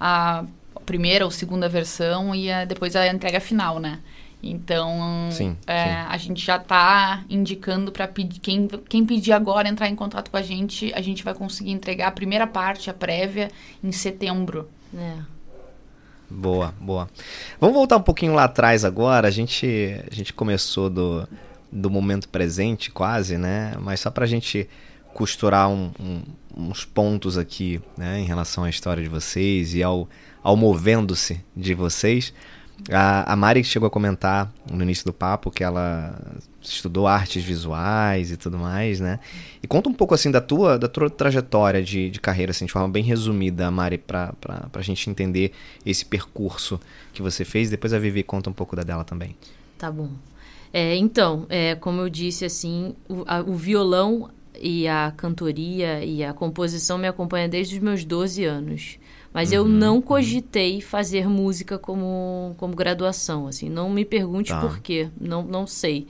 a 0.00 0.44
primeira 0.86 1.24
ou 1.24 1.30
segunda 1.30 1.68
versão 1.68 2.34
e 2.34 2.50
a- 2.50 2.64
depois 2.64 2.94
a 2.96 3.06
entrega 3.08 3.40
final, 3.40 3.78
né? 3.78 4.00
Então, 4.42 5.28
Sim, 5.30 5.56
é, 5.66 5.74
sim. 5.74 5.98
a 6.06 6.16
gente 6.18 6.44
já 6.44 6.58
tá 6.58 7.24
indicando 7.30 7.90
para 7.90 8.06
pedir 8.06 8.40
quem, 8.40 8.68
quem 8.88 9.06
pedir 9.06 9.32
agora 9.32 9.68
entrar 9.68 9.88
em 9.88 9.96
contato 9.96 10.30
com 10.30 10.36
a 10.36 10.42
gente, 10.42 10.92
a 10.94 11.00
gente 11.00 11.24
vai 11.24 11.32
conseguir 11.34 11.70
entregar 11.70 12.08
a 12.08 12.12
primeira 12.12 12.46
parte, 12.46 12.90
a 12.90 12.94
prévia, 12.94 13.50
em 13.82 13.90
setembro. 13.90 14.68
É. 14.94 15.14
Boa, 16.30 16.74
boa. 16.80 17.08
Vamos 17.60 17.74
voltar 17.76 17.96
um 17.96 18.02
pouquinho 18.02 18.34
lá 18.34 18.44
atrás 18.44 18.84
agora. 18.84 19.28
A 19.28 19.30
gente, 19.30 19.66
a 20.10 20.14
gente 20.14 20.32
começou 20.32 20.88
do, 20.90 21.28
do 21.74 21.90
momento 21.90 22.28
presente, 22.28 22.90
quase, 22.90 23.36
né? 23.36 23.74
Mas 23.80 24.00
só 24.00 24.10
pra 24.10 24.26
gente 24.26 24.68
costurar 25.12 25.68
um- 25.68 25.90
um- 26.00 26.22
uns 26.56 26.84
pontos 26.84 27.36
aqui, 27.36 27.80
né? 27.98 28.20
Em 28.20 28.24
relação 28.24 28.64
à 28.64 28.70
história 28.70 29.02
de 29.02 29.08
vocês 29.08 29.74
e 29.74 29.82
ao, 29.82 30.08
ao 30.42 30.56
movendo-se 30.56 31.40
de 31.56 31.74
vocês. 31.74 32.32
A, 32.90 33.32
a 33.32 33.36
Mari 33.36 33.62
chegou 33.62 33.86
a 33.86 33.90
comentar 33.90 34.52
no 34.70 34.82
início 34.82 35.04
do 35.04 35.12
papo 35.12 35.48
que 35.50 35.62
ela 35.62 36.18
estudou 36.60 37.06
artes 37.06 37.42
visuais 37.44 38.32
e 38.32 38.36
tudo 38.36 38.58
mais, 38.58 38.98
né? 38.98 39.20
E 39.62 39.66
conta 39.66 39.88
um 39.88 39.92
pouco 39.94 40.12
assim 40.14 40.30
da 40.30 40.40
tua, 40.40 40.76
da 40.78 40.88
tua 40.88 41.08
trajetória 41.08 41.80
de, 41.82 42.10
de 42.10 42.18
carreira, 42.20 42.50
assim, 42.50 42.66
de 42.66 42.72
forma 42.72 42.88
bem 42.88 43.04
resumida, 43.04 43.70
Mari, 43.70 43.98
pra, 43.98 44.32
pra 44.72 44.82
gente 44.82 45.08
entender 45.08 45.52
esse 45.86 46.04
percurso 46.04 46.80
que 47.12 47.22
você 47.22 47.44
fez. 47.44 47.70
Depois 47.70 47.92
a 47.92 47.98
Vivi 47.98 48.22
conta 48.24 48.50
um 48.50 48.52
pouco 48.52 48.74
da 48.74 48.82
dela 48.82 49.04
também. 49.04 49.36
Tá 49.78 49.90
bom. 49.92 50.10
É, 50.76 50.96
então, 50.96 51.46
é, 51.48 51.76
como 51.76 52.00
eu 52.00 52.08
disse, 52.10 52.44
assim, 52.44 52.96
o, 53.08 53.22
a- 53.28 53.42
o 53.46 53.54
violão 53.54 54.28
e 54.60 54.88
a 54.88 55.12
cantoria 55.16 56.04
e 56.04 56.24
a 56.24 56.32
composição 56.32 56.98
me 56.98 57.06
acompanham 57.06 57.48
desde 57.48 57.76
os 57.76 57.80
meus 57.82 58.04
12 58.04 58.44
anos. 58.44 58.98
Mas 59.32 59.52
eu 59.52 59.64
não 59.64 60.02
cogitei 60.02 60.80
fazer 60.80 61.28
música 61.28 61.78
como, 61.78 62.54
como 62.56 62.74
graduação, 62.74 63.46
assim. 63.46 63.68
Não 63.70 63.88
me 63.88 64.04
pergunte 64.04 64.50
Tá. 64.50 64.60
por 64.60 64.80
quê, 64.80 65.08
não, 65.20 65.42
não 65.44 65.64
sei. 65.66 66.08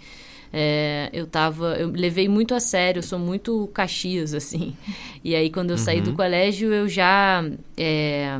É, 0.53 1.11
eu 1.13 1.27
tava, 1.27 1.75
eu 1.77 1.91
levei 1.91 2.27
muito 2.29 2.55
a 2.55 2.61
sério, 2.61 3.01
eu 3.01 3.03
sou 3.03 3.19
muito 3.19 3.69
caxias, 3.75 4.33
assim. 4.33 4.75
E 5.25 5.35
aí, 5.35 5.51
quando 5.51 5.71
eu 5.71 5.79
saí 5.79 6.01
do 6.03 6.13
colégio, 6.13 6.73
eu 6.73 6.87
já 6.89 7.43
é, 7.79 8.39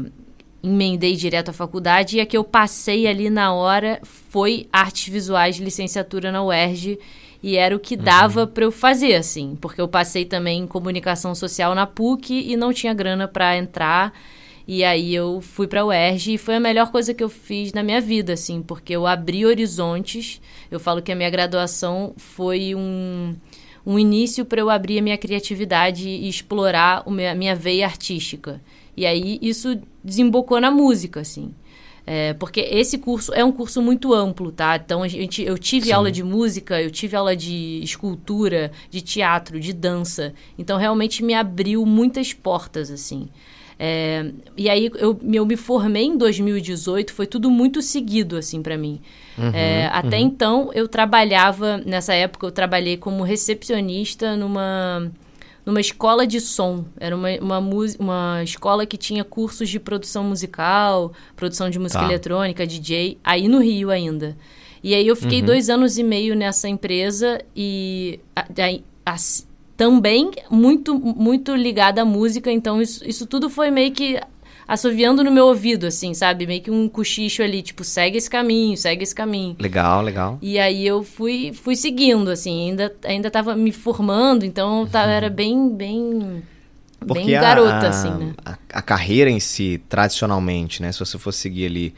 emendei 0.65 1.15
direto 1.15 1.51
à 1.51 1.53
faculdade 1.53 2.17
e 2.17 2.21
a 2.21 2.27
que 2.27 2.37
eu 2.37 2.43
passei 2.43 3.07
ali 3.07 3.29
na 3.29 3.53
hora 3.53 4.01
foi 4.03 4.67
artes 4.73 5.13
visuais 5.13 5.57
de 5.57 5.65
licenciatura 5.65 6.33
na 6.33 6.43
UERJ 6.43 6.99
e 7.43 7.57
era 7.57 7.77
o 7.77 7.79
que 7.79 7.95
dava 7.95 8.47
pra 8.47 8.65
eu 8.65 8.73
fazer 8.73 9.15
assim, 9.15 9.57
porque 9.61 9.79
eu 9.79 9.87
passei 9.87 10.25
também 10.25 10.63
em 10.63 10.67
comunicação 10.67 11.35
social 11.35 11.75
na 11.75 11.87
PUC 11.87 12.51
e 12.51 12.57
não 12.57 12.73
tinha 12.73 12.95
grana 12.95 13.29
pra 13.29 13.55
entrar. 13.57 14.15
E 14.67 14.83
aí 14.83 15.15
eu 15.15 15.43
fui 15.43 15.67
pra 15.67 15.85
UERJ 15.85 16.35
e 16.35 16.39
foi 16.39 16.55
a 16.55 16.61
melhor 16.61 16.91
coisa 16.91 17.13
que 17.13 17.23
eu 17.23 17.29
fiz 17.29 17.75
na 17.75 17.83
minha 17.83 18.01
vida, 18.01 18.33
assim, 18.33 18.63
porque 18.63 18.97
eu 18.97 19.07
abri 19.07 19.45
horizontes. 19.45 20.41
Eu 20.71 20.81
falo 20.81 21.03
que 21.03 21.13
a 21.13 21.15
minha 21.15 21.29
graduação 21.29 22.15
foi 22.17 22.75
um, 22.75 23.35
um 23.85 23.99
início 23.99 24.43
para 24.47 24.63
eu 24.63 24.71
abrir 24.71 24.99
a 24.99 25.03
minha 25.03 25.19
criatividade 25.19 26.09
e 26.09 26.27
explorar 26.27 27.05
a 27.07 27.35
minha 27.35 27.55
veia 27.55 27.85
artística. 27.85 28.59
E 28.97 29.07
aí 29.07 29.39
isso 29.43 29.81
desembocou 30.03 30.61
na 30.61 30.71
música, 30.71 31.21
assim. 31.21 31.53
É, 32.07 32.35
porque 32.35 32.61
esse 32.61 32.99
curso 32.99 33.33
é 33.33 33.43
um 33.43 33.51
curso 33.51 33.81
muito 33.81 34.13
amplo, 34.13 34.53
tá? 34.53 34.77
Então 34.77 35.03
a 35.03 35.09
gente, 35.09 35.43
eu 35.43 35.57
tive 35.57 35.87
Sim. 35.87 35.93
aula 35.93 36.13
de 36.13 36.23
música, 36.23 36.81
eu 36.81 36.91
tive 36.91 37.17
aula 37.17 37.35
de 37.35 37.81
escultura, 37.83 38.71
de 38.91 39.01
teatro, 39.01 39.59
de 39.59 39.73
dança. 39.73 40.35
Então 40.59 40.77
realmente 40.77 41.25
me 41.25 41.33
abriu 41.33 41.85
muitas 41.87 42.33
portas, 42.33 42.91
assim. 42.91 43.29
É, 43.79 44.31
e 44.57 44.69
aí 44.69 44.91
eu, 44.97 45.19
eu 45.33 45.47
me 45.47 45.57
formei 45.57 46.05
em 46.05 46.17
2018, 46.17 47.13
foi 47.13 47.27
tudo 47.27 47.51
muito 47.51 47.81
seguido, 47.81 48.37
assim, 48.37 48.63
para 48.63 48.77
mim. 48.77 49.01
É, 49.53 49.87
até 49.87 50.19
então 50.19 50.71
eu 50.75 50.87
trabalhava, 50.87 51.79
nessa 51.79 52.15
época 52.15 52.47
eu 52.47 52.53
trabalhei 52.53 52.97
como 52.97 53.25
recepcionista 53.25 54.37
numa 54.37 55.11
numa 55.65 55.81
escola 55.81 56.27
de 56.27 56.41
som. 56.41 56.85
Era 56.99 57.17
uma, 57.17 57.29
uma, 57.41 57.59
uma 57.99 58.43
escola 58.43 58.85
que 58.87 58.97
tinha 58.97 59.25
cursos 59.25 59.69
de 59.69 59.81
produção 59.81 60.25
musical, 60.25 61.13
produção 61.35 61.71
de 61.71 61.79
música 61.79 62.01
Tá. 62.01 62.07
eletrônica, 62.07 62.67
DJ, 62.67 63.19
aí 63.25 63.49
no 63.49 63.59
Rio 63.61 63.91
ainda. 63.91 64.37
E 64.83 64.95
aí 64.95 65.07
eu 65.07 65.17
fiquei 65.17 65.41
dois 65.41 65.71
anos 65.71 65.97
e 65.97 66.03
meio 66.03 66.37
nessa 66.37 66.69
empresa 66.69 67.41
e 67.57 68.21
a- 68.37 68.45
daí, 68.51 68.85
as- 69.07 69.47
também 69.77 70.31
muito, 70.51 70.95
muito 70.99 71.55
ligada 71.57 72.03
à 72.03 72.05
música, 72.05 72.53
então 72.53 72.81
isso, 72.81 73.03
isso 73.09 73.27
tudo 73.27 73.49
foi 73.51 73.71
meio 73.71 73.91
que 73.93 74.21
assoviando 74.67 75.23
no 75.23 75.31
meu 75.31 75.47
ouvido, 75.47 75.87
assim, 75.87 76.15
sabe? 76.15 76.47
Meio 76.47 76.63
que 76.63 76.71
um 76.71 76.89
cochicho 76.89 77.43
ali, 77.43 77.63
tipo, 77.63 77.85
segue 77.85 78.19
esse 78.19 78.31
caminho, 78.31 78.77
segue 78.77 79.03
esse 79.03 79.15
caminho. 79.15 79.57
Legal, 79.59 80.03
legal. 80.03 80.39
E 80.41 80.59
aí 80.59 80.87
eu 80.87 81.03
fui, 81.03 81.53
fui 81.53 81.77
seguindo, 81.77 82.31
assim, 82.31 82.71
ainda, 82.71 82.95
ainda 83.05 83.31
tava 83.31 83.55
me 83.55 83.73
formando, 83.73 84.45
então 84.45 84.81
eu 84.81 84.87
tava, 84.87 85.13
era 85.13 85.31
bem, 85.31 85.69
bem 85.69 86.43
bem 87.13 87.31
garota, 87.31 87.87
a, 87.87 87.89
assim, 87.89 88.11
né? 88.11 88.33
A, 88.45 88.57
a, 88.73 88.83
carreira 88.83 89.31
em 89.31 89.41
si, 89.41 89.83
tradicionalmente, 89.89 90.81
né? 90.81 90.91
Se 90.91 91.01
você 91.01 91.19
for 91.19 91.33
seguir 91.33 91.67
ali 91.67 91.95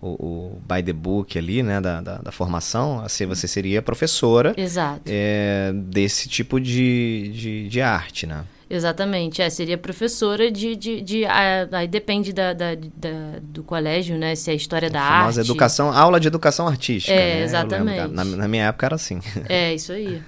o, 0.00 0.08
o 0.08 0.62
by 0.68 0.82
the 0.82 0.92
book 0.92 1.38
ali, 1.38 1.62
né, 1.62 1.80
da, 1.80 2.00
da, 2.00 2.18
da 2.18 2.32
formação, 2.32 3.00
assim, 3.00 3.26
você 3.26 3.48
seria 3.48 3.82
professora 3.82 4.54
Exato. 4.56 5.02
É, 5.06 5.72
desse 5.74 6.28
tipo 6.28 6.60
de, 6.60 7.30
de, 7.34 7.68
de, 7.68 7.80
arte, 7.80 8.26
né? 8.26 8.44
Exatamente, 8.68 9.40
é, 9.40 9.48
seria 9.48 9.78
professora 9.78 10.50
de... 10.50 10.74
de, 10.74 11.00
de 11.00 11.24
aí 11.24 11.86
depende 11.86 12.32
da, 12.32 12.52
da, 12.52 12.74
da, 12.74 13.38
do 13.40 13.62
colégio, 13.62 14.18
né, 14.18 14.34
se 14.34 14.50
é 14.50 14.54
história 14.54 14.88
a 14.88 14.90
da 14.90 15.00
arte. 15.00 15.38
educação, 15.38 15.92
aula 15.92 16.18
de 16.18 16.26
educação 16.26 16.66
artística, 16.66 17.14
É, 17.14 17.36
né? 17.36 17.42
exatamente. 17.44 18.12
Na, 18.12 18.24
na, 18.24 18.48
minha 18.48 18.64
época 18.64 18.86
era 18.86 18.94
assim. 18.96 19.20
É, 19.48 19.74
isso 19.74 19.92
aí. 19.92 20.20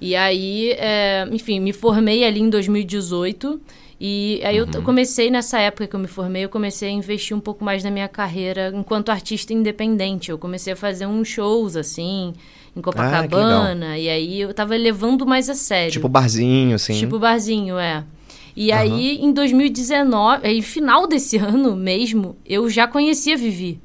E 0.00 0.16
aí, 0.16 0.72
é, 0.78 1.28
enfim, 1.30 1.60
me 1.60 1.72
formei 1.72 2.24
ali 2.24 2.40
em 2.40 2.48
2018 2.48 3.60
e 4.04 4.40
aí 4.42 4.60
uhum. 4.60 4.68
eu 4.74 4.82
comecei 4.82 5.30
nessa 5.30 5.60
época 5.60 5.86
que 5.86 5.94
eu 5.94 6.00
me 6.00 6.08
formei, 6.08 6.44
eu 6.44 6.48
comecei 6.48 6.88
a 6.88 6.92
investir 6.92 7.36
um 7.36 7.40
pouco 7.40 7.64
mais 7.64 7.84
na 7.84 7.90
minha 7.90 8.08
carreira 8.08 8.72
enquanto 8.74 9.10
artista 9.10 9.52
independente. 9.52 10.28
Eu 10.28 10.38
comecei 10.38 10.72
a 10.72 10.76
fazer 10.76 11.06
uns 11.06 11.28
shows 11.28 11.76
assim, 11.76 12.34
em 12.74 12.80
Copacabana, 12.80 13.90
ah, 13.90 13.98
e 13.98 14.08
aí 14.08 14.40
eu 14.40 14.54
tava 14.54 14.74
levando 14.76 15.26
mais 15.26 15.48
a 15.50 15.54
sério. 15.54 15.92
Tipo 15.92 16.08
barzinho, 16.08 16.74
assim. 16.74 16.94
Tipo 16.94 17.18
barzinho, 17.18 17.78
é. 17.78 18.04
E 18.56 18.70
uhum. 18.70 18.78
aí 18.78 19.16
em 19.16 19.32
2019, 19.32 20.46
aí 20.46 20.62
final 20.62 21.06
desse 21.06 21.36
ano 21.38 21.76
mesmo, 21.76 22.36
eu 22.46 22.68
já 22.68 22.86
conhecia 22.86 23.36
Vivi. 23.36 23.80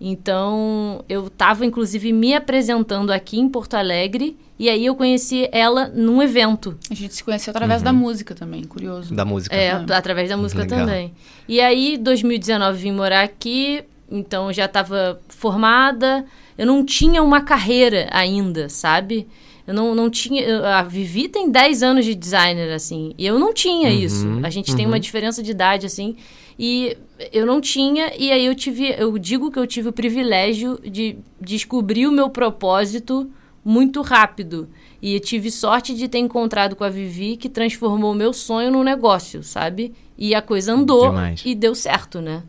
Então, 0.00 1.04
eu 1.08 1.26
estava 1.26 1.66
inclusive 1.66 2.10
me 2.10 2.34
apresentando 2.34 3.10
aqui 3.10 3.38
em 3.38 3.48
Porto 3.48 3.74
Alegre 3.74 4.34
e 4.58 4.68
aí 4.68 4.86
eu 4.86 4.94
conheci 4.94 5.48
ela 5.52 5.88
num 5.88 6.22
evento. 6.22 6.76
A 6.90 6.94
gente 6.94 7.14
se 7.14 7.24
conheceu 7.24 7.50
através 7.50 7.80
uhum. 7.80 7.84
da 7.84 7.92
música 7.92 8.34
também, 8.34 8.64
curioso. 8.64 9.14
Da 9.14 9.24
música. 9.24 9.54
É, 9.54 9.72
ah. 9.72 9.84
através 9.92 10.28
da 10.28 10.36
música 10.36 10.62
Legal. 10.62 10.80
também. 10.80 11.12
E 11.46 11.60
aí, 11.60 11.98
2019 11.98 12.78
vim 12.78 12.92
morar 12.92 13.22
aqui, 13.22 13.82
então 14.10 14.52
já 14.52 14.64
estava 14.64 15.20
formada. 15.28 16.24
Eu 16.60 16.66
não 16.66 16.84
tinha 16.84 17.22
uma 17.22 17.40
carreira 17.40 18.06
ainda, 18.10 18.68
sabe? 18.68 19.26
Eu 19.66 19.72
não, 19.72 19.94
não 19.94 20.10
tinha. 20.10 20.76
A 20.76 20.82
Vivi 20.82 21.26
tem 21.26 21.50
10 21.50 21.82
anos 21.82 22.04
de 22.04 22.14
designer, 22.14 22.70
assim. 22.74 23.14
E 23.16 23.26
eu 23.26 23.38
não 23.38 23.54
tinha 23.54 23.88
uhum, 23.88 23.94
isso. 23.94 24.26
A 24.42 24.50
gente 24.50 24.70
uhum. 24.70 24.76
tem 24.76 24.84
uma 24.84 24.96
uhum. 24.96 25.00
diferença 25.00 25.42
de 25.42 25.52
idade, 25.52 25.86
assim. 25.86 26.16
E 26.58 26.98
eu 27.32 27.46
não 27.46 27.62
tinha, 27.62 28.12
e 28.14 28.30
aí 28.30 28.44
eu 28.44 28.54
tive. 28.54 28.94
Eu 28.98 29.16
digo 29.16 29.50
que 29.50 29.58
eu 29.58 29.66
tive 29.66 29.88
o 29.88 29.92
privilégio 29.92 30.78
de 30.84 31.16
descobrir 31.40 32.06
o 32.06 32.12
meu 32.12 32.28
propósito 32.28 33.30
muito 33.64 34.02
rápido. 34.02 34.68
E 35.00 35.14
eu 35.14 35.20
tive 35.20 35.50
sorte 35.50 35.94
de 35.94 36.08
ter 36.08 36.18
encontrado 36.18 36.76
com 36.76 36.84
a 36.84 36.90
Vivi, 36.90 37.38
que 37.38 37.48
transformou 37.48 38.12
o 38.12 38.14
meu 38.14 38.34
sonho 38.34 38.70
num 38.70 38.82
negócio, 38.82 39.42
sabe? 39.42 39.94
E 40.18 40.34
a 40.34 40.42
coisa 40.42 40.74
andou 40.74 41.08
Demais. 41.08 41.42
e 41.42 41.54
deu 41.54 41.74
certo, 41.74 42.20
né? 42.20 42.42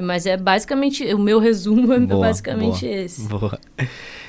Mas 0.00 0.26
é 0.26 0.36
basicamente. 0.36 1.04
O 1.14 1.18
meu 1.18 1.38
resumo 1.38 1.92
é 1.92 1.98
boa, 2.00 2.26
basicamente 2.26 2.86
boa, 2.86 2.96
esse. 2.96 3.28
Boa. 3.28 3.58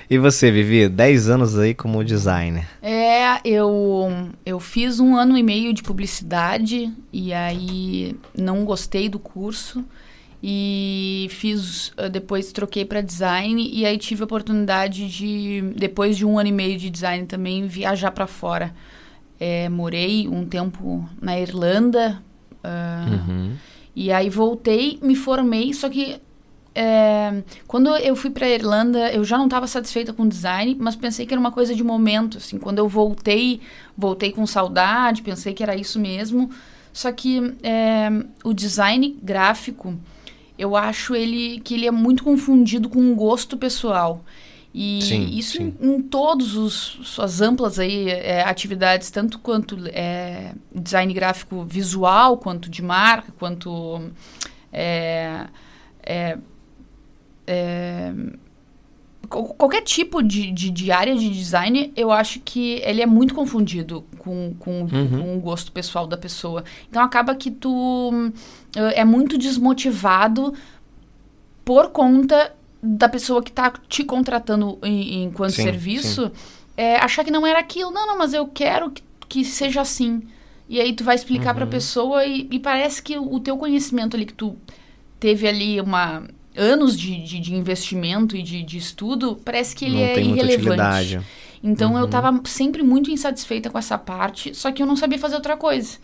E 0.09 0.17
você, 0.17 0.51
Vivi, 0.51 0.89
10 0.89 1.29
anos 1.29 1.57
aí 1.57 1.75
como 1.75 2.03
designer. 2.03 2.67
É, 2.81 3.39
eu, 3.45 4.09
eu 4.43 4.59
fiz 4.59 4.99
um 4.99 5.15
ano 5.15 5.37
e 5.37 5.43
meio 5.43 5.71
de 5.71 5.83
publicidade 5.83 6.91
e 7.13 7.31
aí 7.31 8.15
não 8.35 8.65
gostei 8.65 9.07
do 9.07 9.19
curso 9.19 9.85
e 10.41 11.27
fiz 11.29 11.91
ah, 11.97 12.07
depois 12.07 12.51
troquei 12.51 12.85
para 12.85 13.01
design 13.01 13.69
e 13.71 13.85
aí 13.85 13.97
tive 13.97 14.21
a 14.21 14.25
oportunidade 14.25 15.07
de 15.09 15.61
depois 15.75 16.17
de 16.17 16.25
um 16.25 16.39
ano 16.39 16.47
e 16.47 16.51
meio 16.51 16.77
de 16.77 16.89
design 16.89 17.25
também 17.25 17.67
viajar 17.67 18.11
para 18.11 18.25
fora 18.25 18.73
é, 19.37 19.67
morei 19.67 20.29
um 20.29 20.45
tempo 20.45 21.07
na 21.21 21.37
Irlanda 21.37 22.21
uh, 22.63 23.29
uhum. 23.29 23.51
E 23.99 24.11
aí 24.11 24.29
voltei 24.29 24.97
me 25.01 25.15
formei 25.15 25.73
só 25.73 25.89
que 25.89 26.21
é, 26.73 27.43
quando 27.67 27.93
eu 27.97 28.15
fui 28.15 28.29
para 28.29 28.47
Irlanda 28.47 29.11
eu 29.11 29.23
já 29.23 29.37
não 29.37 29.45
estava 29.45 29.67
satisfeita 29.67 30.13
com 30.13 30.27
design 30.27 30.77
mas 30.79 30.95
pensei 30.95 31.25
que 31.25 31.33
era 31.33 31.39
uma 31.39 31.51
coisa 31.51 31.75
de 31.75 31.83
momento 31.83 32.37
assim 32.37 32.57
quando 32.57 32.77
eu 32.77 32.87
voltei 32.87 33.59
voltei 33.97 34.31
com 34.31 34.45
saudade 34.45 35.21
pensei 35.21 35.53
que 35.53 35.63
era 35.63 35.75
isso 35.75 35.99
mesmo 35.99 36.49
só 36.93 37.11
que 37.11 37.55
é, 37.63 38.09
o 38.43 38.53
design 38.53 39.17
gráfico 39.21 39.97
eu 40.59 40.75
acho 40.75 41.15
ele 41.15 41.61
que 41.61 41.73
ele 41.73 41.87
é 41.87 41.91
muito 41.91 42.21
confundido 42.21 42.89
com 42.89 42.99
um 42.99 43.15
gosto 43.15 43.55
pessoal. 43.55 44.21
E 44.73 45.01
sim, 45.01 45.29
isso 45.31 45.57
sim. 45.57 45.73
Em, 45.81 45.95
em 45.95 46.01
todos 46.01 46.55
os 46.55 46.99
suas 47.03 47.41
amplas 47.41 47.79
aí 47.79 48.09
é, 48.09 48.43
atividades, 48.43 49.09
tanto 49.09 49.39
quanto 49.39 49.75
é, 49.87 50.53
design 50.73 51.11
gráfico 51.13 51.63
visual, 51.65 52.37
quanto 52.37 52.69
de 52.69 52.81
marca, 52.83 53.33
quanto 53.37 54.01
é, 54.71 55.47
é, 56.03 56.37
é 57.47 58.13
qualquer 59.27 59.81
tipo 59.81 60.23
de, 60.23 60.51
de, 60.51 60.71
de, 60.71 60.91
área 60.91 61.15
de 61.15 61.29
design, 61.29 61.93
eu 61.95 62.11
acho 62.11 62.39
que 62.39 62.81
ele 62.83 63.01
é 63.01 63.05
muito 63.05 63.35
confundido 63.35 64.03
com, 64.17 64.55
com, 64.57 64.81
uhum. 64.81 65.21
com 65.21 65.37
o 65.37 65.39
gosto 65.39 65.71
pessoal 65.71 66.07
da 66.07 66.17
pessoa. 66.17 66.63
Então 66.89 67.01
acaba 67.03 67.35
que 67.35 67.51
tu 67.51 68.31
é 68.95 69.05
muito 69.05 69.37
desmotivado 69.37 70.53
por 71.63 71.91
conta 71.91 72.55
da 72.81 73.09
pessoa 73.09 73.43
que 73.43 73.49
está 73.49 73.71
te 73.87 74.03
contratando 74.03 74.79
em, 74.83 75.23
enquanto 75.23 75.51
sim, 75.51 75.63
serviço 75.63 76.27
sim. 76.27 76.31
É, 76.77 76.95
achar 76.97 77.25
que 77.25 77.31
não 77.31 77.45
era 77.45 77.59
aquilo. 77.59 77.91
Não, 77.91 78.07
não, 78.07 78.17
mas 78.17 78.33
eu 78.33 78.47
quero 78.47 78.89
que, 78.89 79.03
que 79.27 79.45
seja 79.45 79.81
assim. 79.81 80.21
E 80.69 80.79
aí 80.79 80.93
tu 80.93 81.03
vai 81.03 81.15
explicar 81.15 81.49
uhum. 81.49 81.55
para 81.55 81.63
a 81.65 81.67
pessoa 81.67 82.25
e, 82.25 82.47
e, 82.51 82.59
parece 82.59 83.01
que 83.01 83.17
o, 83.17 83.39
teu 83.39 83.57
conhecimento 83.57 84.15
ali 84.15 84.25
que 84.25 84.33
tu 84.33 84.55
teve 85.19 85.47
ali 85.47 85.81
uma 85.81 86.23
anos 86.55 86.97
de, 86.97 87.21
de, 87.23 87.39
de 87.39 87.55
investimento 87.55 88.35
e 88.37 88.43
de, 88.43 88.63
de, 88.63 88.77
estudo, 88.77 89.39
parece 89.43 89.75
que 89.75 89.85
ele 89.85 89.95
não 89.95 90.03
é 90.03 90.21
irrelevante. 90.21 91.19
Então 91.63 91.93
uhum. 91.93 91.99
eu 91.99 92.05
estava 92.05 92.39
sempre 92.45 92.83
muito 92.83 93.11
insatisfeita 93.11 93.69
com 93.69 93.77
essa 93.77 93.97
parte, 93.97 94.53
só 94.55 94.71
que 94.71 94.81
eu 94.81 94.87
não 94.87 94.95
sabia 94.95 95.17
fazer 95.17 95.35
outra 95.35 95.57
coisa. 95.57 95.97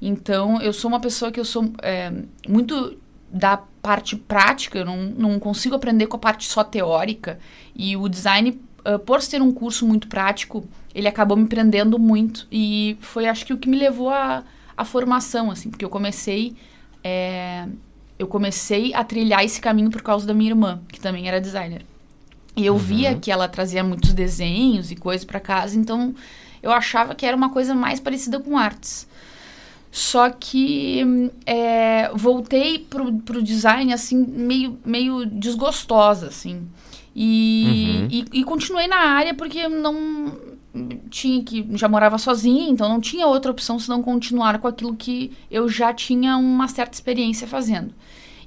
Então 0.00 0.60
eu 0.60 0.72
sou 0.72 0.88
uma 0.88 1.00
pessoa 1.00 1.30
que 1.30 1.38
eu 1.38 1.44
sou 1.44 1.70
é, 1.82 2.12
muito 2.48 2.96
da 3.30 3.62
parte 3.86 4.16
prática, 4.16 4.80
eu 4.80 4.84
não, 4.84 4.96
não 4.96 5.38
consigo 5.38 5.76
aprender 5.76 6.08
com 6.08 6.16
a 6.16 6.18
parte 6.18 6.48
só 6.48 6.64
teórica. 6.64 7.38
E 7.74 7.96
o 7.96 8.08
design, 8.08 8.60
uh, 8.84 8.98
por 8.98 9.22
ser 9.22 9.40
um 9.40 9.52
curso 9.52 9.86
muito 9.86 10.08
prático, 10.08 10.64
ele 10.92 11.06
acabou 11.06 11.36
me 11.36 11.46
prendendo 11.46 11.96
muito. 11.96 12.48
E 12.50 12.96
foi, 13.00 13.26
acho 13.26 13.46
que, 13.46 13.52
o 13.52 13.58
que 13.58 13.68
me 13.68 13.76
levou 13.76 14.10
à 14.10 14.38
a, 14.76 14.82
a, 14.82 14.84
formação, 14.84 15.52
assim, 15.52 15.70
porque 15.70 15.84
eu 15.84 15.88
comecei. 15.88 16.56
É, 17.04 17.68
eu 18.18 18.26
comecei 18.26 18.92
a 18.92 19.04
trilhar 19.04 19.44
esse 19.44 19.60
caminho 19.60 19.90
por 19.90 20.02
causa 20.02 20.26
da 20.26 20.34
minha 20.34 20.50
irmã, 20.50 20.80
que 20.88 20.98
também 20.98 21.28
era 21.28 21.40
designer. 21.40 21.84
E 22.56 22.66
eu 22.66 22.72
uhum. 22.72 22.78
via 22.78 23.14
que 23.14 23.30
ela 23.30 23.46
trazia 23.46 23.84
muitos 23.84 24.12
desenhos 24.12 24.90
e 24.90 24.96
coisas 24.96 25.24
para 25.24 25.38
casa, 25.38 25.78
então 25.78 26.14
eu 26.62 26.72
achava 26.72 27.14
que 27.14 27.24
era 27.24 27.36
uma 27.36 27.50
coisa 27.50 27.74
mais 27.74 28.00
parecida 28.00 28.40
com 28.40 28.58
artes. 28.58 29.06
Só 29.96 30.28
que 30.28 31.30
é, 31.46 32.10
voltei 32.14 32.78
pro, 32.80 33.14
pro 33.14 33.42
design, 33.42 33.94
assim, 33.94 34.14
meio, 34.14 34.78
meio 34.84 35.24
desgostosa, 35.24 36.26
assim. 36.26 36.68
E, 37.14 37.96
uhum. 38.02 38.08
e, 38.10 38.40
e, 38.40 38.44
continuei 38.44 38.86
na 38.86 38.98
área 38.98 39.32
porque 39.32 39.66
não 39.66 40.36
tinha 41.08 41.42
que 41.42 41.66
já 41.72 41.88
morava 41.88 42.18
sozinha, 42.18 42.68
então 42.68 42.90
não 42.90 43.00
tinha 43.00 43.26
outra 43.26 43.50
opção 43.50 43.78
senão 43.78 44.02
continuar 44.02 44.58
com 44.58 44.68
aquilo 44.68 44.94
que 44.94 45.32
eu 45.50 45.66
já 45.66 45.94
tinha 45.94 46.36
uma 46.36 46.68
certa 46.68 46.92
experiência 46.92 47.46
fazendo. 47.46 47.94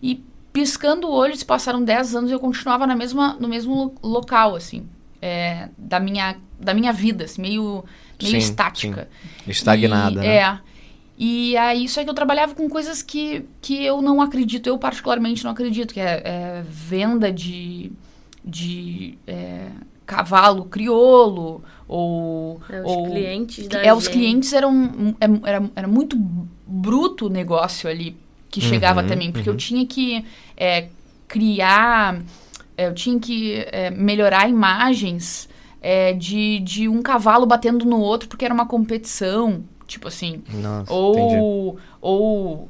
E 0.04 0.24
piscando 0.54 1.08
o 1.08 1.12
olho, 1.12 1.36
se 1.36 1.43
passaram 1.43 1.84
10 1.84 2.16
anos, 2.16 2.30
eu 2.30 2.39
continuava 2.39 2.86
na 2.86 2.95
mesma, 2.95 3.36
no 3.39 3.47
mesmo 3.47 3.95
local, 4.04 4.56
assim, 4.56 4.86
é, 5.20 5.70
da, 5.76 6.00
minha, 6.00 6.36
da 6.60 6.76
minha 6.76 6.93
vida, 6.93 7.24
assim, 7.24 7.41
meio, 7.41 7.84
meio 8.22 8.34
sim, 8.34 8.38
estática. 8.38 9.10
Sim. 9.45 9.50
Estagnada, 9.50 10.24
e, 10.24 10.28
né? 10.28 10.36
É. 10.36 10.68
E 11.22 11.57
aí, 11.57 11.89
só 11.89 12.01
que 12.01 12.09
eu 12.09 12.13
trabalhava 12.13 12.55
com 12.55 12.70
coisas 12.70 13.01
que, 13.01 13.45
que 13.61 13.84
eu 13.84 14.01
não 14.01 14.22
acredito, 14.22 14.67
eu 14.67 14.78
particularmente 14.78 15.43
não 15.43 15.51
acredito, 15.51 15.93
que 15.93 15.99
é, 15.99 16.22
é 16.24 16.63
venda 16.65 17.30
de, 17.30 17.91
de 18.43 19.17
é, 19.28 19.67
cavalo 20.05 20.63
criolo, 20.63 21.61
ou... 21.89 22.61
É, 22.70 22.82
os 22.82 22.91
ou, 22.91 23.09
clientes 23.11 23.67
da 23.67 23.80
é, 23.80 23.84
gente. 23.84 23.97
Os 23.97 24.07
clientes 24.07 24.53
eram... 24.53 25.13
É, 25.20 25.49
era, 25.49 25.70
era 25.76 25.88
muito 25.89 26.15
bruto 26.65 27.26
o 27.26 27.30
negócio 27.30 27.89
ali, 27.89 28.15
que 28.49 28.61
chegava 28.61 29.01
uhum, 29.01 29.05
até 29.05 29.15
mim, 29.17 29.34
porque 29.34 29.49
uhum. 29.49 29.55
eu 29.55 29.59
tinha 29.59 29.86
que 29.86 30.24
é, 30.55 30.88
criar, 31.28 32.22
é, 32.78 32.88
eu 32.88 32.93
tinha 32.93 33.20
que 33.20 33.55
é, 33.74 33.89
melhorar 33.89 34.47
imagens 34.47 35.49
é, 35.82 36.13
de, 36.13 36.59
de 36.59 36.88
um 36.88 37.01
cavalo 37.01 37.45
batendo 37.45 37.84
no 37.84 37.99
outro, 37.99 38.30
porque 38.30 38.45
era 38.45 38.53
uma 38.53 38.65
competição, 38.65 39.65
tipo 39.89 40.07
assim. 40.07 40.41
Nossa, 40.49 40.93
ou, 40.93 41.77
ou 41.99 42.69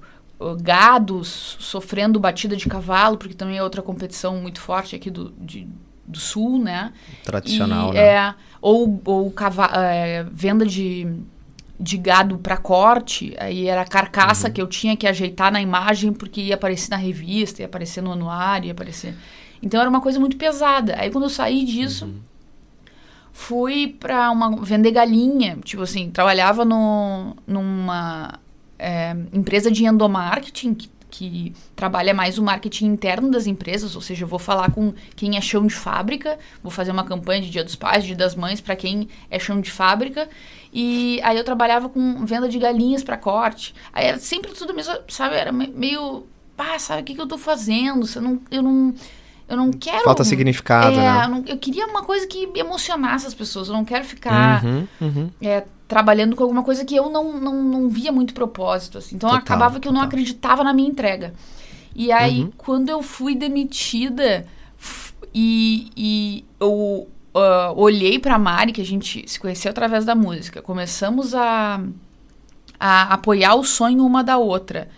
gados 0.61 1.57
sofrendo 1.59 2.19
batida 2.19 2.55
de 2.55 2.67
cavalo, 2.67 3.17
porque 3.17 3.33
também 3.33 3.57
é 3.57 3.63
outra 3.63 3.81
competição 3.81 4.37
muito 4.37 4.61
forte 4.61 4.95
aqui 4.95 5.11
do, 5.11 5.33
de, 5.37 5.67
do 6.07 6.17
sul, 6.17 6.57
né? 6.57 6.93
Tradicional, 7.23 7.91
e, 7.91 7.93
né? 7.95 8.01
É, 8.01 8.35
ou, 8.61 9.01
ou 9.05 9.29
cava, 9.31 9.69
é, 9.75 10.25
venda 10.31 10.65
de 10.65 11.07
de 11.81 11.97
gado 11.97 12.37
para 12.37 12.57
corte, 12.57 13.33
aí 13.39 13.67
era 13.67 13.83
a 13.83 13.85
carcaça 13.85 14.47
uhum. 14.47 14.53
que 14.53 14.61
eu 14.61 14.67
tinha 14.67 14.97
que 14.97 15.07
ajeitar 15.07 15.49
na 15.49 15.61
imagem 15.61 16.11
porque 16.11 16.41
ia 16.41 16.55
aparecer 16.55 16.89
na 16.89 16.97
revista, 16.97 17.61
ia 17.61 17.67
aparecer 17.67 18.03
no 18.03 18.11
anuário, 18.11 18.65
ia 18.65 18.73
aparecer. 18.73 19.15
Então 19.63 19.79
era 19.79 19.89
uma 19.89 20.01
coisa 20.01 20.19
muito 20.19 20.35
pesada. 20.35 20.95
Aí 20.99 21.09
quando 21.09 21.23
eu 21.23 21.29
saí 21.29 21.63
disso, 21.63 22.03
uhum. 22.03 22.19
Fui 23.39 23.87
para 23.87 24.29
uma 24.31 24.57
vender 24.57 24.91
galinha, 24.91 25.57
tipo 25.63 25.81
assim, 25.81 26.11
trabalhava 26.11 26.65
no, 26.65 27.37
numa 27.47 28.37
é, 28.77 29.15
empresa 29.31 29.71
de 29.71 29.85
endomarketing 29.85 30.73
que 30.73 30.89
que 31.11 31.53
trabalha 31.75 32.13
mais 32.13 32.37
o 32.37 32.43
marketing 32.43 32.85
interno 32.85 33.31
das 33.31 33.47
empresas, 33.47 33.95
ou 33.95 34.01
seja, 34.01 34.25
eu 34.25 34.27
vou 34.27 34.37
falar 34.37 34.69
com 34.69 34.93
quem 35.15 35.37
é 35.37 35.41
chão 35.41 35.65
de 35.65 35.73
fábrica, 35.73 36.37
vou 36.61 36.71
fazer 36.71 36.91
uma 36.91 37.03
campanha 37.03 37.41
de 37.41 37.49
Dia 37.49 37.63
dos 37.63 37.75
Pais, 37.75 38.03
Dia 38.03 38.15
das 38.15 38.35
Mães 38.35 38.61
para 38.61 38.75
quem 38.75 39.09
é 39.27 39.39
chão 39.39 39.59
de 39.59 39.71
fábrica. 39.71 40.29
E 40.71 41.19
aí 41.23 41.35
eu 41.35 41.43
trabalhava 41.43 41.89
com 41.89 42.23
venda 42.27 42.47
de 42.47 42.59
galinhas 42.59 43.03
para 43.03 43.17
corte. 43.17 43.73
Aí 43.91 44.05
era 44.05 44.19
sempre 44.19 44.51
tudo 44.51 44.71
mesmo, 44.71 44.93
sabe, 45.07 45.35
era 45.35 45.51
meio, 45.51 46.27
pá, 46.55 46.77
sabe 46.77 47.01
o 47.01 47.05
que, 47.05 47.15
que 47.15 47.21
eu 47.21 47.27
tô 47.27 47.39
fazendo? 47.39 48.07
Eu 48.15 48.21
não, 48.21 48.41
eu 48.51 48.61
não 48.61 48.93
eu 49.49 49.57
não 49.57 49.71
quero. 49.71 50.03
Falta 50.03 50.23
significado, 50.23 50.93
é, 50.93 50.97
né? 50.97 51.25
Eu, 51.25 51.29
não, 51.29 51.43
eu, 51.47 51.57
queria 51.57 51.87
uma 51.87 52.03
coisa 52.03 52.27
que 52.27 52.49
emocionasse 52.55 53.25
as 53.25 53.33
pessoas. 53.33 53.67
Eu 53.67 53.73
não 53.73 53.83
quero 53.83 54.05
ficar 54.05 54.63
uhum, 54.63 54.87
uhum. 55.01 55.29
É, 55.41 55.65
trabalhando 55.87 56.35
com 56.35 56.43
alguma 56.43 56.61
coisa 56.61 56.85
que 56.85 56.95
eu 56.95 57.09
não, 57.09 57.39
não, 57.39 57.63
não 57.63 57.89
via 57.89 58.11
muito 58.11 58.33
propósito. 58.33 58.99
Assim. 58.99 59.15
Então 59.15 59.29
total, 59.29 59.41
acabava 59.41 59.79
que 59.79 59.87
eu 59.87 59.91
não 59.91 60.01
acreditava 60.01 60.63
na 60.63 60.71
minha 60.71 60.87
entrega. 60.87 61.33
E 61.95 62.11
aí, 62.11 62.43
uhum. 62.43 62.51
quando 62.55 62.89
eu 62.89 63.01
fui 63.01 63.33
demitida 63.33 64.45
e, 65.33 65.91
e 65.97 66.45
eu 66.59 67.07
uh, 67.33 67.73
olhei 67.75 68.19
pra 68.19 68.37
Mari, 68.37 68.71
que 68.71 68.81
a 68.81 68.85
gente 68.85 69.27
se 69.27 69.39
conheceu 69.39 69.71
através 69.71 70.05
da 70.05 70.13
música, 70.13 70.61
começamos 70.61 71.33
a, 71.33 71.81
a 72.79 73.13
apoiar 73.13 73.55
o 73.55 73.63
sonho 73.63 74.05
uma 74.05 74.23
da 74.23 74.37
outra. 74.37 74.89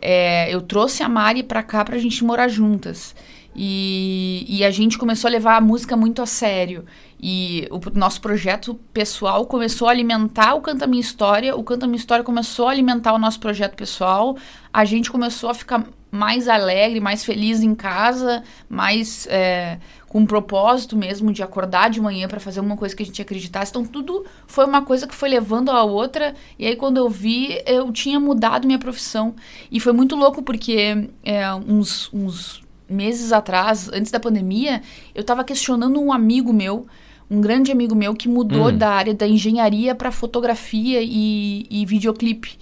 É, 0.00 0.52
eu 0.52 0.60
trouxe 0.60 1.02
a 1.02 1.08
Mari 1.08 1.42
pra 1.42 1.62
cá 1.62 1.84
pra 1.84 1.98
gente 1.98 2.24
morar 2.24 2.48
juntas. 2.48 3.14
E, 3.54 4.44
e 4.48 4.64
a 4.64 4.70
gente 4.70 4.96
começou 4.96 5.28
a 5.28 5.32
levar 5.32 5.56
a 5.56 5.60
música 5.60 5.96
muito 5.96 6.22
a 6.22 6.26
sério. 6.26 6.84
E 7.20 7.66
o 7.70 7.80
nosso 7.98 8.20
projeto 8.20 8.74
pessoal 8.92 9.46
começou 9.46 9.88
a 9.88 9.90
alimentar 9.90 10.54
o 10.54 10.60
Canta 10.60 10.86
Minha 10.86 11.00
História, 11.00 11.56
o 11.56 11.64
Canta 11.64 11.86
Minha 11.86 11.96
História 11.96 12.24
começou 12.24 12.68
a 12.68 12.70
alimentar 12.70 13.12
o 13.12 13.18
nosso 13.18 13.40
projeto 13.40 13.74
pessoal, 13.74 14.36
a 14.72 14.84
gente 14.84 15.10
começou 15.10 15.50
a 15.50 15.54
ficar 15.54 15.84
mais 16.10 16.48
alegre, 16.48 17.00
mais 17.00 17.24
feliz 17.24 17.62
em 17.62 17.74
casa, 17.74 18.42
mais 18.68 19.26
é, 19.30 19.78
com 20.08 20.20
um 20.20 20.26
propósito 20.26 20.96
mesmo 20.96 21.32
de 21.32 21.42
acordar 21.42 21.90
de 21.90 22.00
manhã 22.00 22.26
para 22.26 22.40
fazer 22.40 22.60
uma 22.60 22.76
coisa 22.76 22.96
que 22.96 23.02
a 23.02 23.06
gente 23.06 23.20
acreditasse. 23.20 23.70
Então 23.70 23.84
tudo 23.84 24.24
foi 24.46 24.64
uma 24.64 24.82
coisa 24.82 25.06
que 25.06 25.14
foi 25.14 25.28
levando 25.28 25.70
a 25.70 25.82
outra. 25.84 26.34
E 26.58 26.66
aí 26.66 26.76
quando 26.76 26.96
eu 26.96 27.08
vi, 27.08 27.62
eu 27.66 27.92
tinha 27.92 28.18
mudado 28.18 28.66
minha 28.66 28.78
profissão. 28.78 29.34
E 29.70 29.78
foi 29.78 29.92
muito 29.92 30.16
louco 30.16 30.42
porque 30.42 31.08
é, 31.22 31.54
uns, 31.54 32.10
uns 32.12 32.62
meses 32.88 33.32
atrás, 33.32 33.90
antes 33.92 34.10
da 34.10 34.18
pandemia, 34.18 34.82
eu 35.14 35.20
estava 35.20 35.44
questionando 35.44 36.00
um 36.00 36.10
amigo 36.10 36.52
meu, 36.52 36.86
um 37.30 37.40
grande 37.40 37.70
amigo 37.70 37.94
meu 37.94 38.14
que 38.14 38.28
mudou 38.28 38.68
hum. 38.68 38.76
da 38.76 38.88
área 38.88 39.12
da 39.12 39.28
engenharia 39.28 39.94
para 39.94 40.10
fotografia 40.10 41.00
e, 41.02 41.66
e 41.70 41.84
videoclipe. 41.84 42.58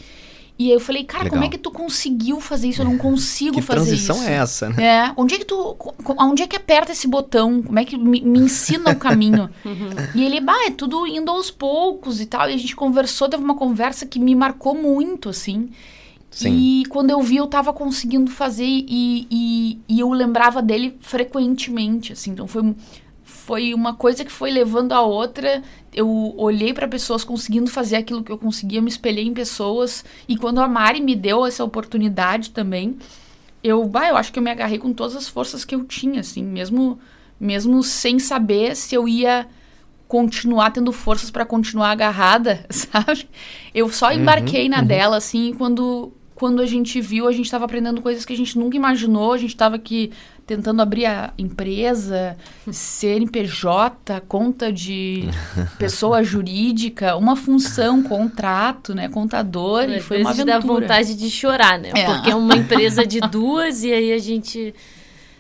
E 0.59 0.69
aí 0.69 0.73
eu 0.73 0.81
falei, 0.81 1.05
cara, 1.05 1.25
Legal. 1.25 1.39
como 1.39 1.45
é 1.45 1.51
que 1.51 1.59
tu 1.59 1.71
conseguiu 1.71 2.41
fazer 2.41 2.69
isso? 2.69 2.81
Eu 2.81 2.87
não 2.87 2.97
consigo 2.97 3.61
fazer 3.61 3.95
isso. 3.95 4.07
Que 4.07 4.07
transição 4.07 4.23
é 4.23 4.37
essa, 4.37 4.71
né? 4.71 4.85
É. 4.85 5.13
Onde 5.15 5.35
é 5.35 5.39
que 5.39 5.45
tu. 5.45 5.77
Onde 6.19 6.43
é 6.43 6.47
que 6.47 6.57
aperta 6.57 6.93
esse 6.93 7.07
botão? 7.07 7.63
Como 7.63 7.79
é 7.79 7.85
que 7.85 7.99
me, 7.99 8.23
me 8.23 8.39
ensina 8.39 8.93
o 8.93 8.97
caminho? 8.97 9.51
e 10.15 10.25
ele, 10.25 10.41
bah, 10.41 10.67
é 10.67 10.71
tudo 10.71 11.07
indo 11.07 11.31
aos 11.31 11.51
poucos 11.51 12.21
e 12.21 12.27
tal. 12.27 12.49
E 12.49 12.55
a 12.55 12.57
gente 12.57 12.75
conversou, 12.75 13.29
teve 13.29 13.45
uma 13.45 13.55
conversa 13.55 14.07
que 14.07 14.19
me 14.19 14.35
marcou 14.35 14.75
muito, 14.75 15.29
assim. 15.29 15.69
Sim. 16.31 16.55
E 16.55 16.87
quando 16.87 17.11
eu 17.11 17.21
vi, 17.23 17.37
eu 17.37 17.47
tava 17.47 17.73
conseguindo 17.73 18.31
fazer 18.31 18.67
e, 18.67 19.27
e, 19.31 19.79
e 19.89 20.01
eu 20.01 20.11
lembrava 20.11 20.63
dele 20.63 20.97
frequentemente, 21.01 22.13
assim. 22.13 22.31
Então 22.31 22.47
foi, 22.47 22.75
foi 23.47 23.73
uma 23.73 23.95
coisa 23.95 24.25
que 24.25 24.33
foi 24.33 24.51
levando 24.51 24.91
a 24.91 25.01
outra. 25.01 25.63
Eu 25.95 26.35
olhei 26.37 26.75
para 26.75 26.89
pessoas 26.89 27.23
conseguindo 27.23 27.71
fazer 27.71 27.95
aquilo 27.95 28.25
que 28.25 28.33
eu 28.33 28.37
conseguia, 28.37 28.83
me 28.83 28.89
espelhei 28.89 29.25
em 29.25 29.33
pessoas. 29.33 30.05
E 30.27 30.37
quando 30.37 30.61
a 30.61 30.67
Mari 30.67 31.01
me 31.01 31.15
deu 31.15 31.47
essa 31.47 31.63
oportunidade 31.63 32.51
também, 32.51 32.99
eu, 33.63 33.85
bah, 33.85 34.09
eu 34.09 34.17
acho 34.17 34.33
que 34.33 34.41
eu 34.41 34.43
me 34.43 34.51
agarrei 34.51 34.79
com 34.79 34.93
todas 34.93 35.15
as 35.15 35.29
forças 35.29 35.65
que 35.65 35.77
eu 35.77 35.85
tinha, 35.85 36.23
assim, 36.23 36.43
mesmo, 36.43 36.99
mesmo 37.39 37.85
sem 37.85 38.19
saber 38.19 38.75
se 38.75 38.97
eu 38.97 39.07
ia 39.07 39.47
continuar 40.09 40.73
tendo 40.73 40.91
forças 40.91 41.31
para 41.31 41.47
continuar 41.47 41.93
agarrada, 41.93 42.67
sabe? 42.69 43.29
Eu 43.73 43.89
só 43.91 44.11
embarquei 44.11 44.65
uhum, 44.65 44.71
na 44.71 44.81
uhum. 44.81 44.87
dela, 44.87 45.17
assim, 45.19 45.55
quando 45.55 46.13
quando 46.37 46.61
a 46.61 46.67
gente 46.67 47.01
viu, 47.01 47.27
a 47.27 47.33
gente 47.33 47.47
estava 47.47 47.65
aprendendo 47.65 48.03
coisas 48.03 48.25
que 48.25 48.33
a 48.33 48.37
gente 48.37 48.59
nunca 48.59 48.77
imaginou. 48.77 49.33
A 49.33 49.39
gente 49.39 49.55
estava 49.55 49.77
aqui 49.77 50.13
tentando 50.47 50.81
abrir 50.81 51.07
a 51.07 51.33
empresa, 51.37 52.37
CNPJ, 52.71 54.21
conta 54.29 54.73
de 54.73 55.29
pessoa 55.77 56.23
jurídica, 56.23 57.17
uma 57.17 57.35
função, 57.35 58.03
contrato, 58.03 58.95
né, 58.95 59.09
contador, 59.09 59.91
e 59.91 60.01
foi 60.01 60.21
uma 60.21 60.31
aventura. 60.31 60.59
dá 60.59 60.65
vontade 60.65 61.17
de 61.17 61.29
chorar, 61.29 61.79
né? 61.79 61.91
É. 61.95 62.05
Porque 62.05 62.31
é 62.31 62.35
uma 62.35 62.55
empresa 62.55 63.05
de 63.05 63.19
duas 63.21 63.83
e 63.83 63.93
aí 63.93 64.13
a 64.13 64.19
gente 64.19 64.73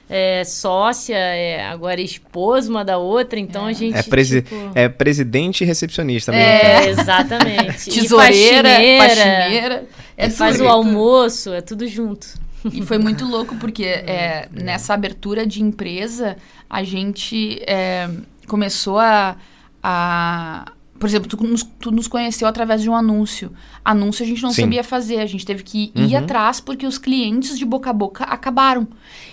é 0.08 0.44
sócia, 0.44 1.16
é 1.16 1.64
agora 1.66 2.00
esposa 2.00 2.70
uma 2.70 2.84
da 2.84 2.98
outra, 2.98 3.38
então 3.38 3.66
é. 3.68 3.70
a 3.70 3.72
gente. 3.72 3.98
É, 3.98 4.02
presi 4.02 4.42
tipo... 4.42 4.72
é 4.74 4.88
presidente 4.88 5.62
e 5.62 5.66
recepcionista 5.66 6.32
mesmo. 6.32 6.46
É, 6.46 6.88
exatamente. 6.88 7.90
Tesoureira, 7.90 8.68
faxineira. 8.68 9.08
faxineira 9.08 9.84
é 10.16 10.30
faz 10.30 10.60
o 10.60 10.66
almoço, 10.66 11.52
é 11.52 11.60
tudo 11.60 11.86
junto. 11.86 12.45
E 12.72 12.82
foi 12.82 12.98
muito 12.98 13.24
louco, 13.24 13.56
porque 13.56 13.84
é, 13.84 14.48
nessa 14.52 14.94
abertura 14.94 15.46
de 15.46 15.62
empresa, 15.62 16.36
a 16.68 16.82
gente 16.82 17.60
é, 17.66 18.08
começou 18.46 18.98
a, 18.98 19.36
a 19.82 20.72
por 20.98 21.06
exemplo, 21.06 21.28
tu 21.28 21.42
nos, 21.44 21.62
tu 21.62 21.90
nos, 21.90 22.08
conheceu 22.08 22.48
através 22.48 22.82
de 22.82 22.90
um 22.90 22.94
anúncio. 22.94 23.52
Anúncio 23.84 24.24
a 24.24 24.26
gente 24.26 24.42
não 24.42 24.50
Sim. 24.50 24.62
sabia 24.62 24.82
fazer, 24.82 25.18
a 25.18 25.26
gente 25.26 25.44
teve 25.44 25.62
que 25.62 25.92
ir 25.94 26.14
uhum. 26.14 26.18
atrás 26.18 26.60
porque 26.60 26.86
os 26.86 26.98
clientes 26.98 27.58
de 27.58 27.64
boca 27.64 27.90
a 27.90 27.92
boca 27.92 28.24
acabaram. 28.24 28.88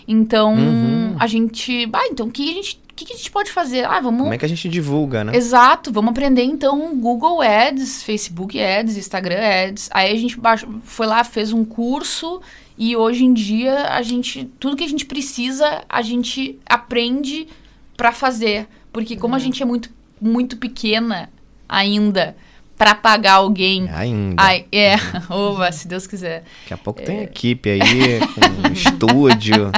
Então, 0.08 0.54
uhum. 0.54 1.16
a 1.20 1.28
gente. 1.28 1.90
Ah, 1.94 2.08
então 2.12 2.28
o 2.28 2.32
que 2.32 2.52
a 2.52 2.54
gente. 2.54 2.84
O 2.94 2.96
que, 2.96 3.12
a 3.12 3.18
gente 3.18 3.32
pode 3.32 3.52
fazer? 3.52 3.86
Ah, 3.86 4.00
vamos. 4.00 4.22
Como 4.22 4.34
é 4.36 4.38
que 4.38 4.46
a 4.46 4.48
gente 4.48 4.70
divulga, 4.70 5.24
né? 5.24 5.36
Exato, 5.36 5.92
vamos 5.92 6.12
aprender 6.12 6.44
então 6.44 6.96
Google 6.96 7.42
Ads, 7.42 8.04
Facebook 8.04 8.62
Ads, 8.62 8.98
Instagram 8.98 9.40
Ads. 9.40 9.90
Aí 9.92 10.14
a 10.14 10.16
gente 10.16 10.38
foi 10.84 11.08
lá, 11.08 11.24
fez 11.24 11.52
um 11.52 11.66
curso 11.66 12.40
e 12.78 12.96
hoje 12.96 13.24
em 13.24 13.34
dia 13.34 13.90
a 13.90 14.02
gente. 14.02 14.46
Tudo 14.60 14.76
que 14.76 14.84
a 14.84 14.88
gente 14.88 15.06
precisa, 15.06 15.84
a 15.88 16.02
gente 16.02 16.60
aprende 16.66 17.48
para 17.96 18.12
fazer. 18.12 18.68
Porque 18.92 19.16
como 19.16 19.34
uhum. 19.34 19.40
a 19.40 19.44
gente 19.44 19.62
é 19.62 19.66
muito, 19.66 19.90
muito 20.22 20.58
pequena, 20.58 21.30
ainda 21.68 22.36
para 22.78 22.96
pagar 22.96 23.34
alguém. 23.34 23.88
Ainda. 23.90 24.42
Ai, 24.42 24.66
é, 24.72 24.96
ova, 25.30 25.72
se 25.72 25.88
Deus 25.88 26.08
quiser. 26.08 26.44
Daqui 26.64 26.74
a 26.74 26.78
pouco 26.78 27.02
é. 27.02 27.06
tem 27.06 27.22
equipe 27.22 27.70
aí, 27.70 28.20
com 28.20 28.70
um 28.70 28.74
estúdio. 28.74 29.72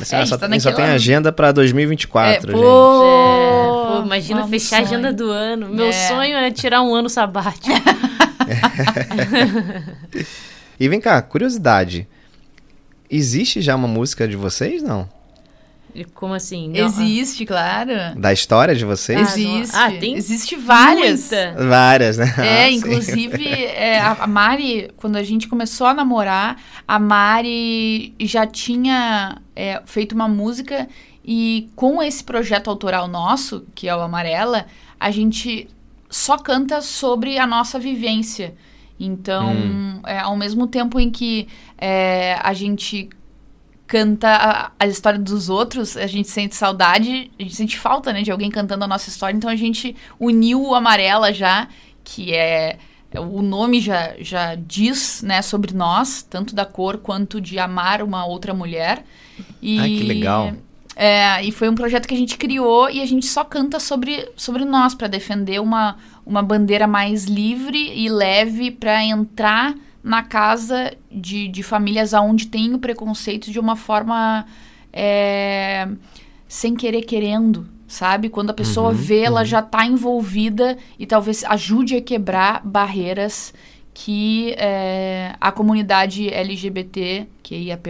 Assim, 0.00 0.16
é, 0.16 0.26
só, 0.26 0.36
tá 0.36 0.60
só 0.60 0.72
tem 0.72 0.84
agenda 0.84 1.32
para 1.32 1.52
2024, 1.52 2.50
é, 2.50 2.52
pô, 2.52 2.56
gente. 2.58 2.58
É, 2.58 3.98
pô, 3.98 4.04
imagina 4.04 4.40
Vamos 4.40 4.50
fechar 4.50 4.76
sonho. 4.76 4.82
a 4.82 4.86
agenda 4.86 5.12
do 5.12 5.30
ano. 5.30 5.68
Meu 5.70 5.86
é. 5.86 5.92
sonho 5.92 6.36
é 6.36 6.50
tirar 6.50 6.82
um 6.82 6.94
ano 6.94 7.08
sabático. 7.08 7.66
e 10.78 10.88
vem 10.88 11.00
cá, 11.00 11.20
curiosidade. 11.22 12.08
Existe 13.10 13.60
já 13.60 13.74
uma 13.76 13.88
música 13.88 14.26
de 14.26 14.36
vocês, 14.36 14.82
não? 14.82 15.08
Como 16.14 16.34
assim? 16.34 16.68
Não. 16.68 16.86
Existe, 16.86 17.46
claro. 17.46 17.92
Da 18.16 18.32
história 18.32 18.74
de 18.74 18.84
vocês? 18.84 19.18
Ah, 19.18 19.22
existe. 19.22 19.76
Ah, 19.76 19.90
tem 19.92 20.14
Existe 20.14 20.56
várias. 20.56 21.30
Muita. 21.30 21.64
Várias, 21.64 22.18
né? 22.18 22.34
É, 22.38 22.64
ah, 22.66 22.70
inclusive, 22.70 23.46
é, 23.48 24.00
a 24.00 24.26
Mari, 24.26 24.90
quando 24.96 25.16
a 25.16 25.22
gente 25.22 25.48
começou 25.48 25.86
a 25.86 25.94
namorar, 25.94 26.60
a 26.86 26.98
Mari 26.98 28.14
já 28.20 28.46
tinha 28.46 29.40
é, 29.54 29.80
feito 29.86 30.12
uma 30.12 30.28
música 30.28 30.88
e 31.24 31.70
com 31.74 32.02
esse 32.02 32.22
projeto 32.22 32.68
autoral 32.68 33.08
nosso, 33.08 33.66
que 33.74 33.88
é 33.88 33.96
o 33.96 34.00
Amarela, 34.00 34.66
a 35.00 35.10
gente 35.10 35.68
só 36.10 36.36
canta 36.36 36.80
sobre 36.80 37.38
a 37.38 37.46
nossa 37.46 37.78
vivência. 37.78 38.54
Então, 38.98 39.52
hum. 39.52 40.00
é, 40.06 40.18
ao 40.18 40.36
mesmo 40.36 40.66
tempo 40.66 40.98
em 40.98 41.10
que 41.10 41.48
é, 41.76 42.38
a 42.42 42.52
gente 42.54 43.08
canta 43.86 44.28
a, 44.28 44.72
a, 44.78 44.86
história 44.86 45.18
dos 45.18 45.48
outros, 45.48 45.96
a 45.96 46.06
gente 46.06 46.28
sente 46.28 46.56
saudade, 46.56 47.30
a 47.38 47.42
gente 47.42 47.54
sente 47.54 47.78
falta, 47.78 48.12
né, 48.12 48.22
de 48.22 48.32
alguém 48.32 48.50
cantando 48.50 48.84
a 48.84 48.88
nossa 48.88 49.08
história. 49.08 49.36
Então 49.36 49.50
a 49.50 49.56
gente 49.56 49.94
uniu 50.18 50.62
o 50.62 50.74
Amarela 50.74 51.32
já, 51.32 51.68
que 52.02 52.34
é 52.34 52.78
o 53.14 53.40
nome 53.40 53.80
já, 53.80 54.14
já 54.18 54.54
diz, 54.54 55.22
né, 55.22 55.40
sobre 55.40 55.74
nós, 55.74 56.22
tanto 56.22 56.54
da 56.54 56.64
cor 56.64 56.98
quanto 56.98 57.40
de 57.40 57.58
amar 57.58 58.02
uma 58.02 58.26
outra 58.26 58.52
mulher. 58.52 59.04
E, 59.62 59.78
Ai, 59.78 59.88
que 59.88 60.02
legal. 60.02 60.52
É, 60.98 61.44
e 61.44 61.52
foi 61.52 61.68
um 61.68 61.74
projeto 61.74 62.08
que 62.08 62.14
a 62.14 62.16
gente 62.16 62.38
criou 62.38 62.88
e 62.88 63.02
a 63.02 63.06
gente 63.06 63.26
só 63.26 63.44
canta 63.44 63.78
sobre, 63.78 64.30
sobre 64.34 64.64
nós, 64.64 64.94
para 64.94 65.06
defender 65.06 65.60
uma, 65.60 65.98
uma 66.24 66.42
bandeira 66.42 66.86
mais 66.86 67.24
livre 67.24 67.92
e 67.94 68.08
leve 68.08 68.70
para 68.70 69.04
entrar 69.04 69.74
na 70.02 70.22
casa 70.22 70.94
de, 71.12 71.48
de 71.48 71.62
famílias 71.62 72.14
onde 72.14 72.46
tem 72.46 72.72
o 72.72 72.78
preconceito 72.78 73.50
de 73.50 73.60
uma 73.60 73.76
forma 73.76 74.46
é, 74.90 75.86
sem 76.48 76.74
querer 76.74 77.02
querendo, 77.02 77.68
sabe? 77.86 78.30
Quando 78.30 78.48
a 78.48 78.54
pessoa 78.54 78.88
Uhum, 78.88 78.94
vê, 78.94 79.20
ela 79.20 79.40
uhum. 79.40 79.46
já 79.46 79.58
está 79.58 79.84
envolvida 79.84 80.78
e 80.98 81.04
talvez 81.04 81.44
ajude 81.44 81.96
a 81.96 82.00
quebrar 82.00 82.62
barreiras 82.64 83.52
que 83.98 84.54
é, 84.58 85.34
a 85.40 85.50
comunidade 85.50 86.28
LGBT, 86.28 87.26
que 87.42 87.54
é 87.54 87.58
IAP+, 87.58 87.88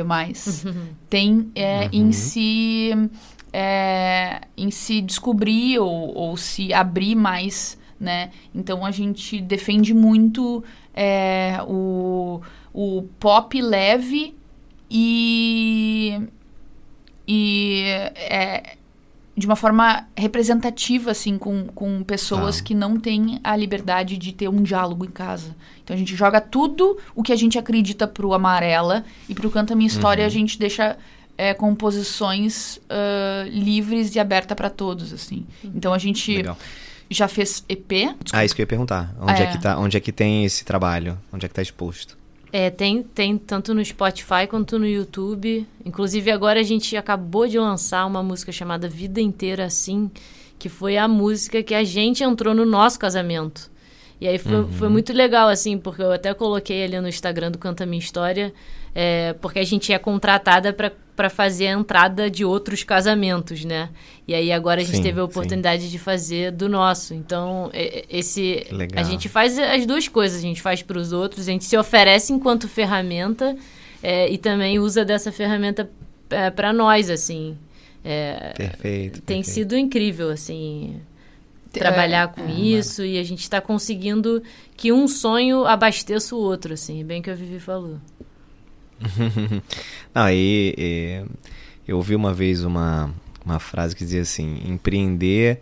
tem 1.10 1.50
é, 1.52 1.88
em 1.92 2.04
Uhum. 2.04 2.12
se 2.12 2.92
é, 3.52 4.42
em 4.56 4.70
se 4.70 5.00
descobrir 5.00 5.80
ou, 5.80 6.14
ou 6.14 6.36
se 6.36 6.72
abrir 6.72 7.16
mais, 7.16 7.76
né? 7.98 8.30
Então 8.54 8.86
a 8.86 8.92
gente 8.92 9.40
defende 9.40 9.92
muito 9.92 10.62
é, 10.94 11.58
o, 11.66 12.40
o 12.72 13.02
pop 13.18 13.60
leve 13.60 14.32
e 14.88 16.20
e 17.26 17.82
é, 18.14 18.76
de 19.36 19.46
uma 19.46 19.56
forma 19.56 20.06
representativa, 20.16 21.10
assim, 21.10 21.36
com, 21.36 21.66
com 21.66 22.02
pessoas 22.02 22.56
Tá. 22.58 22.64
que 22.64 22.74
não 22.74 22.98
têm 22.98 23.38
a 23.44 23.54
liberdade 23.54 24.16
de 24.16 24.32
ter 24.32 24.48
um 24.48 24.62
diálogo 24.62 25.04
em 25.04 25.10
casa. 25.10 25.54
Então 25.84 25.94
a 25.94 25.98
gente 25.98 26.16
joga 26.16 26.40
tudo 26.40 26.96
o 27.14 27.22
que 27.22 27.32
a 27.32 27.36
gente 27.36 27.58
acredita 27.58 28.06
pro 28.08 28.32
Amarela 28.32 29.04
e 29.28 29.34
pro 29.34 29.50
Canta 29.50 29.74
Minha 29.74 29.88
História 29.88 30.22
Uhum. 30.22 30.26
a 30.26 30.30
gente 30.30 30.58
deixa 30.58 30.96
é, 31.36 31.52
composições 31.52 32.80
ah, 32.88 33.44
livres 33.48 34.14
e 34.14 34.18
aberta 34.18 34.54
para 34.56 34.70
todos, 34.70 35.12
assim. 35.12 35.44
Então 35.62 35.92
a 35.92 35.98
gente 35.98 36.34
Legal. 36.34 36.56
já 37.10 37.28
fez 37.28 37.62
EP. 37.68 38.14
Ah, 38.32 38.44
isso 38.44 38.54
que 38.54 38.62
eu 38.62 38.64
ia 38.64 38.68
perguntar. 38.68 39.14
Onde 39.20 39.42
é. 39.42 39.44
É. 39.44 39.50
que 39.52 39.60
tá, 39.60 39.78
onde 39.78 39.96
é 39.96 40.00
que 40.00 40.12
tem 40.12 40.44
esse 40.46 40.64
trabalho? 40.64 41.18
Onde 41.32 41.44
é 41.44 41.48
que 41.48 41.54
tá 41.54 41.60
exposto? 41.62 42.16
É, 42.52 42.70
tem, 42.70 43.02
tem 43.02 43.36
tanto 43.36 43.74
no 43.74 43.84
Spotify 43.84 44.46
quanto 44.48 44.78
no 44.78 44.86
YouTube. 44.86 45.66
Inclusive, 45.84 46.30
agora 46.30 46.60
a 46.60 46.62
gente 46.62 46.96
acabou 46.96 47.46
de 47.46 47.58
lançar 47.58 48.06
uma 48.06 48.22
música 48.22 48.52
chamada 48.52 48.88
Vida 48.88 49.20
Inteira 49.20 49.64
Assim, 49.64 50.10
que 50.58 50.68
foi 50.68 50.96
a 50.96 51.08
música 51.08 51.62
que 51.62 51.74
a 51.74 51.84
gente 51.84 52.22
entrou 52.22 52.54
no 52.54 52.64
nosso 52.64 52.98
casamento. 52.98 53.70
E 54.20 54.26
aí 54.26 54.38
foi, 54.38 54.66
foi 54.72 54.88
muito 54.88 55.12
legal, 55.12 55.48
assim, 55.48 55.76
porque 55.76 56.00
eu 56.02 56.10
até 56.10 56.32
coloquei 56.32 56.84
ali 56.84 56.98
no 57.00 57.08
Instagram 57.08 57.50
do 57.50 57.58
Canta 57.58 57.84
Minha 57.84 57.98
História, 57.98 58.52
é, 58.94 59.34
porque 59.34 59.58
a 59.58 59.64
gente 59.64 59.92
é 59.92 59.98
contratada 59.98 60.72
para 60.72 61.28
fazer 61.28 61.66
a 61.68 61.72
entrada 61.72 62.30
de 62.30 62.42
outros 62.44 62.82
casamentos, 62.82 63.62
né? 63.64 63.90
E 64.26 64.34
aí 64.34 64.50
agora 64.50 64.80
a 64.80 64.84
gente 64.84 64.96
Sim, 64.96 65.02
teve 65.02 65.20
a 65.20 65.22
sim. 65.22 65.28
oportunidade 65.28 65.90
de 65.90 65.98
fazer 65.98 66.50
do 66.50 66.66
nosso. 66.66 67.12
Então, 67.12 67.68
é- 67.74 67.98
é- 67.98 68.04
esse. 68.08 68.66
Legal. 68.70 69.04
A 69.04 69.06
gente 69.06 69.28
faz 69.28 69.58
as 69.58 69.84
duas 69.84 70.08
coisas, 70.08 70.38
a 70.38 70.42
gente 70.42 70.62
faz 70.62 70.80
para 70.82 70.98
os 70.98 71.12
outros, 71.12 71.46
a 71.46 71.52
gente 71.52 71.66
se 71.66 71.76
oferece 71.76 72.32
enquanto 72.32 72.66
ferramenta 72.68 73.54
é, 74.02 74.30
e 74.30 74.38
também 74.38 74.78
usa 74.78 75.04
dessa 75.04 75.30
ferramenta 75.30 75.90
para 76.54 76.72
nós, 76.72 77.10
assim. 77.10 77.56
É, 78.02 78.54
Perfeito. 78.56 79.20
tem 79.22 79.38
perfeito. 79.38 79.44
sido 79.54 79.76
incrível, 79.76 80.30
assim, 80.30 80.96
É, 80.96 81.00
trabalhar 81.78 82.28
com 82.28 82.42
é, 82.42 82.52
isso 82.52 83.04
e 83.04 83.18
a 83.18 83.22
gente 83.22 83.40
está 83.40 83.60
conseguindo 83.60 84.42
que 84.76 84.92
um 84.92 85.06
sonho 85.08 85.64
abasteça 85.66 86.34
o 86.34 86.38
outro, 86.38 86.74
assim, 86.74 87.04
bem 87.04 87.20
que 87.22 87.30
a 87.30 87.34
Vivi 87.34 87.58
falou. 87.58 87.98
Não, 90.14 90.22
aí 90.22 90.74
é, 90.78 91.24
eu 91.86 91.96
ouvi 91.96 92.14
uma 92.14 92.32
vez 92.32 92.64
uma, 92.64 93.12
uma 93.44 93.58
frase 93.58 93.94
que 93.94 94.04
dizia 94.04 94.22
assim: 94.22 94.62
empreender 94.66 95.60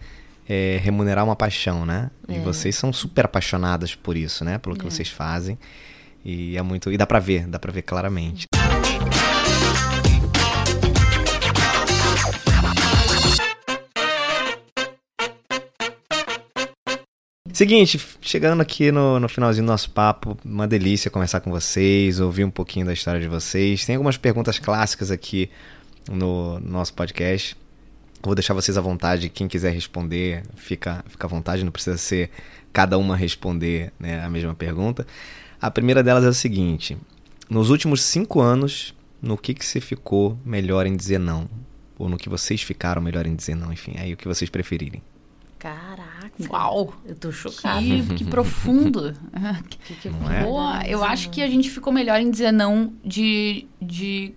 é 0.48 0.78
remunerar 0.82 1.24
uma 1.24 1.34
paixão, 1.36 1.84
né? 1.86 2.10
E 2.28 2.34
É. 2.36 2.40
vocês 2.40 2.76
são 2.76 2.92
super 2.92 3.24
apaixonadas 3.24 3.94
por 3.94 4.16
isso, 4.16 4.44
né? 4.44 4.58
Pelo 4.58 4.76
que 4.76 4.86
É. 4.86 4.90
vocês 4.90 5.08
fazem. 5.08 5.58
E 6.24 6.56
é 6.56 6.62
muito. 6.62 6.92
E 6.92 6.96
dá 6.96 7.06
pra 7.06 7.18
ver, 7.18 7.46
dá 7.46 7.58
pra 7.58 7.72
ver 7.72 7.82
claramente. 7.82 8.46
Seguinte, 17.54 18.04
chegando 18.20 18.62
aqui 18.62 18.90
no, 18.90 19.20
no 19.20 19.28
finalzinho 19.28 19.64
do 19.64 19.70
nosso 19.70 19.88
papo, 19.88 20.36
uma 20.44 20.66
delícia 20.66 21.08
conversar 21.08 21.38
com 21.38 21.52
vocês, 21.52 22.18
ouvir 22.18 22.44
um 22.44 22.50
pouquinho 22.50 22.84
da 22.84 22.92
história 22.92 23.20
de 23.20 23.28
vocês. 23.28 23.86
Tem 23.86 23.94
algumas 23.94 24.16
perguntas 24.16 24.58
clássicas 24.58 25.08
aqui 25.12 25.48
no, 26.10 26.58
no 26.58 26.68
nosso 26.68 26.92
podcast. 26.94 27.56
Vou 28.20 28.34
deixar 28.34 28.54
vocês 28.54 28.76
à 28.76 28.80
vontade, 28.80 29.28
quem 29.28 29.46
quiser 29.46 29.72
responder, 29.72 30.42
fica, 30.56 31.04
fica 31.06 31.28
à 31.28 31.30
vontade, 31.30 31.62
não 31.62 31.70
precisa 31.70 31.96
ser 31.96 32.28
cada 32.72 32.98
uma 32.98 33.14
responder 33.16 33.92
né, 34.00 34.20
a 34.24 34.28
mesma 34.28 34.56
pergunta. 34.56 35.06
A 35.62 35.70
primeira 35.70 36.02
delas 36.02 36.24
é 36.24 36.28
o 36.28 36.34
seguinte: 36.34 36.98
nos 37.48 37.70
últimos 37.70 38.02
cinco 38.02 38.40
anos, 38.40 38.92
no 39.22 39.38
que, 39.38 39.54
que 39.54 39.64
você 39.64 39.80
ficou 39.80 40.36
melhor 40.44 40.86
em 40.86 40.96
dizer 40.96 41.20
não? 41.20 41.48
Ou 42.00 42.08
no 42.08 42.16
que 42.16 42.28
vocês 42.28 42.62
ficaram 42.62 43.00
melhor 43.00 43.28
em 43.28 43.36
dizer 43.36 43.54
não, 43.54 43.72
enfim, 43.72 43.94
aí 43.96 44.12
o 44.12 44.16
que 44.16 44.26
vocês 44.26 44.50
preferirem. 44.50 45.00
Uau! 46.50 46.92
Eu 47.06 47.14
tô 47.14 47.30
chocada. 47.32 47.80
Que, 47.80 48.02
que 48.16 48.24
profundo. 48.24 49.14
Que, 49.86 49.94
que 49.94 50.08
Não 50.10 50.30
é? 50.30 50.42
Boa, 50.44 50.82
eu 50.86 51.02
acho 51.04 51.30
que 51.30 51.42
a 51.42 51.48
gente 51.48 51.70
ficou 51.70 51.92
melhor 51.92 52.20
em 52.20 52.30
dizer 52.30 52.52
não 52.52 52.92
de, 53.04 53.66
de 53.80 54.34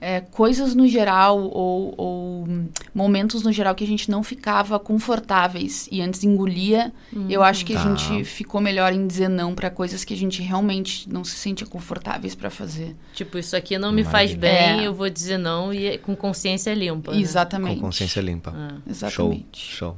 é, 0.00 0.20
coisas 0.20 0.74
no 0.74 0.88
geral 0.88 1.38
ou, 1.40 1.94
ou, 1.96 2.44
hum, 2.48 2.66
momentos 2.94 3.42
no 3.44 3.52
geral 3.52 3.72
que 3.74 3.84
a 3.84 3.86
gente 3.86 4.10
não 4.10 4.22
ficava 4.22 4.78
confortáveis 4.80 5.88
e 5.92 6.00
antes 6.00 6.24
engolia. 6.24 6.92
Eu 7.28 7.42
acho 7.42 7.64
que 7.64 7.76
a 7.76 7.80
Tá. 7.82 7.94
gente 7.94 8.24
ficou 8.24 8.60
melhor 8.60 8.92
em 8.92 9.06
dizer 9.06 9.28
não 9.28 9.54
para 9.54 9.70
coisas 9.70 10.02
que 10.04 10.12
a 10.12 10.16
gente 10.16 10.42
realmente 10.42 11.08
não 11.08 11.22
se 11.22 11.36
sentia 11.36 11.66
confortáveis 11.66 12.34
para 12.34 12.50
fazer. 12.50 12.96
Tipo, 13.14 13.38
isso 13.38 13.54
aqui 13.54 13.78
não 13.78 13.92
me 13.92 14.02
faz 14.02 14.34
Maravilha. 14.34 14.74
bem, 14.76 14.84
É. 14.84 14.86
eu 14.88 14.94
vou 14.94 15.08
dizer 15.08 15.38
não 15.38 15.72
e 15.72 15.86
é 15.86 15.98
com 15.98 16.16
consciência 16.16 16.74
limpa. 16.74 17.12
né? 17.12 17.18
Exatamente. 17.20 17.76
Com 17.76 17.86
consciência 17.86 18.20
limpa. 18.20 18.52
Ah. 18.56 18.74
Exatamente. 18.88 19.60
Show, 19.60 19.94
show. 19.94 19.96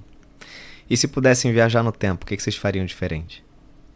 E 0.88 0.96
se 0.96 1.08
pudessem 1.08 1.52
viajar 1.52 1.82
no 1.82 1.92
tempo, 1.92 2.24
o 2.24 2.26
que, 2.26 2.36
que 2.36 2.42
vocês 2.42 2.56
fariam 2.56 2.84
diferente? 2.84 3.44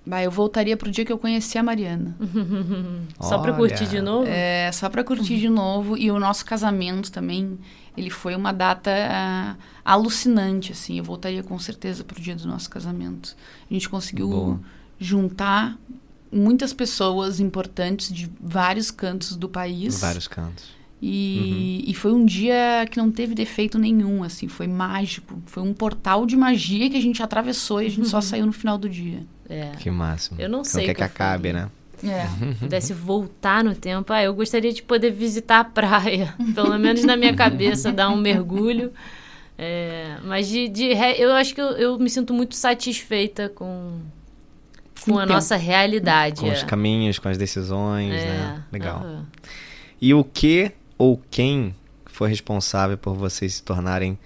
Bah, 0.09 0.22
eu 0.22 0.30
voltaria 0.30 0.74
pro 0.74 0.91
dia 0.91 1.05
que 1.05 1.12
eu 1.12 1.18
conheci 1.18 1.59
a 1.59 1.62
Mariana. 1.62 2.16
Só 3.20 3.39
pra 3.39 3.53
Olha. 3.53 3.59
curtir 3.59 3.86
de 3.86 4.01
novo? 4.01 4.26
É, 4.26 4.70
só 4.72 4.89
pra 4.89 5.05
curtir 5.05 5.39
de 5.39 5.51
novo. 5.51 5.99
E 5.99 6.11
o 6.11 6.18
nosso 6.18 6.47
casamento 6.47 7.12
também, 7.12 7.59
ele 7.95 8.09
foi 8.09 8.34
uma 8.34 8.51
data 8.51 8.91
ah, 8.91 9.57
alucinante, 9.84 10.72
assim. 10.72 10.97
Eu 10.97 11.05
voltaria 11.05 11.43
com 11.43 11.59
certeza 11.59 12.05
pro 12.05 12.18
dia 12.18 12.34
do 12.34 12.49
nosso 12.49 12.70
casamento. 12.70 13.36
A 13.70 13.74
gente 13.74 13.86
conseguiu 13.86 14.30
Boa. 14.30 14.61
juntar 14.99 15.76
muitas 16.32 16.72
pessoas 16.72 17.39
importantes 17.39 18.11
de 18.11 18.30
vários 18.41 18.91
cantos 18.91 19.36
do 19.36 19.49
país. 19.49 20.01
Vários 20.01 20.26
cantos. 20.26 20.78
E, 21.01 21.84
e 21.86 21.94
foi 21.94 22.12
um 22.12 22.24
dia 22.24 22.84
que 22.90 22.99
não 22.99 23.11
teve 23.11 23.34
defeito 23.34 23.78
nenhum, 23.78 24.24
assim. 24.24 24.49
Foi 24.49 24.66
mágico. 24.66 25.40
Foi 25.46 25.62
um 25.62 25.72
portal 25.72 26.26
de 26.26 26.36
magia 26.36 26.90
que 26.90 26.96
a 26.96 27.01
gente 27.01 27.22
atravessou 27.22 27.80
e 27.82 27.86
a 27.86 27.90
gente 27.90 28.09
só 28.09 28.20
saiu 28.20 28.44
no 28.44 28.53
final 28.53 28.76
do 28.76 28.88
dia. 28.88 29.20
É. 29.49 29.70
Que 29.78 29.90
máximo. 29.90 30.40
Eu 30.40 30.49
não 30.49 30.64
sei 30.64 30.86
quer 30.86 30.90
o 30.92 30.94
que 30.94 30.99
que 30.99 31.05
acabe, 31.05 31.53
né? 31.53 31.68
É. 32.03 32.26
pudesse 32.61 32.92
voltar 32.92 33.62
no 33.64 33.74
tempo, 33.74 34.12
ah, 34.12 34.22
eu 34.22 34.32
gostaria 34.34 34.72
de 34.72 34.82
poder 34.82 35.11
visitar 35.12 35.61
a 35.61 35.64
praia. 35.64 36.34
Pelo 36.55 36.76
menos 36.78 37.05
na 37.05 37.16
minha 37.16 37.34
cabeça, 37.34 37.92
dar 37.92 38.09
um 38.11 38.16
mergulho. 38.16 38.92
É, 39.57 40.16
mas 40.24 40.49
de, 40.49 40.68
de 40.68 40.92
re- 40.94 41.16
eu 41.18 41.32
acho 41.32 41.55
que 41.55 41.61
eu, 41.61 41.70
eu 41.72 41.99
me 41.99 42.09
sinto 42.11 42.32
muito 42.32 42.55
satisfeita 42.55 43.49
com, 43.49 43.99
com 45.05 45.18
a 45.18 45.24
Então. 45.24 45.34
nossa 45.36 45.57
realidade. 45.57 46.40
Com 46.40 46.49
é. 46.49 46.53
os 46.53 46.62
caminhos, 46.62 47.18
com 47.18 47.28
as 47.28 47.36
decisões, 47.38 48.12
É, 48.14 48.26
né? 48.26 48.64
Legal. 48.72 48.99
aham. 48.99 49.26
E 50.01 50.14
o 50.14 50.22
que 50.22 50.70
ou 50.99 51.22
quem 51.30 51.74
foi 52.05 52.28
responsável 52.28 52.99
por 52.99 53.14
vocês 53.14 53.55
se 53.55 53.62
tornarem 53.62 54.18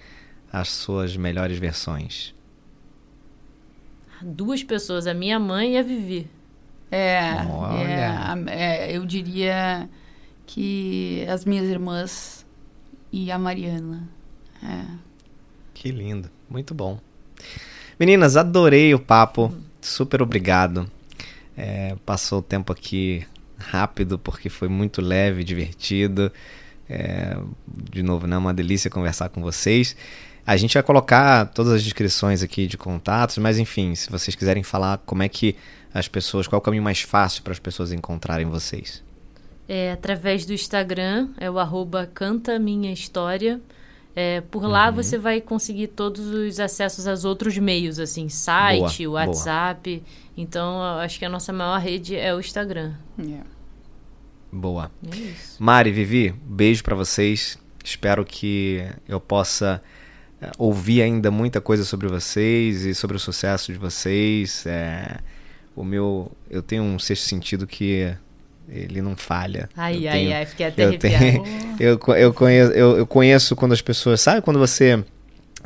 as 0.51 0.69
suas 0.69 1.15
melhores 1.15 1.59
versões? 1.59 2.33
Duas 4.21 4.63
pessoas, 4.63 5.05
a 5.05 5.13
minha 5.13 5.39
mãe 5.39 5.73
e 5.73 5.77
a 5.77 5.83
Vivi. 5.83 6.27
É, 6.89 7.33
Olha. 7.49 8.43
é, 8.47 8.91
é, 8.91 8.97
eu 8.97 9.05
diria 9.05 9.89
que 10.45 11.25
as 11.29 11.45
minhas 11.45 11.67
irmãs 11.67 12.45
e 13.11 13.31
a 13.31 13.37
Mariana. 13.37 14.07
É. 14.63 14.85
Que 15.73 15.91
lindo. 15.91 16.29
Muito 16.49 16.73
bom. 16.73 16.99
Meninas, 17.99 18.37
adorei 18.37 18.93
o 18.93 18.99
papo. 18.99 19.53
Super 19.81 20.21
obrigado. 20.21 20.89
É, 21.55 21.95
passou 22.05 22.39
o 22.39 22.43
tempo 22.43 22.71
aqui 22.71 23.25
rápido 23.57 24.17
porque 24.17 24.49
foi 24.49 24.67
muito 24.67 25.01
leve, 25.01 25.43
divertido. 25.43 26.31
É, 26.93 27.37
de 27.91 28.03
novo, 28.03 28.27
né? 28.27 28.37
Uma 28.37 28.53
delícia 28.53 28.89
conversar 28.89 29.29
com 29.29 29.41
vocês. 29.41 29.95
A 30.45 30.55
gente 30.57 30.73
vai 30.73 30.83
colocar 30.83 31.45
todas 31.47 31.73
as 31.73 31.83
descrições 31.83 32.43
aqui 32.43 32.67
de 32.67 32.77
contatos, 32.77 33.37
mas 33.37 33.57
enfim, 33.57 33.95
se 33.95 34.09
vocês 34.09 34.35
quiserem 34.35 34.61
falar 34.61 34.99
como 34.99 35.23
é 35.23 35.29
que 35.29 35.55
as 35.93 36.07
pessoas, 36.07 36.47
qual 36.47 36.57
é 36.57 36.59
o 36.59 36.61
caminho 36.61 36.83
mais 36.83 37.01
fácil 37.01 37.43
para 37.43 37.53
as 37.53 37.59
pessoas 37.59 37.91
encontrarem 37.91 38.45
vocês? 38.45 39.03
É 39.67 39.93
através 39.93 40.45
do 40.45 40.53
Instagram, 40.53 41.29
é 41.37 41.49
o 41.49 41.57
arroba 41.57 42.09
Canta 42.13 42.59
Minha 42.59 42.91
História. 42.91 43.61
É, 44.15 44.41
por 44.41 44.63
lá 44.63 44.89
uhum. 44.89 44.95
você 44.95 45.17
vai 45.17 45.41
conseguir 45.41 45.87
todos 45.87 46.27
os 46.27 46.59
acessos 46.59 47.07
aos 47.07 47.25
outros 47.25 47.57
meios, 47.57 47.97
assim, 47.97 48.29
site, 48.29 49.07
boa, 49.07 49.25
WhatsApp. 49.25 49.97
Boa. 49.97 50.07
Então, 50.37 50.81
acho 50.99 51.17
que 51.17 51.25
a 51.25 51.29
nossa 51.29 51.51
maior 51.51 51.79
rede 51.79 52.15
é 52.15 52.33
o 52.35 52.39
Instagram. 52.39 52.93
Yeah. 53.17 53.45
Boa. 54.53 54.91
É 55.11 55.15
isso. 55.15 55.61
Mari, 55.61 55.91
Vivi, 55.91 56.33
beijo 56.45 56.83
para 56.83 56.95
vocês. 56.95 57.57
Espero 57.83 58.23
que 58.23 58.85
eu 59.09 59.19
possa 59.19 59.81
é, 60.39 60.51
ouvir 60.59 61.01
ainda 61.01 61.31
muita 61.31 61.59
coisa 61.59 61.83
sobre 61.83 62.07
vocês 62.07 62.85
e 62.85 62.93
sobre 62.93 63.17
o 63.17 63.19
sucesso 63.19 63.73
de 63.73 63.79
vocês. 63.79 64.63
É, 64.67 65.17
o 65.75 65.83
meu, 65.83 66.31
eu 66.51 66.61
tenho 66.61 66.83
um 66.83 66.99
sexto 66.99 67.23
sentido 67.23 67.65
que 67.65 68.15
ele 68.69 69.01
não 69.01 69.15
falha. 69.15 69.67
Ai, 69.75 70.07
ai, 70.07 70.19
tenho, 70.19 70.35
ai, 70.35 70.45
fiquei 70.45 70.67
até 70.67 70.85
eu 70.85 70.99
tenho, 70.99 71.43
eu, 71.79 71.99
eu, 72.15 72.33
conheço, 72.33 72.71
eu, 72.73 72.97
eu 72.97 73.07
conheço 73.07 73.55
quando 73.55 73.73
as 73.73 73.81
pessoas. 73.81 74.21
Sabe 74.21 74.41
quando 74.41 74.59
você 74.59 75.03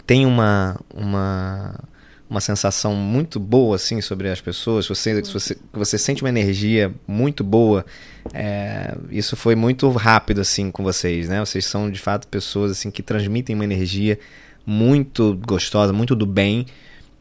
tem 0.06 0.26
uma. 0.26 0.80
uma 0.94 1.76
uma 2.30 2.42
sensação 2.42 2.94
muito 2.94 3.40
boa 3.40 3.76
assim 3.76 4.02
sobre 4.02 4.30
as 4.30 4.42
pessoas, 4.42 4.88
você, 4.88 5.22
você, 5.22 5.58
você 5.72 5.98
sente 5.98 6.22
uma 6.22 6.30
energia 6.30 6.94
muito 7.08 7.44
boa. 7.44 7.86
É, 8.34 8.96
isso 9.10 9.36
foi 9.36 9.56
muito 9.56 9.90
rápido 9.92 10.42
assim 10.42 10.70
com 10.70 10.84
vocês, 10.84 11.30
né? 11.30 11.40
Vocês 11.40 11.66
são 11.66 11.90
de 11.90 12.00
fato 12.00 12.28
pessoas 12.28 12.72
assim 12.72 12.92
que 12.92 13.02
transmitem 13.02 13.56
uma 13.56 13.64
energia 13.64 14.20
muito 14.66 15.40
gostosa, 15.46 15.94
muito 15.94 16.16
do 16.16 16.26
bem 16.26 16.66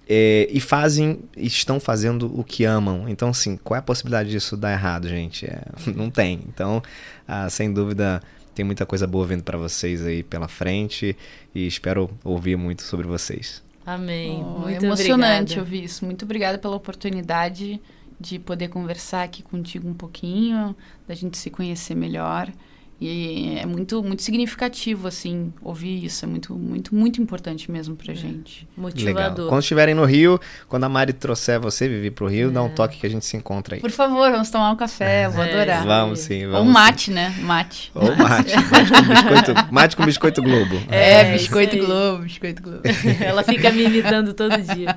é, 0.09 0.46
e 0.50 0.61
fazem, 0.61 1.20
estão 1.36 1.80
fazendo 1.80 2.32
o 2.38 2.44
que 2.44 2.64
amam. 2.64 3.09
Então, 3.09 3.30
assim, 3.30 3.57
qual 3.57 3.76
é 3.76 3.78
a 3.80 3.82
possibilidade 3.82 4.30
disso 4.30 4.57
dar 4.57 4.72
errado, 4.72 5.09
gente? 5.09 5.46
É, 5.46 5.62
não 5.94 6.11
tem. 6.11 6.40
Então, 6.48 6.82
ah, 7.26 7.50
sem 7.50 7.72
dúvida, 7.72 8.22
tem 8.54 8.64
muita 8.64 8.86
coisa 8.86 9.07
boa 9.07 9.26
vindo 9.26 9.42
para 9.42 9.59
vocês 9.59 10.04
aí 10.07 10.22
pela 10.22 10.46
frente 10.46 11.16
e 11.54 11.66
espero 11.66 12.09
ouvir 12.22 12.57
muito 12.57 12.82
sobre 12.82 13.07
vocês. 13.07 13.66
Amém. 13.87 14.43
Oh, 14.45 14.59
muito 14.59 14.82
é 14.82 14.87
emocionante 14.87 15.53
obrigada. 15.53 15.61
ouvir 15.61 15.84
isso. 15.84 16.05
Muito 16.05 16.24
obrigada 16.24 16.59
pela 16.59 16.74
oportunidade 16.74 17.80
de 18.18 18.39
poder 18.39 18.68
conversar 18.68 19.22
aqui 19.22 19.43
contigo 19.43 19.89
um 19.89 19.95
pouquinho, 19.95 20.74
da 21.07 21.14
gente 21.14 21.39
se 21.39 21.51
conhecer 21.51 21.95
melhor. 21.95 22.53
E 22.99 23.59
é 23.59 23.66
muito, 23.66 24.03
muito 24.03 24.22
significativo, 24.22 25.07
assim, 25.07 25.53
ouvir 25.61 26.03
isso. 26.03 26.24
É 26.24 26.28
muito, 26.28 26.55
muito, 26.55 26.94
muito 26.94 27.20
importante 27.20 27.70
mesmo 27.70 27.94
pra 27.94 28.12
é. 28.12 28.16
gente. 28.16 28.66
Motivador. 28.74 29.30
Legal. 29.30 29.49
Quando 29.49 29.61
estiverem 29.61 29.94
no 29.94 30.05
Rio, 30.07 30.40
quando 30.66 30.84
a 30.84 30.88
Mari 30.88 31.12
trouxer 31.12 31.61
você, 31.61 31.86
Vivi, 31.88 32.11
pro 32.11 32.26
Rio, 32.26 32.49
é. 32.49 32.53
dá 32.53 32.62
um 32.62 32.68
é. 32.68 32.70
toque 32.70 32.99
que 32.99 33.07
a 33.07 33.11
gente 33.11 33.26
se 33.26 33.36
encontra 33.36 33.74
aí. 33.74 33.82
Por 33.82 33.90
favor, 33.90 34.30
vamos 34.30 34.49
tomar 34.49 34.70
um 34.70 34.76
café, 34.76 35.26
eu 35.26 35.30
vou 35.30 35.44
é, 35.44 35.53
adorar. 35.53 35.84
Vamos 35.84 36.20
sim, 36.20 36.47
vamos 36.47 36.61
Ou 36.61 36.64
mate, 36.64 37.07
sim. 37.07 37.12
né? 37.12 37.34
Mate. 37.42 37.90
Ou 37.94 38.16
mate. 38.16 38.55
Mate 38.66 38.92
com 38.92 39.03
biscoito, 39.03 39.72
mate 39.72 39.97
com 39.97 40.05
biscoito 40.07 40.42
Globo. 40.42 40.76
É, 40.88 41.20
é 41.20 41.32
biscoito 41.32 41.76
Globo, 41.76 42.22
biscoito 42.22 42.62
Globo. 42.62 42.80
Ela 43.20 43.42
fica 43.42 43.70
me 43.70 43.84
imitando 43.84 44.32
todo 44.32 44.57
dia. 44.74 44.97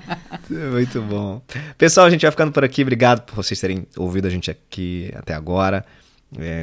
Muito 0.50 1.02
bom. 1.02 1.42
Pessoal, 1.78 2.08
a 2.08 2.10
gente 2.10 2.22
vai 2.22 2.32
ficando 2.32 2.52
por 2.52 2.64
aqui. 2.64 2.82
Obrigado 2.82 3.22
por 3.26 3.36
vocês 3.36 3.60
terem 3.60 3.86
ouvido 3.98 4.28
a 4.28 4.30
gente 4.30 4.50
aqui 4.50 5.12
até 5.16 5.34
agora. 5.34 5.86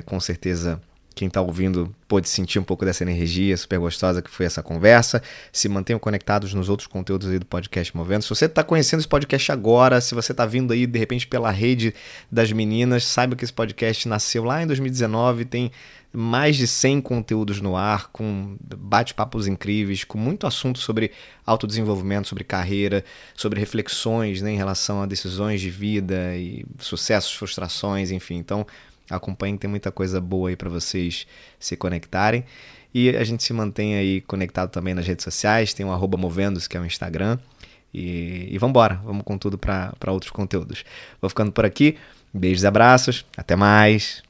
com 0.07 0.19
certeza 0.19 0.81
quem 1.17 1.29
está 1.29 1.41
ouvindo 1.41 1.93
pôde 2.07 2.29
sentir 2.29 2.59
um 2.59 2.63
pouco 2.63 2.85
dessa 2.85 3.03
energia 3.03 3.57
super 3.57 3.79
gostosa 3.79 4.21
que 4.21 4.31
foi 4.31 4.45
essa 4.45 4.63
conversa. 4.63 5.23
Se 5.51 5.67
mantenham 5.67 5.99
conectados 5.99 6.53
nos 6.53 6.69
outros 6.69 6.87
conteúdos 6.87 7.27
aí 7.31 7.39
do 7.39 7.47
podcast 7.47 7.97
Movendo. 7.97 8.21
Se 8.21 8.29
você 8.29 8.45
está 8.45 8.63
conhecendo 8.63 9.01
esse 9.01 9.09
podcast 9.09 9.51
agora, 9.51 9.99
se 10.03 10.15
você 10.15 10.33
está 10.33 10.45
vindo 10.45 10.75
aí 10.75 10.87
de 10.87 10.99
repente 10.99 11.27
pela 11.27 11.51
rede 11.51 11.95
das 12.31 12.53
meninas, 12.53 13.03
saiba 13.03 13.35
que 13.35 13.43
esse 13.43 13.53
podcast 13.53 14.07
nasceu 14.07 14.45
lá 14.45 14.63
em 14.63 14.67
2019, 14.67 15.47
tem 15.47 15.73
mais 16.13 16.57
de 16.57 16.67
100 16.67 17.01
conteúdos 17.01 17.61
no 17.61 17.77
ar, 17.77 18.09
com 18.09 18.57
bate-papos 18.61 19.47
incríveis, 19.47 20.05
com 20.05 20.17
muito 20.17 20.47
assunto 20.47 20.79
sobre 20.79 21.13
autodesenvolvimento, 21.45 22.29
sobre 22.29 22.45
carreira, 22.45 23.05
sobre 23.35 23.59
reflexões 23.61 24.41
né, 24.41 24.51
em 24.51 24.57
relação 24.57 25.03
a 25.03 25.07
decisões 25.07 25.61
de 25.61 25.71
vida 25.71 26.35
e 26.37 26.65
sucessos, 26.79 27.35
frustrações, 27.35 28.11
enfim. 28.11 28.37
Então, 28.37 28.67
Acompanhem, 29.11 29.57
tem 29.57 29.69
muita 29.69 29.91
coisa 29.91 30.21
boa 30.21 30.49
aí 30.49 30.57
para 30.57 30.69
vocês 30.69 31.27
se 31.59 31.77
conectarem. 31.77 32.45
E 32.95 33.11
a 33.11 33.25
gente 33.25 33.43
se 33.43 33.53
mantém 33.53 33.95
aí 33.95 34.21
conectado 34.23 34.71
também 34.71 34.95
nas 34.95 35.07
redes 35.07 35.23
sociais. 35.23 35.75
Tem 35.75 35.85
o 35.85 35.91
Movendos, 36.19 36.67
que 36.67 36.77
é 36.77 36.81
o 36.81 36.87
Instagram. 36.87 37.39
E, 37.93 38.49
e 38.51 38.59
embora, 38.69 39.01
vamos 39.05 39.23
com 39.25 39.37
tudo 39.37 39.59
para 39.59 39.93
outros 40.09 40.31
conteúdos. 40.31 40.85
Vou 41.21 41.29
ficando 41.29 41.53
por 41.53 41.65
aqui. 41.65 41.97
Beijos 42.33 42.63
e 42.63 42.67
abraços. 42.67 43.27
Até 43.37 43.55
mais. 43.55 44.23